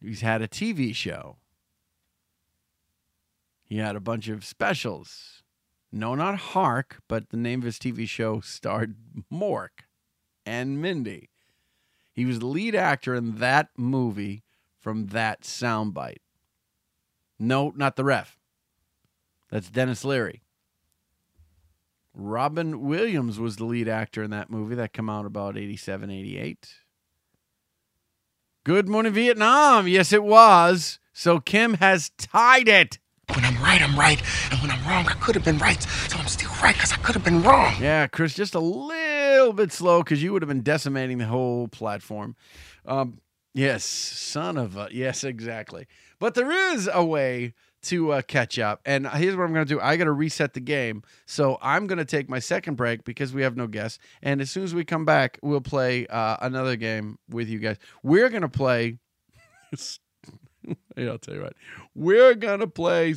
He's 0.02 0.22
had 0.22 0.42
a 0.42 0.48
TV 0.48 0.94
show. 0.94 1.38
He 3.64 3.78
had 3.78 3.96
a 3.96 4.02
bunch 4.02 4.28
of 4.28 4.44
specials. 4.44 5.44
No, 5.92 6.16
not 6.16 6.38
Hark, 6.38 6.98
but 7.08 7.30
the 7.30 7.38
name 7.38 7.60
of 7.60 7.66
his 7.66 7.78
TV 7.78 8.10
show 8.10 8.42
starred 8.42 8.96
Mork 9.32 9.86
and 10.46 10.82
Mindy. 10.82 11.30
He 12.12 12.26
was 12.26 12.40
the 12.40 12.48
lead 12.48 12.76
actor 12.76 13.14
in 13.16 13.38
that 13.38 13.70
movie 13.78 14.44
from 14.80 15.08
that 15.08 15.42
soundbite. 15.42 16.23
No, 17.44 17.74
not 17.76 17.98
the 17.98 18.06
ref. 18.06 18.38
That's 19.52 19.70
Denis 19.70 20.06
Leary. 20.06 20.44
Robin 22.14 22.82
Williams 22.82 23.40
was 23.40 23.58
the 23.58 23.66
lead 23.66 23.90
actor 23.90 24.24
in 24.24 24.32
that 24.32 24.50
movie 24.50 24.76
that 24.76 24.94
came 24.94 25.10
out 25.10 25.26
about 25.26 25.58
87, 25.58 26.10
88. 26.10 26.70
Good 28.64 28.88
Morning 28.88 29.12
Vietnam. 29.12 29.88
Yes, 29.90 30.14
it 30.14 30.24
was. 30.24 31.00
So 31.12 31.40
Kim 31.40 31.74
has 31.76 32.12
tied 32.18 32.70
it. 32.70 32.98
When 33.34 33.44
I'm 33.44 33.62
right, 33.62 33.82
I'm 33.82 34.00
right. 34.00 34.22
And 34.52 34.62
when 34.62 34.72
I'm 34.72 34.88
wrong, 34.88 35.06
I 35.08 35.14
could 35.16 35.36
have 35.36 35.44
been 35.44 35.58
right. 35.58 35.82
So 35.84 36.18
I'm 36.18 36.28
still 36.28 36.52
right 36.62 36.74
because 36.74 36.94
I 36.94 36.98
could 36.98 37.16
have 37.16 37.26
been 37.26 37.44
wrong. 37.44 37.74
Yeah, 37.82 38.08
Chris, 38.08 38.36
just 38.36 38.56
a 38.56 38.60
little 38.60 39.52
bit 39.52 39.74
slow 39.74 40.02
because 40.02 40.24
you 40.24 40.32
would 40.32 40.42
have 40.44 40.50
been 40.50 40.62
decimating 40.62 41.18
the 41.18 41.26
whole 41.26 41.68
platform. 41.68 42.38
Um, 42.86 43.20
yes, 43.54 43.84
son 43.84 44.58
of 44.58 44.78
a. 44.78 44.88
Yes, 44.92 45.26
exactly. 45.26 45.88
But 46.24 46.36
there 46.36 46.74
is 46.74 46.90
a 46.94 47.04
way 47.04 47.54
to 47.82 48.14
uh, 48.14 48.22
catch 48.22 48.58
up. 48.58 48.80
And 48.86 49.06
here's 49.10 49.36
what 49.36 49.44
I'm 49.44 49.54
going 49.54 49.66
to 49.68 49.74
do 49.74 49.82
I 49.82 49.98
got 49.98 50.06
to 50.06 50.14
reset 50.14 50.54
the 50.54 50.62
game. 50.62 51.04
So 51.26 51.58
I'm 51.62 51.86
going 51.86 51.98
to 51.98 52.06
take 52.06 52.30
my 52.30 52.40
second 52.40 52.76
break 52.76 53.04
because 53.04 53.34
we 53.34 53.42
have 53.42 53.58
no 53.58 53.68
guests. 53.68 54.00
And 54.22 54.40
as 54.40 54.50
soon 54.50 54.64
as 54.64 54.74
we 54.74 54.86
come 54.86 55.04
back, 55.04 55.38
we'll 55.42 55.60
play 55.60 56.08
uh, 56.08 56.38
another 56.40 56.78
game 56.78 57.20
with 57.30 57.50
you 57.50 57.60
guys. 57.60 57.76
We're 58.04 58.30
going 58.30 58.44
to 58.44 58.48
play. 58.48 59.00
yeah, 60.96 61.10
I'll 61.10 61.18
tell 61.18 61.36
you 61.36 61.42
what. 61.42 61.58
We're 61.94 62.36
going 62.36 62.62
to 62.62 62.68
play. 62.68 63.16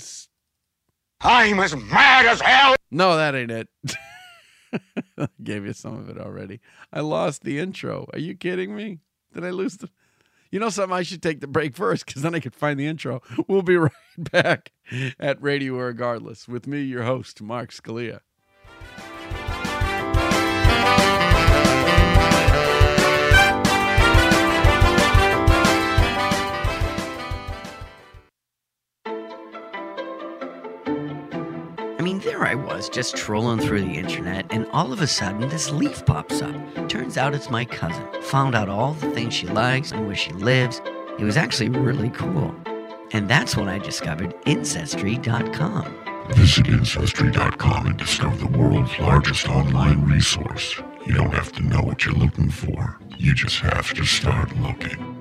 I'm 1.20 1.60
as 1.60 1.76
mad 1.76 2.26
as 2.26 2.40
hell. 2.40 2.74
No, 2.90 3.16
that 3.16 3.36
ain't 3.36 3.52
it. 3.52 3.68
I 5.16 5.28
gave 5.44 5.64
you 5.64 5.74
some 5.74 5.96
of 5.96 6.08
it 6.08 6.18
already. 6.18 6.58
I 6.92 7.02
lost 7.02 7.44
the 7.44 7.60
intro. 7.60 8.08
Are 8.12 8.18
you 8.18 8.34
kidding 8.34 8.74
me? 8.74 8.98
Did 9.32 9.44
I 9.44 9.50
lose 9.50 9.76
the? 9.76 9.90
You 10.50 10.60
know 10.60 10.68
something? 10.68 10.96
I 10.96 11.02
should 11.02 11.22
take 11.22 11.40
the 11.40 11.46
break 11.46 11.74
first 11.74 12.06
because 12.06 12.22
then 12.22 12.34
I 12.34 12.40
could 12.40 12.54
find 12.54 12.78
the 12.78 12.86
intro. 12.86 13.22
We'll 13.48 13.62
be 13.62 13.76
right 13.76 13.92
back 14.18 14.72
at 15.18 15.42
Radio 15.42 15.74
Irregardless 15.74 16.48
with 16.48 16.66
me, 16.66 16.82
your 16.82 17.02
host, 17.02 17.42
Mark 17.42 17.70
Scalia. 17.70 18.20
Just 32.96 33.14
trolling 33.14 33.60
through 33.60 33.82
the 33.82 33.92
internet, 33.92 34.46
and 34.48 34.66
all 34.72 34.90
of 34.90 35.02
a 35.02 35.06
sudden 35.06 35.46
this 35.50 35.70
leaf 35.70 36.06
pops 36.06 36.40
up. 36.40 36.88
Turns 36.88 37.18
out 37.18 37.34
it's 37.34 37.50
my 37.50 37.62
cousin. 37.62 38.02
Found 38.22 38.54
out 38.54 38.70
all 38.70 38.94
the 38.94 39.10
things 39.10 39.34
she 39.34 39.46
likes 39.46 39.92
and 39.92 40.06
where 40.06 40.16
she 40.16 40.32
lives. 40.32 40.80
It 41.18 41.24
was 41.24 41.36
actually 41.36 41.68
really 41.68 42.08
cool. 42.08 42.54
And 43.12 43.28
that's 43.28 43.54
when 43.54 43.68
I 43.68 43.76
discovered 43.76 44.34
Ancestry.com. 44.46 45.94
Visit 46.30 46.68
Ancestry.com 46.68 47.86
and 47.86 47.98
discover 47.98 48.36
the 48.38 48.58
world's 48.58 48.98
largest 48.98 49.46
online 49.46 50.00
resource. 50.04 50.80
You 51.04 51.12
don't 51.12 51.34
have 51.34 51.52
to 51.52 51.62
know 51.62 51.82
what 51.82 52.06
you're 52.06 52.14
looking 52.14 52.48
for, 52.48 52.98
you 53.18 53.34
just 53.34 53.58
have 53.58 53.92
to 53.92 54.06
start 54.06 54.56
looking. 54.56 55.15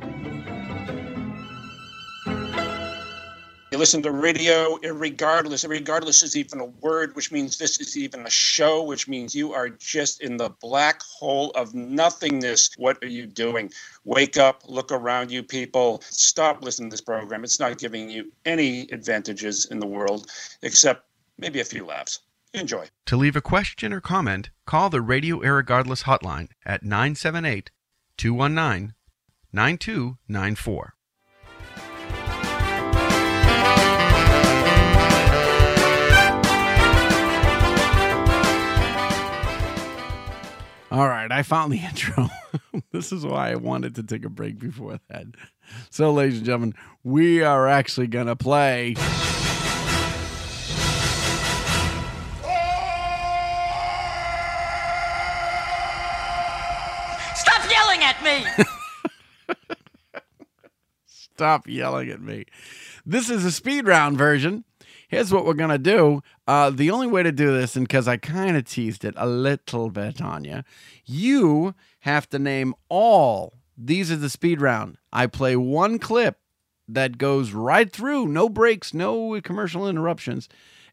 You 3.75 3.79
listen 3.79 4.01
to 4.03 4.11
radio 4.11 4.77
regardless. 4.77 5.65
Regardless 5.65 6.23
is 6.23 6.37
even 6.37 6.61
a 6.61 6.65
word, 6.65 7.13
which 7.13 7.29
means 7.29 7.57
this 7.57 7.77
is 7.81 7.97
even 7.97 8.25
a 8.25 8.29
show, 8.29 8.81
which 8.81 9.09
means 9.09 9.35
you 9.35 9.51
are 9.51 9.67
just 9.67 10.21
in 10.21 10.37
the 10.37 10.49
black 10.61 11.01
hole 11.01 11.51
of 11.55 11.73
nothingness. 11.75 12.69
What 12.77 13.03
are 13.03 13.09
you 13.09 13.25
doing? 13.25 13.73
Wake 14.05 14.37
up, 14.37 14.61
look 14.65 14.93
around 14.93 15.29
you, 15.29 15.43
people. 15.43 16.01
Stop 16.09 16.63
listening 16.63 16.89
to 16.89 16.93
this 16.93 17.01
program. 17.01 17.43
It's 17.43 17.59
not 17.59 17.77
giving 17.77 18.09
you 18.09 18.31
any 18.45 18.83
advantages 18.93 19.65
in 19.65 19.81
the 19.81 19.87
world 19.87 20.31
except 20.61 21.09
maybe 21.37 21.59
a 21.59 21.65
few 21.65 21.85
laughs. 21.85 22.21
Enjoy. 22.53 22.87
To 23.07 23.17
leave 23.17 23.35
a 23.35 23.41
question 23.41 23.91
or 23.91 23.99
comment, 23.99 24.51
call 24.65 24.89
the 24.89 25.01
Radio 25.01 25.41
Irregardless 25.41 26.03
hotline 26.03 26.47
at 26.65 26.81
978 26.81 27.71
219 28.15 28.93
9294. 29.51 30.94
All 40.91 41.07
right, 41.07 41.31
I 41.31 41.41
found 41.41 41.73
the 41.73 41.79
intro. 41.85 42.29
this 42.91 43.11
is 43.11 43.25
why 43.25 43.51
I 43.51 43.55
wanted 43.55 43.95
to 43.95 44.03
take 44.03 44.23
a 44.23 44.29
break 44.29 44.59
before 44.59 44.99
that. 45.09 45.25
So, 45.89 46.13
ladies 46.13 46.37
and 46.37 46.45
gentlemen, 46.45 46.75
we 47.03 47.43
are 47.43 47.67
actually 47.67 48.07
going 48.07 48.27
to 48.27 48.35
play. 48.35 48.95
Stop 57.35 57.71
yelling 57.71 58.03
at 58.03 58.23
me! 58.23 58.45
Stop 61.05 61.67
yelling 61.67 62.09
at 62.09 62.21
me. 62.21 62.45
This 63.05 63.29
is 63.29 63.43
a 63.43 63.51
speed 63.51 63.87
round 63.87 64.17
version. 64.17 64.63
Here's 65.07 65.31
what 65.33 65.45
we're 65.45 65.53
going 65.53 65.69
to 65.69 65.77
do. 65.77 66.21
Uh, 66.47 66.69
the 66.69 66.91
only 66.91 67.07
way 67.07 67.23
to 67.23 67.31
do 67.31 67.53
this, 67.53 67.75
and 67.75 67.87
because 67.87 68.07
I 68.07 68.17
kind 68.17 68.57
of 68.57 68.65
teased 68.65 69.05
it 69.05 69.13
a 69.17 69.27
little 69.27 69.89
bit 69.89 70.21
on 70.21 70.43
you, 70.43 70.63
you 71.05 71.75
have 71.99 72.29
to 72.29 72.39
name 72.39 72.73
all. 72.89 73.53
These 73.77 74.11
are 74.11 74.15
the 74.15 74.29
speed 74.29 74.61
round. 74.61 74.97
I 75.11 75.27
play 75.27 75.55
one 75.55 75.99
clip 75.99 76.39
that 76.87 77.17
goes 77.17 77.51
right 77.51 77.91
through, 77.91 78.27
no 78.27 78.49
breaks, 78.49 78.93
no 78.93 79.39
commercial 79.41 79.87
interruptions. 79.87 80.47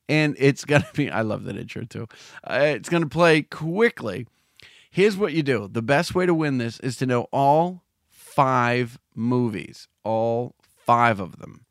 And 0.08 0.36
it's 0.38 0.64
going 0.66 0.82
to 0.82 0.92
be, 0.94 1.10
I 1.10 1.22
love 1.22 1.44
that 1.44 1.56
intro 1.56 1.84
too. 1.84 2.08
Uh, 2.44 2.60
it's 2.60 2.88
going 2.88 3.02
to 3.02 3.08
play 3.08 3.42
quickly. 3.42 4.26
Here's 4.90 5.16
what 5.16 5.32
you 5.32 5.42
do 5.42 5.68
the 5.68 5.82
best 5.82 6.14
way 6.14 6.26
to 6.26 6.34
win 6.34 6.58
this 6.58 6.78
is 6.80 6.96
to 6.98 7.06
know 7.06 7.22
all 7.32 7.82
five 8.08 8.98
movies, 9.14 9.88
all 10.04 10.54
five 10.60 11.18
of 11.18 11.38
them. 11.38 11.64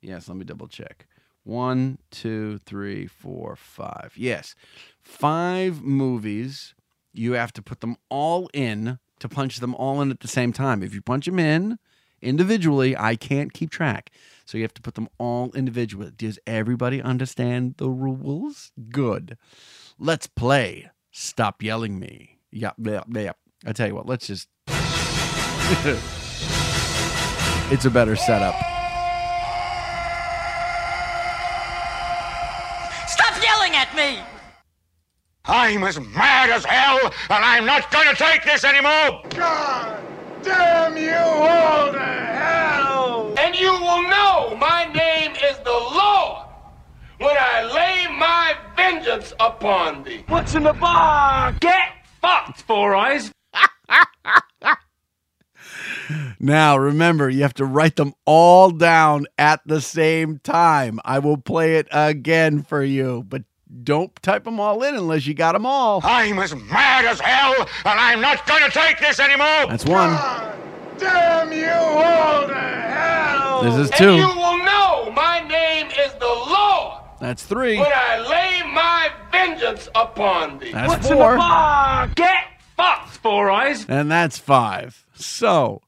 Yes, 0.00 0.28
let 0.28 0.36
me 0.36 0.44
double 0.44 0.68
check. 0.68 1.05
One, 1.46 1.98
two, 2.10 2.58
three, 2.66 3.06
four, 3.06 3.54
five. 3.54 4.14
Yes, 4.16 4.56
five 5.00 5.80
movies. 5.80 6.74
You 7.12 7.34
have 7.34 7.52
to 7.52 7.62
put 7.62 7.80
them 7.80 7.96
all 8.10 8.50
in 8.52 8.98
to 9.20 9.28
punch 9.28 9.58
them 9.60 9.72
all 9.76 10.02
in 10.02 10.10
at 10.10 10.18
the 10.18 10.26
same 10.26 10.52
time. 10.52 10.82
If 10.82 10.92
you 10.92 11.00
punch 11.00 11.26
them 11.26 11.38
in 11.38 11.78
individually, 12.20 12.96
I 12.96 13.14
can't 13.14 13.52
keep 13.52 13.70
track. 13.70 14.10
So 14.44 14.58
you 14.58 14.64
have 14.64 14.74
to 14.74 14.82
put 14.82 14.96
them 14.96 15.08
all 15.18 15.52
individually. 15.54 16.10
Does 16.16 16.40
everybody 16.48 17.00
understand 17.00 17.76
the 17.76 17.90
rules? 17.90 18.72
Good. 18.90 19.38
Let's 20.00 20.26
play. 20.26 20.90
Stop 21.12 21.62
yelling 21.62 22.00
me. 22.00 22.40
Yeah, 22.50 22.72
yeah, 22.76 23.04
yeah. 23.08 23.32
I 23.64 23.72
tell 23.72 23.86
you 23.86 23.94
what, 23.94 24.06
let's 24.06 24.26
just. 24.26 24.48
it's 27.70 27.84
a 27.84 27.90
better 27.90 28.16
setup. 28.16 28.56
Stop 33.08 33.42
yelling 33.42 33.74
at 33.76 33.85
me! 33.96 34.20
I'm 35.46 35.82
as 35.84 35.98
mad 35.98 36.50
as 36.50 36.64
hell, 36.64 37.00
and 37.30 37.44
I'm 37.44 37.64
not 37.64 37.90
gonna 37.90 38.14
take 38.14 38.44
this 38.44 38.62
anymore! 38.62 39.22
God 39.30 40.02
damn 40.42 40.96
you 40.96 41.14
all 41.14 41.92
to 41.92 41.98
hell! 41.98 43.34
And 43.38 43.56
you 43.56 43.72
will 43.72 44.02
know 44.02 44.56
my 44.56 44.84
name 44.92 45.32
is 45.32 45.56
the 45.58 45.70
Lord 45.70 46.46
when 47.18 47.36
I 47.38 47.62
lay 47.72 48.06
my 48.18 48.54
vengeance 48.76 49.32
upon 49.40 50.04
thee. 50.04 50.24
What's 50.28 50.54
in 50.54 50.64
the 50.64 50.74
bar? 50.74 51.52
Get 51.60 51.88
fucked, 52.20 52.62
Four 52.62 52.94
Eyes. 52.94 53.32
Now, 56.38 56.76
remember, 56.76 57.28
you 57.28 57.42
have 57.42 57.54
to 57.54 57.64
write 57.64 57.96
them 57.96 58.12
all 58.24 58.70
down 58.70 59.26
at 59.38 59.60
the 59.66 59.80
same 59.80 60.38
time. 60.38 61.00
I 61.04 61.18
will 61.18 61.38
play 61.38 61.76
it 61.76 61.88
again 61.90 62.62
for 62.62 62.84
you, 62.84 63.24
but 63.26 63.42
don't 63.82 64.14
type 64.22 64.44
them 64.44 64.60
all 64.60 64.82
in 64.82 64.94
unless 64.94 65.26
you 65.26 65.34
got 65.34 65.52
them 65.52 65.66
all. 65.66 66.00
I'm 66.04 66.38
as 66.38 66.54
mad 66.54 67.04
as 67.04 67.20
hell, 67.20 67.54
and 67.84 68.00
I'm 68.00 68.20
not 68.20 68.46
gonna 68.46 68.70
take 68.70 68.98
this 69.00 69.18
anymore! 69.20 69.66
That's 69.68 69.84
one. 69.84 70.10
God 70.10 70.52
Damn 70.98 71.52
you 71.52 71.68
all 71.68 72.46
to 72.48 72.54
hell! 72.54 73.62
This 73.64 73.74
is 73.74 73.90
And 73.90 73.98
two. 73.98 74.14
you 74.16 74.26
will 74.28 74.58
know 74.64 75.10
my 75.14 75.40
name 75.46 75.88
is 75.88 76.12
the 76.14 76.26
Lord 76.26 77.02
That's 77.20 77.44
three. 77.44 77.76
when 77.78 77.90
I 77.92 78.18
lay 78.28 78.72
my 78.72 79.10
vengeance 79.32 79.88
upon 79.94 80.58
thee. 80.58 80.72
That's 80.72 80.88
What's 80.88 81.10
in 81.10 81.16
four. 81.16 81.32
the 81.32 81.38
bar? 81.38 82.08
Get 82.14 82.44
fucked, 82.76 83.08
Four 83.18 83.50
Eyes. 83.50 83.84
And 83.88 84.10
that's 84.10 84.38
five. 84.38 85.04
So, 85.14 85.82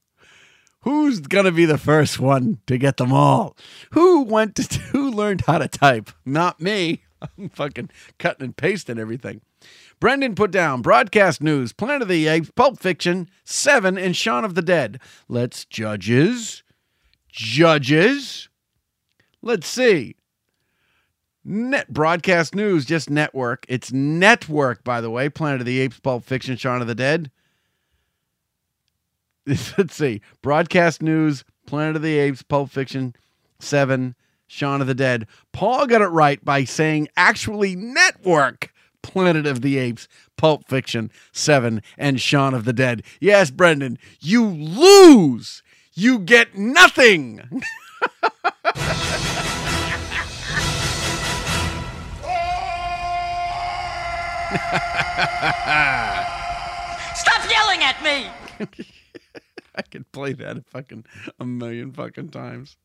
who's 0.81 1.19
going 1.21 1.45
to 1.45 1.51
be 1.51 1.65
the 1.65 1.77
first 1.77 2.19
one 2.19 2.59
to 2.67 2.77
get 2.77 2.97
them 2.97 3.11
all? 3.13 3.55
Who 3.91 4.23
went 4.23 4.55
to, 4.57 4.79
who 4.91 5.09
learned 5.11 5.41
how 5.47 5.57
to 5.59 5.67
type? 5.67 6.11
Not 6.25 6.59
me. 6.61 7.03
I'm 7.37 7.49
fucking 7.49 7.89
cutting 8.17 8.45
and 8.45 8.57
pasting 8.57 8.99
everything. 8.99 9.41
Brendan 9.99 10.35
put 10.35 10.51
down 10.51 10.81
broadcast 10.81 11.41
news, 11.41 11.73
Planet 11.73 12.03
of 12.03 12.07
the 12.07 12.27
Apes, 12.27 12.51
Pulp 12.55 12.79
Fiction, 12.79 13.29
Seven, 13.43 13.97
and 13.97 14.15
Shaun 14.15 14.45
of 14.45 14.55
the 14.55 14.61
Dead. 14.61 14.99
Let's 15.27 15.65
judges. 15.65 16.63
Judges. 17.27 18.49
Let's 19.41 19.67
see. 19.67 20.15
Net 21.43 21.91
broadcast 21.91 22.53
news, 22.53 22.85
just 22.85 23.09
network. 23.09 23.65
It's 23.67 23.91
network, 23.91 24.83
by 24.83 25.01
the 25.01 25.09
way. 25.09 25.29
Planet 25.29 25.61
of 25.61 25.65
the 25.65 25.79
Apes, 25.79 25.99
Pulp 25.99 26.23
Fiction, 26.23 26.57
Shaun 26.57 26.81
of 26.81 26.87
the 26.87 26.95
Dead. 26.95 27.31
Let's 29.77 29.95
see. 29.95 30.21
Broadcast 30.41 31.01
news, 31.01 31.43
Planet 31.65 31.95
of 31.95 32.01
the 32.01 32.17
Apes, 32.19 32.43
Pulp 32.43 32.69
Fiction, 32.69 33.15
Seven, 33.59 34.15
Shaun 34.49 34.81
of 34.81 34.87
the 34.87 34.95
Dead. 34.95 35.27
Paul 35.53 35.85
got 35.85 36.01
it 36.01 36.07
right 36.07 36.43
by 36.43 36.63
saying 36.65 37.07
actually 37.15 37.75
network. 37.75 38.73
Planet 39.01 39.45
of 39.45 39.61
the 39.61 39.77
Apes, 39.77 40.09
Pulp 40.35 40.67
Fiction, 40.67 41.09
Seven, 41.31 41.81
and 41.97 42.19
Shaun 42.19 42.53
of 42.53 42.65
the 42.65 42.73
Dead. 42.73 43.03
Yes, 43.21 43.49
Brendan, 43.51 43.97
you 44.19 44.45
lose. 44.45 45.63
You 45.93 46.19
get 46.19 46.57
nothing. 46.57 47.41
Stop 57.15 57.49
yelling 57.49 57.83
at 57.83 58.01
me! 58.03 58.27
I 59.75 59.81
could 59.83 60.11
play 60.11 60.33
that 60.33 60.57
a 60.57 60.61
fucking 60.61 61.05
a 61.39 61.45
million 61.45 61.93
fucking 61.93 62.29
times. 62.29 62.75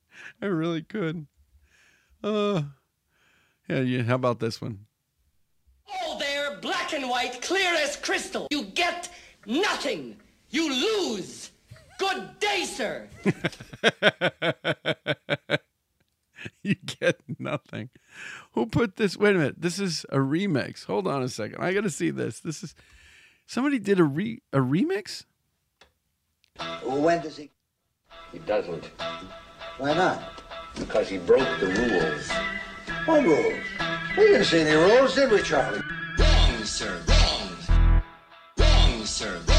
I 0.40 0.46
really 0.46 0.82
could. 0.82 1.26
Uh, 2.25 2.62
yeah, 3.68 3.81
yeah. 3.81 4.03
How 4.03 4.14
about 4.14 4.41
this 4.41 4.62
one? 4.62 4.87
Oh, 6.03 6.18
there, 6.18 6.57
black 6.62 6.95
and 6.95 7.11
white, 7.11 7.43
clear 7.43 7.75
as 7.75 7.97
crystal. 7.97 8.49
You 8.51 8.62
get 8.62 9.11
nothing. 9.45 10.16
You 10.49 10.70
lose. 10.72 11.51
Good 11.99 12.41
day, 12.41 12.64
sir. 12.64 13.09
you 16.62 16.77
get 16.87 17.20
nothing. 17.39 17.91
Who 18.53 18.64
put 18.66 18.97
this? 18.97 19.18
Wait 19.18 19.37
a 19.37 19.39
minute. 19.39 19.61
This 19.61 19.79
is 19.79 20.07
a 20.09 20.16
remix. 20.16 20.87
Hold 20.87 21.07
on 21.07 21.22
a 21.22 21.29
second. 21.29 21.62
I 21.62 21.75
got 21.75 21.83
to 21.83 21.91
see 21.91 22.09
this. 22.11 22.41
This 22.41 22.62
is 22.62 22.75
somebody 23.47 23.79
did 23.79 24.01
a 24.01 24.05
re 24.05 24.41
a 24.51 24.61
remix. 24.61 25.27
When 26.85 27.20
does 27.20 27.37
he? 27.37 27.51
He 28.33 28.39
doesn't. 28.39 28.91
Why 29.77 29.93
not? 29.93 30.43
Because 30.79 31.09
he 31.09 31.18
broke 31.18 31.61
the 31.61 31.66
rules. 31.66 32.31
What 33.07 33.25
rules? 33.25 33.62
We 34.16 34.29
didn't 34.29 34.45
see 34.45 34.61
any 34.61 34.77
rules, 34.77 35.14
did 35.14 35.31
we, 35.31 35.43
Charlie? 35.43 35.81
Wrong, 36.18 36.64
sir. 36.64 37.01
Wrong. 37.09 38.03
Wrong, 38.59 39.05
sir. 39.05 39.41
Wrong. 39.47 39.53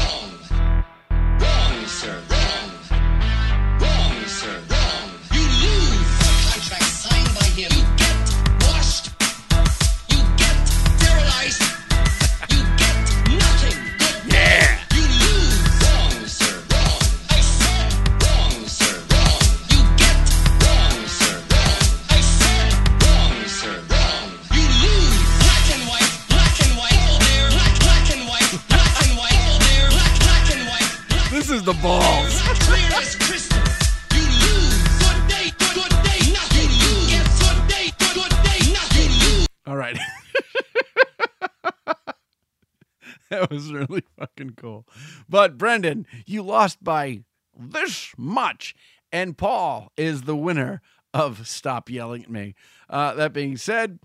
That 43.36 43.50
was 43.50 43.72
really 43.72 44.02
fucking 44.18 44.54
cool. 44.56 44.86
But 45.28 45.58
Brendan, 45.58 46.06
you 46.24 46.42
lost 46.42 46.82
by 46.82 47.24
this 47.56 48.12
much. 48.16 48.74
And 49.12 49.36
Paul 49.36 49.92
is 49.96 50.22
the 50.22 50.36
winner 50.36 50.80
of 51.14 51.46
Stop 51.46 51.90
Yelling 51.90 52.24
at 52.24 52.30
Me. 52.30 52.54
Uh, 52.88 53.14
that 53.14 53.32
being 53.32 53.56
said, 53.56 53.98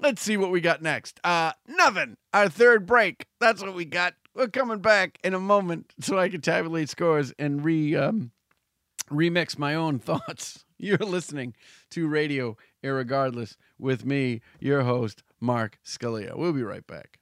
let's 0.00 0.22
see 0.22 0.36
what 0.36 0.50
we 0.50 0.60
got 0.60 0.82
next. 0.82 1.18
Uh, 1.24 1.52
nothing. 1.66 2.16
Our 2.32 2.48
third 2.48 2.86
break. 2.86 3.26
That's 3.40 3.62
what 3.62 3.74
we 3.74 3.84
got. 3.84 4.14
We're 4.34 4.48
coming 4.48 4.78
back 4.78 5.18
in 5.24 5.34
a 5.34 5.40
moment 5.40 5.92
so 6.00 6.18
I 6.18 6.28
can 6.28 6.40
tabulate 6.40 6.88
scores 6.88 7.32
and 7.38 7.64
re 7.64 7.94
um, 7.96 8.32
remix 9.10 9.58
my 9.58 9.74
own 9.74 9.98
thoughts. 10.00 10.64
You're 10.78 10.98
listening 10.98 11.54
to 11.90 12.06
Radio 12.08 12.56
Irregardless 12.82 13.56
with 13.78 14.04
me, 14.04 14.40
your 14.60 14.82
host, 14.82 15.22
Mark 15.40 15.78
Scalia. 15.84 16.36
We'll 16.36 16.52
be 16.52 16.62
right 16.62 16.86
back. 16.86 17.18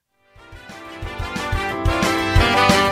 Thank 2.54 2.86
you. 2.86 2.91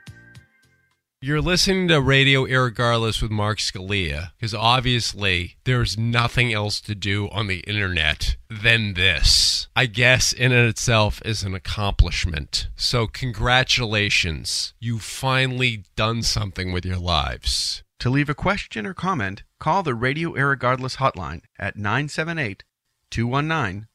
You're 1.23 1.39
listening 1.39 1.87
to 1.89 2.01
Radio 2.01 2.47
Irregardless 2.47 3.21
with 3.21 3.29
Mark 3.29 3.59
Scalia 3.59 4.31
because 4.39 4.55
obviously 4.55 5.55
there's 5.65 5.95
nothing 5.95 6.51
else 6.51 6.81
to 6.81 6.95
do 6.95 7.29
on 7.29 7.45
the 7.45 7.59
internet 7.59 8.37
than 8.49 8.95
this. 8.95 9.67
I 9.75 9.85
guess 9.85 10.33
in 10.33 10.51
and 10.51 10.67
itself 10.67 11.21
is 11.23 11.43
an 11.43 11.53
accomplishment. 11.53 12.69
So, 12.75 13.05
congratulations. 13.05 14.73
You've 14.79 15.03
finally 15.03 15.83
done 15.95 16.23
something 16.23 16.71
with 16.71 16.87
your 16.87 16.97
lives. 16.97 17.83
To 17.99 18.09
leave 18.09 18.27
a 18.27 18.33
question 18.33 18.87
or 18.87 18.95
comment, 18.95 19.43
call 19.59 19.83
the 19.83 19.93
Radio 19.93 20.33
Irregardless 20.33 20.97
hotline 20.97 21.41
at 21.59 21.75
978 21.75 22.63
219 23.11 23.85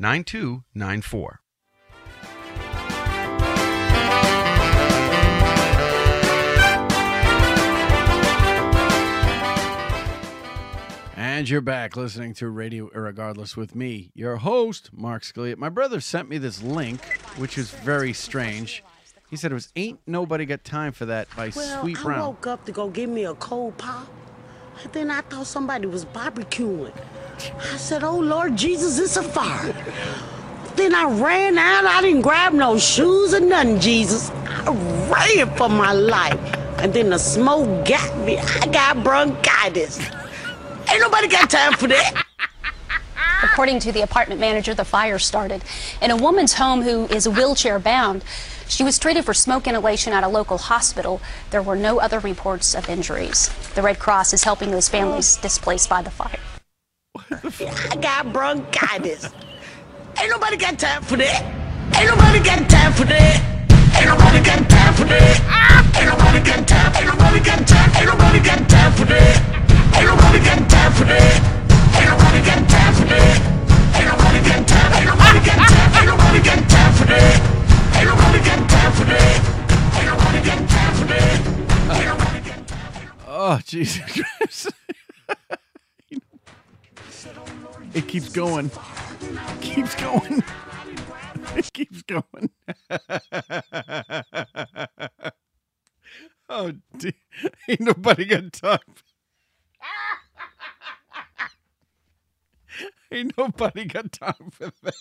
9294. 0.00 1.40
And 11.34 11.50
you're 11.50 11.60
back 11.60 11.96
listening 11.96 12.32
to 12.34 12.48
Radio 12.48 12.90
Irregardless 12.90 13.56
with 13.56 13.74
me, 13.74 14.12
your 14.14 14.36
host, 14.36 14.90
Mark 14.92 15.24
Scalia. 15.24 15.56
My 15.56 15.68
brother 15.68 16.00
sent 16.00 16.28
me 16.28 16.38
this 16.38 16.62
link, 16.62 17.04
which 17.38 17.58
is 17.58 17.72
very 17.72 18.12
strange. 18.12 18.84
He 19.30 19.34
said 19.34 19.50
it 19.50 19.54
was 19.54 19.72
Ain't 19.74 19.98
Nobody 20.06 20.46
Got 20.46 20.62
Time 20.62 20.92
for 20.92 21.06
That 21.06 21.26
by 21.36 21.50
Well, 21.56 21.80
Sweet 21.82 22.06
I 22.06 22.20
woke 22.20 22.46
up 22.46 22.64
to 22.66 22.70
go 22.70 22.88
get 22.88 23.08
me 23.08 23.24
a 23.24 23.34
cold 23.34 23.76
pop, 23.78 24.06
and 24.80 24.92
then 24.92 25.10
I 25.10 25.22
thought 25.22 25.48
somebody 25.48 25.88
was 25.88 26.04
barbecuing. 26.04 26.94
I 27.60 27.78
said, 27.78 28.04
"Oh 28.04 28.20
Lord 28.20 28.54
Jesus, 28.56 29.00
it's 29.00 29.16
a 29.16 29.22
fire!" 29.24 29.74
then 30.76 30.94
I 30.94 31.10
ran 31.20 31.58
out. 31.58 31.84
I 31.84 32.00
didn't 32.00 32.22
grab 32.22 32.52
no 32.52 32.78
shoes 32.78 33.34
or 33.34 33.40
nothing. 33.40 33.80
Jesus, 33.80 34.30
I 34.30 34.70
ran 35.10 35.56
for 35.56 35.68
my 35.68 35.94
life, 35.94 36.38
and 36.78 36.94
then 36.94 37.10
the 37.10 37.18
smoke 37.18 37.88
got 37.88 38.16
me. 38.18 38.38
I 38.38 38.66
got 38.68 39.02
bronchitis. 39.02 39.98
Ain't 40.90 41.00
nobody 41.00 41.28
got 41.28 41.50
time 41.50 41.72
for 41.74 41.88
that. 41.88 42.24
According 43.42 43.80
to 43.80 43.92
the 43.92 44.02
apartment 44.02 44.40
manager, 44.40 44.74
the 44.74 44.84
fire 44.84 45.18
started 45.18 45.62
in 46.00 46.10
a 46.10 46.16
woman's 46.16 46.54
home 46.54 46.82
who 46.82 47.06
is 47.06 47.28
wheelchair 47.28 47.78
bound. 47.78 48.24
She 48.68 48.82
was 48.82 48.98
treated 48.98 49.24
for 49.24 49.34
smoke 49.34 49.66
inhalation 49.66 50.12
at 50.12 50.24
a 50.24 50.28
local 50.28 50.56
hospital. 50.56 51.20
There 51.50 51.62
were 51.62 51.76
no 51.76 52.00
other 52.00 52.20
reports 52.20 52.74
of 52.74 52.88
injuries. 52.88 53.50
The 53.74 53.82
Red 53.82 53.98
Cross 53.98 54.32
is 54.32 54.44
helping 54.44 54.70
those 54.70 54.88
families 54.88 55.36
displaced 55.36 55.90
by 55.90 56.02
the 56.02 56.10
fire. 56.10 56.38
I 57.90 57.96
got 58.00 58.32
bronchitis. 58.32 59.28
Ain't 60.18 60.30
nobody 60.30 60.56
got 60.56 60.78
time 60.78 61.02
for 61.02 61.16
that. 61.16 61.42
Ain't 61.96 62.08
nobody 62.08 62.40
got 62.40 62.68
time 62.70 62.92
for 62.92 63.04
that. 63.04 63.54
Ain't 63.96 64.06
nobody 64.06 64.40
got 64.42 64.70
time 64.70 64.94
for 64.94 65.04
that. 65.04 65.94
Ain't 65.96 66.06
nobody 66.08 66.40
got 66.40 66.66
time. 66.66 66.92
Ain't 66.96 67.06
nobody 67.06 67.40
got 67.40 67.68
time. 67.68 67.96
Ain't 67.96 68.06
nobody 68.06 68.40
got 68.40 68.68
time 68.68 68.92
for 68.92 69.04
that. 69.04 69.63
Oh, 83.46 83.60
Jesus 83.64 84.00
Christ. 84.10 84.72
it 87.94 88.08
keeps 88.08 88.30
going. 88.30 88.70
keeps 89.60 89.94
going. 89.96 90.42
It 91.56 91.72
keeps 91.72 92.02
going. 92.02 92.50
oh, 96.48 96.72
d- 96.98 97.14
ain't 97.68 97.80
nobody 97.80 98.24
got 98.24 98.52
time. 98.52 98.78
Ain't 103.14 103.38
nobody 103.38 103.84
got 103.84 104.10
time 104.10 104.50
for 104.50 104.72
that. 104.82 104.94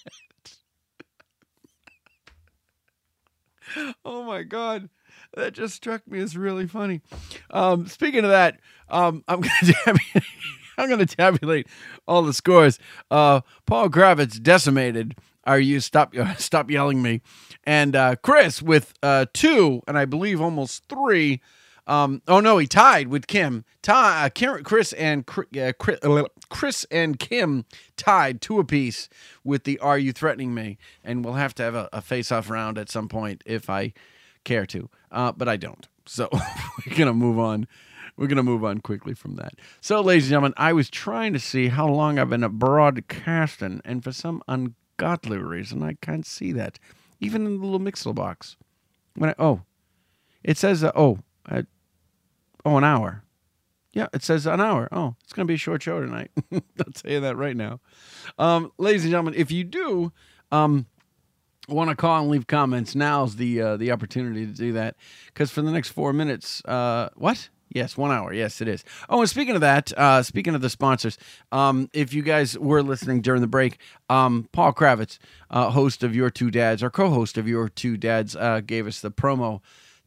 oh 4.05 4.23
my 4.23 4.43
god. 4.43 4.89
That 5.35 5.53
just 5.53 5.75
struck 5.75 6.07
me 6.07 6.19
as 6.19 6.37
really 6.37 6.67
funny. 6.67 7.01
Um 7.49 7.87
speaking 7.87 8.23
of 8.23 8.29
that 8.29 8.59
um 8.89 9.23
i'm 9.27 9.41
gonna 9.41 9.73
tabulate, 9.83 10.23
i'm 10.77 10.89
gonna 10.89 11.05
tabulate 11.07 11.67
all 12.07 12.21
the 12.21 12.33
scores. 12.33 12.77
Uh 13.09 13.41
paul 13.65 13.89
Kravitz 13.89 14.41
decimated 14.41 15.15
are 15.45 15.59
you 15.59 15.79
stop 15.79 16.13
stop 16.37 16.69
yelling 16.69 17.01
me. 17.01 17.21
And 17.63 17.95
uh 17.95 18.15
chris 18.17 18.61
with 18.61 18.93
uh 19.01 19.25
two 19.33 19.81
and 19.87 19.97
i 19.97 20.05
believe 20.05 20.39
almost 20.39 20.87
three 20.87 21.41
Um, 21.85 22.21
oh 22.27 22.39
no, 22.39 22.57
he 22.57 22.67
tied 22.67 23.07
with 23.09 23.27
Kim. 23.27 23.65
Ty, 23.81 24.25
uh, 24.25 24.59
Chris 24.63 24.93
and 24.93 25.25
Chris, 25.25 25.47
uh, 25.57 25.73
Chris, 26.49 26.85
uh, 26.85 26.95
and 26.95 27.19
Kim 27.19 27.65
tied 27.97 28.41
two 28.41 28.59
apiece 28.59 29.09
with 29.43 29.65
the 29.65 29.79
"Are 29.79 29.97
you 29.97 30.13
threatening 30.13 30.53
me?" 30.53 30.77
And 31.03 31.25
we'll 31.25 31.33
have 31.33 31.53
to 31.55 31.63
have 31.63 31.75
a, 31.75 31.89
a 31.91 32.01
face-off 32.01 32.49
round 32.49 32.77
at 32.77 32.89
some 32.89 33.09
point 33.09 33.43
if 33.45 33.69
I 33.69 33.93
care 34.45 34.65
to, 34.67 34.89
uh, 35.11 35.33
but 35.33 35.49
I 35.49 35.57
don't. 35.57 35.87
So 36.05 36.29
we're 36.85 36.95
gonna 36.95 37.13
move 37.13 37.37
on. 37.37 37.67
We're 38.15 38.27
gonna 38.27 38.43
move 38.43 38.63
on 38.63 38.79
quickly 38.79 39.13
from 39.13 39.35
that. 39.35 39.55
So, 39.81 39.99
ladies 39.99 40.25
and 40.25 40.29
gentlemen, 40.29 40.53
I 40.55 40.71
was 40.71 40.89
trying 40.89 41.33
to 41.33 41.39
see 41.39 41.67
how 41.67 41.87
long 41.87 42.17
I've 42.17 42.29
been 42.29 42.47
broadcasting, 42.57 43.81
and 43.83 44.03
for 44.03 44.13
some 44.13 44.41
ungodly 44.47 45.37
reason, 45.37 45.83
I 45.83 45.97
can't 46.01 46.25
see 46.25 46.53
that, 46.53 46.79
even 47.19 47.45
in 47.45 47.59
the 47.59 47.65
little 47.65 47.79
Mixler 47.79 48.15
box. 48.15 48.55
When 49.15 49.31
I 49.31 49.35
oh, 49.37 49.61
it 50.43 50.57
says 50.57 50.83
uh, 50.83 50.91
oh, 50.95 51.19
uh, 51.49 51.63
oh 52.65 52.77
an 52.77 52.83
hour. 52.83 53.23
Yeah, 53.93 54.07
it 54.11 54.23
says 54.23 54.47
an 54.47 54.59
hour. 54.59 54.89
Oh, 54.91 55.15
it's 55.23 55.33
going 55.33 55.45
to 55.45 55.51
be 55.51 55.55
a 55.55 55.57
short 55.57 55.83
show 55.83 55.99
tonight. 55.99 56.31
I'll 56.51 56.61
tell 56.93 57.11
you 57.11 57.19
that 57.19 57.37
right 57.37 57.55
now. 57.55 57.79
Um, 58.39 58.71
ladies 58.79 59.03
and 59.03 59.11
gentlemen, 59.11 59.35
if 59.37 59.51
you 59.51 59.63
do 59.63 60.11
um, 60.51 60.87
want 61.67 61.91
to 61.91 61.95
call 61.95 62.21
and 62.21 62.29
leave 62.31 62.47
comments, 62.47 62.95
now's 62.95 63.35
the 63.35 63.61
uh, 63.61 63.77
the 63.77 63.91
opportunity 63.91 64.47
to 64.47 64.51
do 64.51 64.73
that. 64.73 64.95
Because 65.27 65.51
for 65.51 65.61
the 65.61 65.71
next 65.71 65.89
four 65.89 66.11
minutes, 66.11 66.63
uh, 66.65 67.09
what? 67.15 67.49
Yes, 67.69 67.97
one 67.97 68.11
hour. 68.11 68.31
Yes, 68.31 68.61
it 68.61 68.67
is. 68.67 68.83
Oh, 69.09 69.21
and 69.21 69.29
speaking 69.29 69.55
of 69.55 69.61
that, 69.61 69.91
uh, 69.97 70.21
speaking 70.21 70.53
of 70.53 70.61
the 70.61 70.69
sponsors, 70.69 71.17
um, 71.51 71.89
if 71.91 72.13
you 72.13 72.21
guys 72.21 72.57
were 72.57 72.83
listening 72.83 73.21
during 73.21 73.41
the 73.41 73.47
break, 73.47 73.79
um, 74.09 74.47
Paul 74.51 74.73
Kravitz, 74.73 75.17
uh, 75.49 75.71
host 75.71 76.03
of 76.03 76.15
Your 76.15 76.29
Two 76.29 76.51
Dads, 76.51 76.83
or 76.83 76.91
co-host 76.91 77.35
of 77.37 77.47
Your 77.47 77.69
Two 77.69 77.97
Dads, 77.97 78.35
uh, 78.35 78.61
gave 78.63 78.85
us 78.85 79.01
the 79.01 79.09
promo 79.09 79.61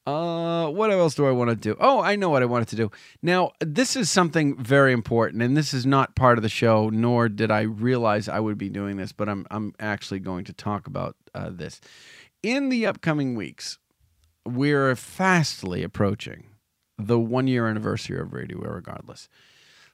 Uh, 0.06 0.68
what 0.68 0.92
else 0.92 1.16
do 1.16 1.26
I 1.26 1.32
want 1.32 1.50
to 1.50 1.56
do? 1.56 1.78
Oh, 1.80 2.02
I 2.02 2.18
know 2.18 2.30
what 2.30 2.44
I 2.44 2.46
wanted 2.46 2.68
to 2.70 2.76
do. 2.76 2.92
Now, 3.22 3.52
this 3.62 3.96
is 3.96 4.10
something 4.10 4.62
very 4.62 4.92
important, 4.92 5.42
and 5.42 5.56
this 5.56 5.74
is 5.74 5.86
not 5.86 6.16
part 6.16 6.38
of 6.38 6.42
the 6.44 6.50
show, 6.50 6.90
nor 6.90 7.30
did 7.30 7.52
I 7.52 7.62
realize 7.62 8.28
I 8.28 8.42
would 8.42 8.58
be 8.58 8.70
doing 8.70 8.98
this, 8.98 9.14
but 9.14 9.30
I'm 9.30 9.48
I'm 9.50 9.74
actually 9.80 10.20
going 10.20 10.44
to 10.46 10.54
talk 10.54 10.88
about 10.88 11.16
uh, 11.34 11.50
this 11.52 11.80
in 12.44 12.68
the 12.68 12.86
upcoming 12.86 13.36
weeks 13.36 13.80
we're 14.46 14.96
fastly 14.96 15.84
approaching 15.84 16.48
the 16.98 17.20
one 17.20 17.48
year 17.48 17.68
anniversary 17.68 18.20
of 18.20 18.34
Radio 18.34 18.60
Irregardless. 18.60 19.28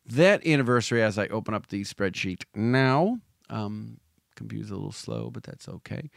That 0.06 0.46
anniversary, 0.46 1.02
as 1.04 1.18
I 1.18 1.28
open 1.28 1.54
up 1.54 1.68
the 1.68 1.84
spreadsheet 1.84 2.44
now, 2.56 3.20
um, 3.50 4.00
computer's 4.36 4.72
a 4.72 4.76
little 4.76 4.92
slow, 4.92 5.30
but 5.30 5.44
that's 5.44 5.70
okay. 5.70 6.10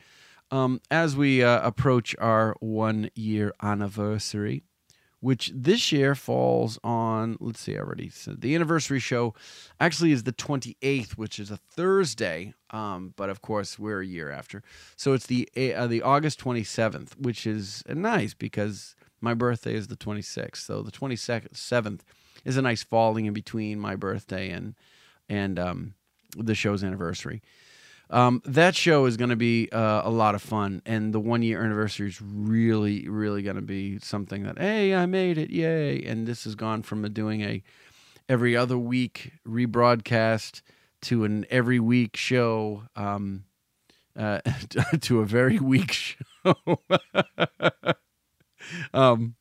Um, 0.51 0.80
as 0.91 1.16
we 1.16 1.43
uh, 1.43 1.66
approach 1.66 2.14
our 2.18 2.57
one 2.61 3.11
year 3.14 3.55
anniversary, 3.62 4.64
which 5.23 5.53
this 5.55 5.93
year 5.93 6.16
falls 6.16 6.81
on, 6.83 7.37
let's 7.39 7.61
see, 7.61 7.77
I 7.77 7.79
already 7.79 8.09
said 8.09 8.41
the 8.41 8.57
anniversary 8.57 8.99
show 8.99 9.35
actually 9.79 10.11
is 10.11 10.25
the 10.25 10.33
28th, 10.33 11.12
which 11.12 11.39
is 11.39 11.49
a 11.53 11.57
Thursday. 11.57 12.55
Um, 12.70 13.14
but 13.16 13.31
of 13.31 13.41
course, 13.41 13.79
we're 13.79 14.01
a 14.01 14.07
year 14.07 14.33
after. 14.33 14.64
So 14.97 15.12
it's 15.12 15.27
the 15.27 15.49
uh, 15.57 15.87
the 15.87 16.03
August 16.03 16.41
27th, 16.41 17.20
which 17.20 17.47
is 17.47 17.85
nice 17.87 18.35
because 18.35 18.97
my 19.20 19.33
birthday 19.33 19.75
is 19.75 19.87
the 19.87 19.97
26th. 19.97 20.57
So 20.57 20.83
the 20.83 20.91
27th 20.91 22.01
is 22.45 22.57
a 22.57 22.62
nice 22.62 22.83
falling 22.83 23.27
in 23.27 23.33
between 23.33 23.79
my 23.79 23.95
birthday 23.95 24.51
and 24.51 24.75
and 25.29 25.57
um, 25.57 25.95
the 26.37 26.57
show's 26.57 26.83
anniversary. 26.83 27.43
Um, 28.13 28.43
that 28.45 28.77
show 28.77 29.07
is 29.07 29.17
going 29.17 29.31
to 29.31 29.37
be 29.37 29.71
uh, 29.73 30.03
a 30.05 30.11
lot 30.11 30.35
of 30.35 30.43
fun, 30.43 30.83
and 30.85 31.15
the 31.15 31.19
one 31.19 31.41
year 31.43 31.65
anniversary 31.65 32.09
is 32.09 32.21
really, 32.21 33.09
really 33.09 33.43
going 33.43 33.57
to 33.57 33.63
be 33.63 33.99
something 34.01 34.43
that 34.43 34.59
hey, 34.59 34.95
I 34.95 35.07
made 35.07 35.39
it, 35.39 35.49
yay! 35.49 36.05
And 36.05 36.27
this 36.27 36.45
has 36.45 36.55
gone 36.55 36.83
from 36.83 37.07
a, 37.07 37.09
doing 37.09 37.41
a 37.41 37.63
every 38.29 38.55
other 38.55 38.77
week 38.77 39.33
rebroadcast 39.49 40.61
to 41.03 41.25
an 41.25 41.47
every 41.49 41.81
week 41.81 42.15
show 42.17 42.83
um, 42.97 43.45
uh, 44.15 44.41
to 45.01 45.21
a 45.21 45.25
very 45.25 45.59
weak 45.59 45.93
show. 45.93 46.19
um, 48.93 49.37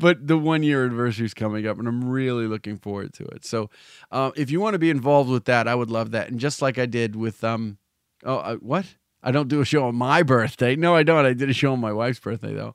but 0.00 0.26
the 0.26 0.36
one 0.36 0.64
year 0.64 0.84
anniversary 0.84 1.26
is 1.26 1.34
coming 1.34 1.64
up, 1.68 1.78
and 1.78 1.86
I'm 1.86 2.10
really 2.10 2.48
looking 2.48 2.76
forward 2.76 3.12
to 3.14 3.24
it. 3.26 3.44
So, 3.44 3.70
uh, 4.10 4.32
if 4.34 4.50
you 4.50 4.60
want 4.60 4.74
to 4.74 4.80
be 4.80 4.90
involved 4.90 5.30
with 5.30 5.44
that, 5.44 5.68
I 5.68 5.76
would 5.76 5.92
love 5.92 6.10
that. 6.10 6.28
And 6.28 6.40
just 6.40 6.60
like 6.60 6.76
I 6.76 6.86
did 6.86 7.14
with 7.14 7.44
um, 7.44 7.78
oh, 8.24 8.36
uh, 8.36 8.56
what? 8.56 8.86
I 9.22 9.32
don't 9.32 9.48
do 9.48 9.60
a 9.60 9.64
show 9.64 9.86
on 9.86 9.96
my 9.96 10.22
birthday. 10.22 10.76
No, 10.76 10.94
I 10.94 11.02
don't. 11.02 11.26
I 11.26 11.32
did 11.32 11.50
a 11.50 11.54
show 11.54 11.72
on 11.72 11.80
my 11.80 11.92
wife's 11.92 12.20
birthday 12.20 12.54
though. 12.54 12.74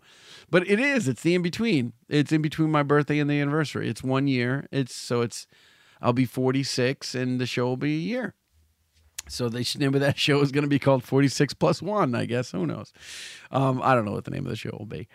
But 0.49 0.67
it 0.69 0.79
is. 0.79 1.07
It's 1.07 1.21
the 1.21 1.33
in 1.33 1.41
between. 1.41 1.93
It's 2.09 2.31
in 2.31 2.41
between 2.41 2.71
my 2.71 2.83
birthday 2.83 3.19
and 3.19 3.29
the 3.29 3.39
anniversary. 3.39 3.87
It's 3.87 4.03
one 4.03 4.27
year. 4.27 4.67
It's 4.71 4.93
so 4.93 5.21
it's. 5.21 5.47
I'll 6.03 6.13
be 6.13 6.25
46, 6.25 7.13
and 7.13 7.39
the 7.39 7.45
show 7.45 7.65
will 7.65 7.77
be 7.77 7.93
a 7.93 7.99
year. 7.99 8.33
So 9.27 9.49
the 9.49 9.65
name 9.77 9.93
of 9.93 10.01
that 10.01 10.17
show 10.19 10.41
is 10.41 10.51
going 10.51 10.63
to 10.63 10.69
be 10.69 10.79
called 10.79 11.03
46 11.03 11.53
plus 11.53 11.81
one, 11.81 12.15
I 12.15 12.25
guess. 12.25 12.51
Who 12.51 12.65
knows? 12.65 12.91
Um, 13.51 13.81
I 13.83 13.95
don't 13.95 14.05
know 14.05 14.11
what 14.11 14.25
the 14.25 14.31
name 14.31 14.45
of 14.45 14.49
the 14.49 14.55
show 14.55 14.75
will 14.77 14.85
be. 14.85 15.07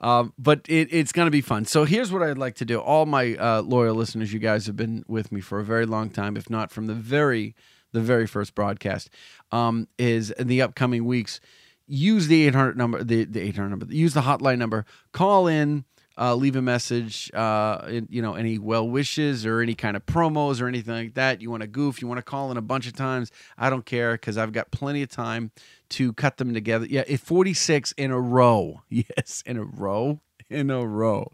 Um, 0.00 0.32
but 0.38 0.60
it, 0.68 0.92
it's 0.92 1.12
going 1.12 1.26
to 1.26 1.30
be 1.30 1.40
fun. 1.40 1.64
So 1.64 1.84
here's 1.84 2.12
what 2.12 2.22
I'd 2.22 2.38
like 2.38 2.56
to 2.56 2.64
do. 2.64 2.78
All 2.78 3.06
my 3.06 3.36
uh, 3.36 3.62
loyal 3.62 3.94
listeners, 3.94 4.32
you 4.32 4.38
guys 4.38 4.66
have 4.66 4.76
been 4.76 5.04
with 5.08 5.32
me 5.32 5.40
for 5.40 5.60
a 5.60 5.64
very 5.64 5.86
long 5.86 6.10
time, 6.10 6.36
if 6.36 6.50
not 6.50 6.70
from 6.70 6.86
the 6.86 6.94
very, 6.94 7.54
the 7.94 8.00
very 8.00 8.26
first 8.26 8.54
broadcast. 8.54 9.08
Um, 9.52 9.88
is 9.98 10.30
in 10.32 10.48
the 10.48 10.60
upcoming 10.60 11.06
weeks, 11.06 11.40
use 11.86 12.26
the 12.26 12.46
800 12.48 12.76
number, 12.76 13.02
the, 13.02 13.24
the 13.24 13.40
800 13.40 13.68
number, 13.70 13.86
use 13.88 14.12
the 14.14 14.22
hotline 14.22 14.58
number, 14.58 14.84
call 15.12 15.46
in, 15.46 15.84
uh, 16.18 16.34
leave 16.34 16.56
a 16.56 16.62
message, 16.62 17.30
uh, 17.34 18.00
you 18.08 18.20
know, 18.20 18.34
any 18.34 18.58
well 18.58 18.88
wishes 18.88 19.46
or 19.46 19.60
any 19.60 19.74
kind 19.74 19.96
of 19.96 20.04
promos 20.06 20.60
or 20.60 20.66
anything 20.66 20.94
like 20.94 21.14
that. 21.14 21.40
You 21.40 21.50
want 21.50 21.62
to 21.62 21.66
goof, 21.66 22.02
you 22.02 22.08
want 22.08 22.18
to 22.18 22.22
call 22.22 22.50
in 22.50 22.56
a 22.56 22.62
bunch 22.62 22.86
of 22.86 22.94
times. 22.94 23.30
I 23.56 23.70
don't 23.70 23.86
care 23.86 24.12
because 24.12 24.36
I've 24.36 24.52
got 24.52 24.70
plenty 24.70 25.02
of 25.02 25.08
time 25.08 25.50
to 25.90 26.12
cut 26.12 26.36
them 26.36 26.52
together. 26.52 26.86
Yeah, 26.88 27.04
if 27.06 27.20
46 27.20 27.92
in 27.92 28.10
a 28.10 28.20
row. 28.20 28.82
Yes, 28.90 29.42
in 29.44 29.56
a 29.56 29.64
row. 29.64 30.20
In 30.48 30.70
a 30.70 30.86
row. 30.86 31.32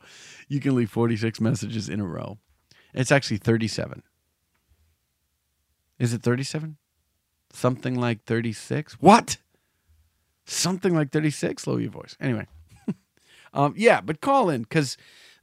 You 0.48 0.60
can 0.60 0.74
leave 0.74 0.90
46 0.90 1.40
messages 1.40 1.88
in 1.88 2.00
a 2.00 2.06
row. 2.06 2.38
It's 2.94 3.12
actually 3.12 3.36
37. 3.36 4.02
Is 6.00 6.14
it 6.14 6.22
37? 6.22 6.78
Something 7.52 7.94
like 7.94 8.24
36? 8.24 8.94
What? 8.94 9.36
Something 10.46 10.94
like 10.94 11.10
36? 11.10 11.66
Lower 11.66 11.78
your 11.78 11.90
voice. 11.90 12.16
Anyway. 12.18 12.46
um, 13.52 13.74
yeah, 13.76 14.00
but 14.00 14.22
call 14.22 14.48
in 14.48 14.62
because 14.62 14.96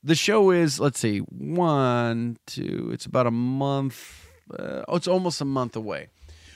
the 0.03 0.15
show 0.15 0.49
is, 0.49 0.79
let's 0.79 0.99
see, 0.99 1.19
one, 1.19 2.37
two, 2.47 2.89
it's 2.91 3.05
about 3.05 3.27
a 3.27 3.31
month. 3.31 4.27
Uh, 4.51 4.83
oh, 4.87 4.95
it's 4.95 5.07
almost 5.07 5.41
a 5.41 5.45
month 5.45 5.75
away. 5.75 6.07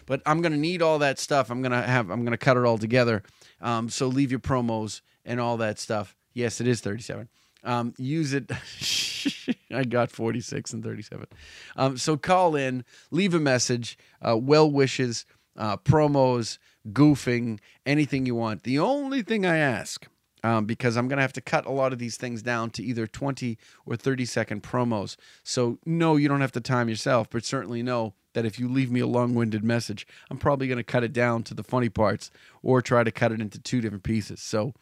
But 0.08 0.22
I'm 0.26 0.42
gonna 0.42 0.58
need 0.58 0.82
all 0.82 1.00
that 1.00 1.20
stuff. 1.20 1.52
I'm 1.52 1.62
gonna 1.62 1.84
have. 1.84 2.10
I'm 2.10 2.24
gonna 2.26 2.38
cut 2.38 2.58
it 2.58 2.66
all 2.66 2.80
together. 2.80 3.22
Um, 3.62 3.88
so 3.88 4.08
leave 4.08 4.32
your 4.32 4.40
promos 4.40 5.02
and 5.24 5.40
all 5.40 5.58
that 5.58 5.78
stuff. 5.78 6.16
Yes, 6.34 6.60
it 6.60 6.68
is 6.68 6.82
37. 6.82 7.30
Um, 7.64 7.94
use 7.98 8.34
it. 8.34 8.50
I 9.72 9.84
got 9.84 10.12
46 10.12 10.74
and 10.74 10.84
37. 10.84 11.28
Um, 11.76 11.98
so 11.98 12.18
call 12.18 12.56
in, 12.56 12.84
leave 13.12 13.34
a 13.34 13.40
message, 13.40 13.98
uh, 14.22 14.38
well 14.38 14.70
wishes, 14.70 15.26
uh, 15.58 15.78
promos, 15.78 16.58
goofing, 16.92 17.60
anything 17.86 18.26
you 18.26 18.36
want. 18.36 18.64
The 18.64 18.80
only 18.80 19.22
thing 19.22 19.46
I 19.46 19.58
ask, 19.58 20.08
um, 20.44 20.66
because 20.66 20.98
I'm 20.98 21.08
going 21.08 21.18
to 21.18 21.24
have 21.24 21.34
to 21.34 21.42
cut 21.42 21.66
a 21.66 21.72
lot 21.72 21.94
of 21.94 22.00
these 22.00 22.18
things 22.18 22.42
down 22.42 22.72
to 22.72 22.84
either 22.84 23.06
20 23.06 23.58
or 23.86 23.96
30 23.96 24.26
second 24.26 24.64
promos. 24.64 25.16
So, 25.44 25.78
no, 25.86 26.16
you 26.16 26.28
don't 26.28 26.42
have 26.42 26.52
to 26.54 26.62
time 26.62 26.90
yourself, 26.90 27.30
but 27.30 27.46
certainly 27.46 27.84
know 27.84 28.14
that 28.34 28.46
if 28.46 28.58
you 28.58 28.68
leave 28.68 28.92
me 28.92 29.02
a 29.02 29.08
long 29.08 29.36
winded 29.36 29.64
message, 29.64 30.08
I'm 30.30 30.38
probably 30.38 30.68
going 30.68 30.78
to 30.78 30.84
cut 30.84 31.04
it 31.04 31.14
down 31.14 31.44
to 31.44 31.54
the 31.54 31.64
funny 31.64 31.90
parts 31.90 32.32
or 32.64 32.82
try 32.82 33.04
to 33.04 33.12
cut 33.12 33.32
it 33.32 33.42
into 33.42 33.60
two 33.60 33.82
different 33.82 34.04
pieces. 34.04 34.42
So, 34.42 34.74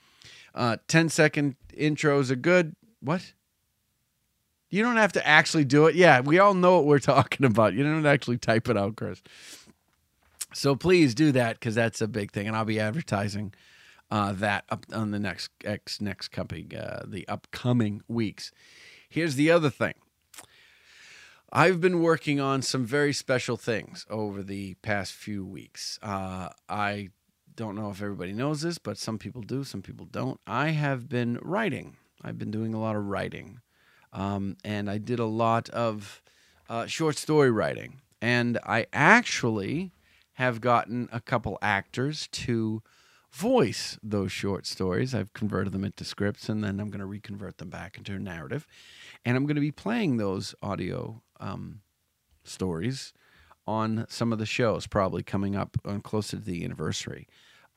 uh, 0.55 0.77
10 0.87 1.09
second 1.09 1.55
intros 1.77 2.31
are 2.31 2.35
good. 2.35 2.75
What? 3.01 3.33
You 4.69 4.83
don't 4.83 4.97
have 4.97 5.13
to 5.13 5.27
actually 5.27 5.65
do 5.65 5.87
it. 5.87 5.95
Yeah, 5.95 6.21
we 6.21 6.39
all 6.39 6.53
know 6.53 6.75
what 6.75 6.85
we're 6.85 6.99
talking 6.99 7.45
about. 7.45 7.73
You 7.73 7.83
don't 7.83 8.05
actually 8.05 8.37
type 8.37 8.69
it 8.69 8.77
out, 8.77 8.95
Chris. 8.95 9.21
So 10.53 10.75
please 10.75 11.13
do 11.13 11.31
that 11.33 11.59
because 11.59 11.75
that's 11.75 12.01
a 12.01 12.07
big 12.07 12.31
thing, 12.31 12.47
and 12.47 12.55
I'll 12.55 12.65
be 12.65 12.79
advertising 12.79 13.53
uh, 14.11 14.33
that 14.33 14.65
up 14.69 14.85
on 14.91 15.11
the 15.11 15.19
next 15.19 15.51
X 15.63 16.01
next 16.01 16.29
coming 16.29 16.73
uh, 16.75 17.03
the 17.05 17.27
upcoming 17.27 18.01
weeks. 18.07 18.51
Here's 19.09 19.35
the 19.35 19.51
other 19.51 19.69
thing. 19.69 19.93
I've 21.51 21.81
been 21.81 22.01
working 22.01 22.39
on 22.39 22.61
some 22.61 22.85
very 22.85 23.13
special 23.13 23.57
things 23.57 24.05
over 24.09 24.43
the 24.43 24.75
past 24.75 25.13
few 25.13 25.43
weeks. 25.43 25.97
Uh, 26.01 26.49
I 26.67 27.09
don't 27.59 27.75
know 27.75 27.89
if 27.89 28.01
everybody 28.01 28.31
knows 28.31 28.61
this, 28.61 28.77
but 28.77 28.97
some 28.97 29.17
people 29.17 29.41
do, 29.41 29.65
some 29.65 29.81
people 29.81 30.05
don't. 30.05 30.39
I 30.47 30.69
have 30.69 31.09
been 31.09 31.37
writing. 31.41 31.97
I've 32.23 32.37
been 32.37 32.51
doing 32.51 32.73
a 32.73 32.79
lot 32.79 32.95
of 32.95 33.07
writing, 33.07 33.59
um, 34.13 34.55
and 34.63 34.89
I 34.89 34.97
did 34.97 35.19
a 35.19 35.25
lot 35.25 35.69
of 35.71 36.21
uh, 36.69 36.85
short 36.85 37.17
story 37.17 37.51
writing. 37.51 37.99
And 38.21 38.59
I 38.65 38.85
actually 38.93 39.91
have 40.35 40.61
gotten 40.61 41.09
a 41.11 41.19
couple 41.19 41.57
actors 41.61 42.29
to 42.31 42.81
voice 43.29 43.99
those 44.01 44.31
short 44.31 44.65
stories. 44.65 45.13
I've 45.13 45.33
converted 45.33 45.73
them 45.73 45.83
into 45.83 46.05
scripts, 46.05 46.47
and 46.47 46.63
then 46.63 46.79
I'm 46.79 46.89
going 46.89 47.01
to 47.01 47.05
reconvert 47.05 47.57
them 47.57 47.69
back 47.69 47.97
into 47.97 48.13
a 48.13 48.19
narrative. 48.19 48.65
And 49.25 49.35
I'm 49.35 49.45
going 49.45 49.55
to 49.55 49.61
be 49.61 49.71
playing 49.71 50.15
those 50.15 50.55
audio 50.61 51.21
um, 51.41 51.81
stories 52.45 53.11
on 53.67 54.05
some 54.07 54.31
of 54.31 54.39
the 54.39 54.45
shows, 54.45 54.87
probably 54.87 55.23
coming 55.23 55.57
up 55.57 55.75
on 55.83 55.99
closer 55.99 56.37
to 56.37 56.43
the 56.43 56.63
anniversary. 56.63 57.27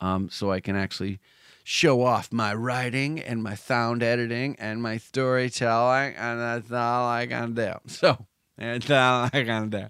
Um, 0.03 0.27
so 0.29 0.51
I 0.51 0.59
can 0.59 0.75
actually 0.75 1.21
show 1.63 2.01
off 2.01 2.33
my 2.33 2.53
writing 2.53 3.21
and 3.21 3.41
my 3.41 3.55
sound 3.55 4.03
editing 4.03 4.57
and 4.59 4.83
my 4.83 4.97
storytelling, 4.97 6.13
and 6.15 6.41
that's 6.41 6.71
all 6.73 7.07
I 7.07 7.25
can 7.25 7.53
do. 7.53 7.73
So 7.87 8.25
that's 8.57 8.91
all 8.91 9.29
I 9.31 9.43
can 9.45 9.69
do. 9.69 9.85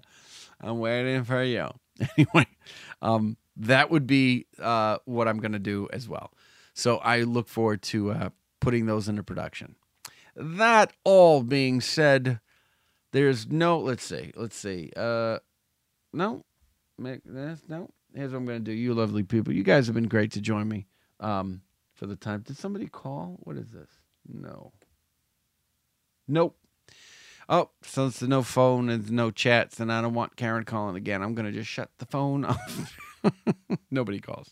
I'm 0.60 0.78
waiting 0.78 1.24
for 1.24 1.42
you. 1.42 1.68
Anyway, 2.16 2.46
um, 3.02 3.36
that 3.56 3.90
would 3.90 4.06
be 4.06 4.46
uh, 4.60 4.98
what 5.04 5.28
I'm 5.28 5.38
going 5.38 5.52
to 5.52 5.60
do 5.60 5.88
as 5.92 6.08
well. 6.08 6.32
So 6.74 6.98
I 6.98 7.22
look 7.22 7.48
forward 7.48 7.82
to 7.82 8.10
uh, 8.10 8.28
putting 8.60 8.86
those 8.86 9.08
into 9.08 9.22
production. 9.22 9.76
That 10.34 10.92
all 11.04 11.44
being 11.44 11.80
said, 11.80 12.40
there's 13.12 13.48
no. 13.48 13.78
Let's 13.78 14.04
see. 14.04 14.32
Let's 14.34 14.56
see. 14.56 14.90
Uh, 14.96 15.38
no, 16.12 16.44
make 16.98 17.20
this 17.24 17.62
no. 17.68 17.90
Here's 18.14 18.32
what 18.32 18.38
I'm 18.38 18.46
going 18.46 18.64
to 18.64 18.64
do. 18.64 18.72
You 18.72 18.94
lovely 18.94 19.24
people, 19.24 19.52
you 19.52 19.64
guys 19.64 19.86
have 19.86 19.94
been 19.94 20.08
great 20.08 20.32
to 20.32 20.40
join 20.40 20.68
me 20.68 20.86
um, 21.20 21.62
for 21.94 22.06
the 22.06 22.16
time. 22.16 22.42
Did 22.42 22.56
somebody 22.56 22.86
call? 22.86 23.36
What 23.40 23.56
is 23.56 23.70
this? 23.72 23.90
No. 24.26 24.72
Nope. 26.28 26.56
Oh, 27.48 27.70
since 27.82 28.20
there's 28.20 28.28
no 28.28 28.42
phone 28.42 28.88
and 28.88 29.10
no 29.10 29.30
chats, 29.30 29.78
and 29.80 29.92
I 29.92 30.00
don't 30.00 30.14
want 30.14 30.36
Karen 30.36 30.64
calling 30.64 30.96
again, 30.96 31.22
I'm 31.22 31.34
going 31.34 31.46
to 31.46 31.52
just 31.52 31.68
shut 31.68 31.90
the 31.98 32.06
phone 32.06 32.44
off. 32.44 32.96
Nobody 33.90 34.20
calls. 34.20 34.50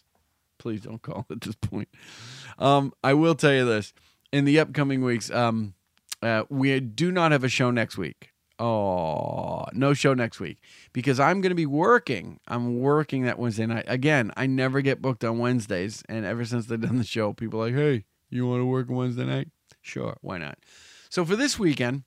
Please 0.59 0.83
don't 0.83 1.01
call 1.01 1.27
at 1.31 1.41
this 1.41 1.55
point. 1.55 1.89
Um, 2.59 2.93
I 3.03 3.15
will 3.15 3.35
tell 3.35 3.53
you 3.53 3.65
this: 3.65 3.95
in 4.33 4.45
the 4.45 4.61
upcoming 4.61 5.03
weeks, 5.03 5.31
um, 5.31 5.75
uh, 6.21 6.45
we 6.51 6.79
do 6.81 7.11
not 7.11 7.33
have 7.33 7.45
a 7.45 7.49
show 7.49 7.71
next 7.71 7.97
week. 7.97 8.32
Oh, 8.63 9.67
no 9.73 9.93
show 9.93 10.15
next 10.15 10.39
week 10.39 10.59
because 10.93 11.19
I'm 11.19 11.41
going 11.41 11.51
to 11.51 11.57
be 11.57 11.67
working. 11.67 12.39
I'm 12.47 12.79
working 12.79 13.25
that 13.25 13.37
Wednesday 13.37 13.67
night. 13.67 13.87
Again, 13.89 14.31
I 14.37 14.47
never 14.47 14.83
get 14.83 15.03
booked 15.03 15.25
on 15.25 15.39
Wednesdays, 15.39 16.05
and 16.09 16.25
ever 16.25 16.45
since 16.45 16.67
they've 16.67 16.81
done 16.81 16.97
the 16.97 17.03
show, 17.03 17.33
people 17.33 17.61
are 17.61 17.67
like, 17.67 17.75
"Hey, 17.75 18.05
you 18.31 18.47
want 18.47 18.61
to 18.61 18.65
work 18.65 18.87
Wednesday 18.89 19.25
night? 19.25 19.49
Sure, 19.81 20.17
why 20.21 20.39
not?" 20.39 20.59
So 21.11 21.25
for 21.25 21.35
this 21.35 21.59
weekend, 21.59 22.05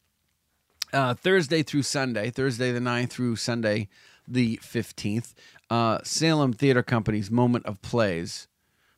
uh, 0.94 1.14
Thursday 1.16 1.62
through 1.62 1.84
Sunday, 1.84 2.30
Thursday 2.30 2.72
the 2.72 2.80
9th 2.80 3.10
through 3.10 3.36
Sunday 3.36 3.90
the 4.26 4.58
15th, 4.64 5.34
uh, 5.70 6.00
Salem 6.06 6.54
Theater 6.54 6.84
Company's 6.84 7.30
Moment 7.30 7.66
of 7.66 7.82
Plays, 7.82 8.48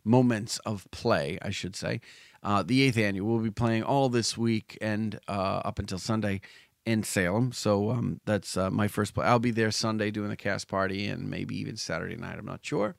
Moments 0.04 0.60
of 0.60 0.86
Play, 0.92 1.40
I 1.42 1.50
should 1.50 1.76
say, 1.76 2.02
uh, 2.44 2.62
the 2.62 2.84
eighth 2.84 2.98
annual. 2.98 3.28
We'll 3.34 3.44
be 3.44 3.50
playing 3.50 3.82
all 3.82 4.10
this 4.10 4.38
week 4.38 4.78
and 4.80 5.20
uh, 5.28 5.62
up 5.66 5.80
until 5.80 5.98
Sunday 5.98 6.42
in 6.88 7.04
Salem. 7.04 7.52
So 7.52 7.92
um, 7.92 8.22
that's 8.26 8.56
uh, 8.56 8.72
my 8.72 8.88
first 8.88 9.14
play. 9.14 9.26
I'll 9.26 9.40
be 9.40 9.52
there 9.52 9.72
Sunday 9.72 10.10
doing 10.10 10.30
the 10.30 10.38
cast 10.38 10.70
party 10.70 11.06
and 11.08 11.30
maybe 11.30 11.60
even 11.60 11.76
Saturday 11.76 12.16
night. 12.16 12.40
I'm 12.40 12.46
not 12.46 12.66
sure. 12.66 12.96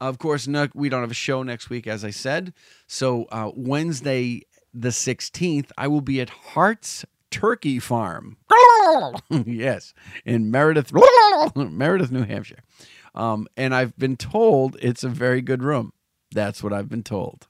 Of 0.00 0.18
course, 0.18 0.46
no, 0.46 0.68
we 0.74 0.88
don't 0.88 1.02
have 1.02 1.10
a 1.10 1.14
show 1.14 1.42
next 1.42 1.68
week, 1.68 1.86
as 1.86 2.04
I 2.04 2.10
said. 2.10 2.54
So 2.86 3.24
uh, 3.24 3.50
Wednesday 3.54 4.42
the 4.72 4.88
16th, 4.88 5.70
I 5.76 5.88
will 5.88 6.00
be 6.00 6.22
at 6.22 6.30
Hart's 6.30 7.04
Turkey 7.30 7.78
Farm. 7.78 8.38
yes, 9.30 9.92
in 10.24 10.50
Meredith, 10.50 10.92
Meredith, 11.54 12.10
New 12.10 12.24
Hampshire. 12.24 12.62
Um, 13.14 13.46
and 13.58 13.74
I've 13.74 13.96
been 13.98 14.16
told 14.16 14.76
it's 14.80 15.04
a 15.04 15.08
very 15.08 15.42
good 15.42 15.62
room. 15.62 15.92
That's 16.32 16.62
what 16.62 16.72
I've 16.72 16.88
been 16.88 17.02
told. 17.02 17.46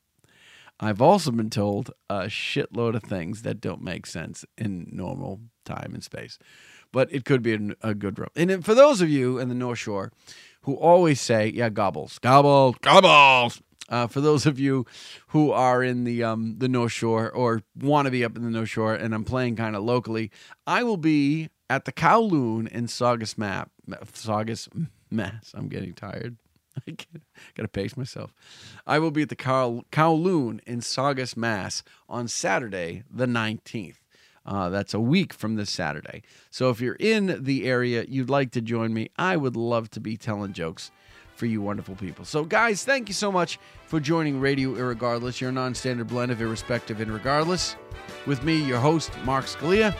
I've 0.80 1.02
also 1.02 1.30
been 1.30 1.50
told 1.50 1.90
a 2.08 2.24
shitload 2.24 2.94
of 2.94 3.02
things 3.02 3.42
that 3.42 3.60
don't 3.60 3.82
make 3.82 4.06
sense 4.06 4.44
in 4.56 4.88
normal 4.92 5.40
time 5.68 5.92
and 5.94 6.02
space, 6.02 6.38
but 6.92 7.12
it 7.12 7.24
could 7.24 7.42
be 7.42 7.54
a, 7.54 7.60
a 7.90 7.94
good 7.94 8.18
room. 8.18 8.30
And 8.34 8.64
for 8.64 8.74
those 8.74 9.00
of 9.00 9.08
you 9.08 9.38
in 9.38 9.48
the 9.48 9.54
North 9.54 9.78
Shore 9.78 10.10
who 10.62 10.74
always 10.74 11.20
say, 11.20 11.48
"Yeah, 11.48 11.68
gobbles, 11.68 12.18
gobbles, 12.18 12.76
gobbles," 12.80 13.62
uh, 13.88 14.06
for 14.06 14.20
those 14.20 14.46
of 14.46 14.58
you 14.58 14.86
who 15.28 15.50
are 15.52 15.82
in 15.82 16.04
the 16.04 16.22
um, 16.24 16.56
the 16.58 16.68
North 16.68 16.92
Shore 16.92 17.30
or 17.30 17.62
want 17.80 18.06
to 18.06 18.10
be 18.10 18.24
up 18.24 18.36
in 18.36 18.42
the 18.42 18.50
North 18.50 18.68
Shore, 18.68 18.94
and 18.94 19.14
I'm 19.14 19.24
playing 19.24 19.56
kind 19.56 19.76
of 19.76 19.82
locally, 19.82 20.30
I 20.66 20.82
will 20.82 20.96
be 20.96 21.48
at 21.70 21.84
the 21.84 21.92
Kowloon 21.92 22.68
in 22.68 22.88
Saugus 22.88 23.36
Map, 23.38 23.70
Saugus 24.12 24.68
Mass. 25.10 25.52
I'm 25.54 25.68
getting 25.68 25.92
tired. 25.92 26.36
I 26.88 26.96
gotta 27.54 27.68
pace 27.68 27.96
myself. 27.96 28.32
I 28.86 28.98
will 28.98 29.10
be 29.10 29.22
at 29.22 29.28
the 29.28 29.36
Kow- 29.36 29.84
Kowloon 29.90 30.60
in 30.66 30.80
Saugus, 30.80 31.36
Mass 31.36 31.82
on 32.08 32.28
Saturday, 32.28 33.02
the 33.10 33.26
19th. 33.26 33.96
Uh, 34.48 34.70
that's 34.70 34.94
a 34.94 35.00
week 35.00 35.34
from 35.34 35.56
this 35.56 35.68
Saturday. 35.70 36.22
So 36.50 36.70
if 36.70 36.80
you're 36.80 36.94
in 36.94 37.44
the 37.44 37.66
area, 37.66 38.06
you'd 38.08 38.30
like 38.30 38.50
to 38.52 38.62
join 38.62 38.94
me, 38.94 39.10
I 39.18 39.36
would 39.36 39.56
love 39.56 39.90
to 39.90 40.00
be 40.00 40.16
telling 40.16 40.54
jokes 40.54 40.90
for 41.36 41.44
you 41.44 41.60
wonderful 41.60 41.94
people. 41.94 42.24
So, 42.24 42.44
guys, 42.44 42.82
thank 42.82 43.08
you 43.08 43.14
so 43.14 43.30
much 43.30 43.58
for 43.86 44.00
joining 44.00 44.40
Radio 44.40 44.74
Irregardless, 44.74 45.38
your 45.38 45.52
non 45.52 45.74
standard 45.74 46.08
blend 46.08 46.32
of 46.32 46.40
irrespective 46.40 47.00
and 47.00 47.12
regardless. 47.12 47.76
With 48.26 48.42
me, 48.42 48.56
your 48.56 48.80
host, 48.80 49.12
Mark 49.24 49.44
Scalia. 49.44 49.94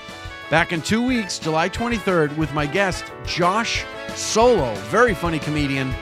Back 0.51 0.73
in 0.73 0.81
two 0.81 1.07
weeks, 1.07 1.39
July 1.39 1.69
23rd, 1.69 2.35
with 2.39 2.53
my 2.55 2.65
guest, 2.65 3.05
Josh 3.27 3.85
Solo, 4.15 4.75
very 4.87 5.15
funny 5.15 5.39
comedian, 5.39 5.93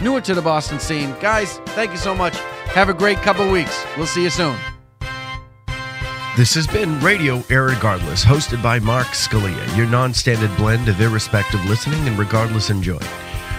newer 0.00 0.20
to 0.20 0.34
the 0.34 0.40
Boston 0.40 0.78
scene. 0.78 1.12
Guys, 1.20 1.58
thank 1.74 1.90
you 1.90 1.98
so 1.98 2.14
much. 2.14 2.36
Have 2.68 2.88
a 2.88 2.94
great 2.94 3.18
couple 3.18 3.50
weeks. 3.50 3.84
We'll 3.96 4.06
see 4.06 4.22
you 4.22 4.30
soon. 4.30 4.56
This 6.36 6.52
has 6.52 6.66
been 6.66 7.00
Radio 7.00 7.38
Irregardless, 7.48 8.22
hosted 8.22 8.62
by 8.62 8.78
Mark 8.78 9.06
Scalia, 9.06 9.74
your 9.74 9.86
non 9.86 10.12
standard 10.12 10.54
blend 10.58 10.86
of 10.86 11.00
irrespective 11.00 11.64
listening 11.64 12.06
and 12.06 12.18
regardless 12.18 12.68
enjoying. 12.68 13.00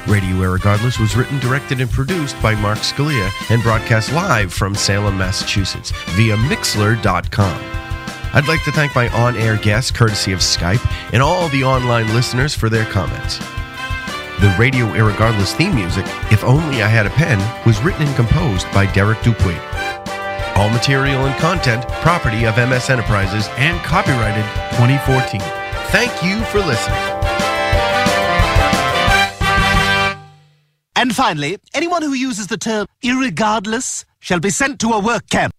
Radio 0.05 0.35
Irregardless 0.35 0.99
was 0.99 1.15
written, 1.15 1.39
directed, 1.39 1.81
and 1.81 1.89
produced 1.89 2.39
by 2.39 2.53
Mark 2.53 2.77
Scalia 2.77 3.31
and 3.49 3.63
broadcast 3.63 4.13
live 4.13 4.53
from 4.53 4.75
Salem, 4.75 5.17
Massachusetts 5.17 5.91
via 6.09 6.35
Mixler.com. 6.35 7.59
I'd 8.35 8.47
like 8.47 8.63
to 8.65 8.71
thank 8.71 8.93
my 8.93 9.09
on 9.09 9.35
air 9.37 9.57
guests, 9.57 9.89
courtesy 9.89 10.31
of 10.31 10.39
Skype, 10.41 10.87
and 11.13 11.23
all 11.23 11.49
the 11.49 11.63
online 11.63 12.13
listeners 12.13 12.53
for 12.53 12.69
their 12.69 12.85
comments. 12.91 13.39
The 14.39 14.55
Radio 14.59 14.85
Irregardless 14.89 15.55
theme 15.55 15.73
music, 15.73 16.05
If 16.31 16.43
Only 16.43 16.83
I 16.83 16.87
Had 16.89 17.07
a 17.07 17.09
Pen, 17.09 17.39
was 17.65 17.81
written 17.81 18.03
and 18.03 18.15
composed 18.15 18.71
by 18.71 18.85
Derek 18.93 19.23
Dupuy. 19.23 19.57
All 20.57 20.71
material 20.71 21.25
and 21.25 21.39
content, 21.39 21.88
property 22.01 22.47
of 22.47 22.57
MS 22.57 22.89
Enterprises 22.89 23.47
and 23.57 23.79
copyrighted 23.85 24.43
2014. 24.77 25.39
Thank 25.91 26.11
you 26.23 26.43
for 26.45 26.57
listening. 26.57 26.97
And 30.95 31.15
finally, 31.15 31.59
anyone 31.75 32.01
who 32.01 32.13
uses 32.13 32.47
the 32.47 32.57
term 32.57 32.88
irregardless 33.03 34.03
shall 34.19 34.39
be 34.39 34.49
sent 34.49 34.79
to 34.79 34.93
a 34.93 34.99
work 34.99 35.29
camp. 35.29 35.53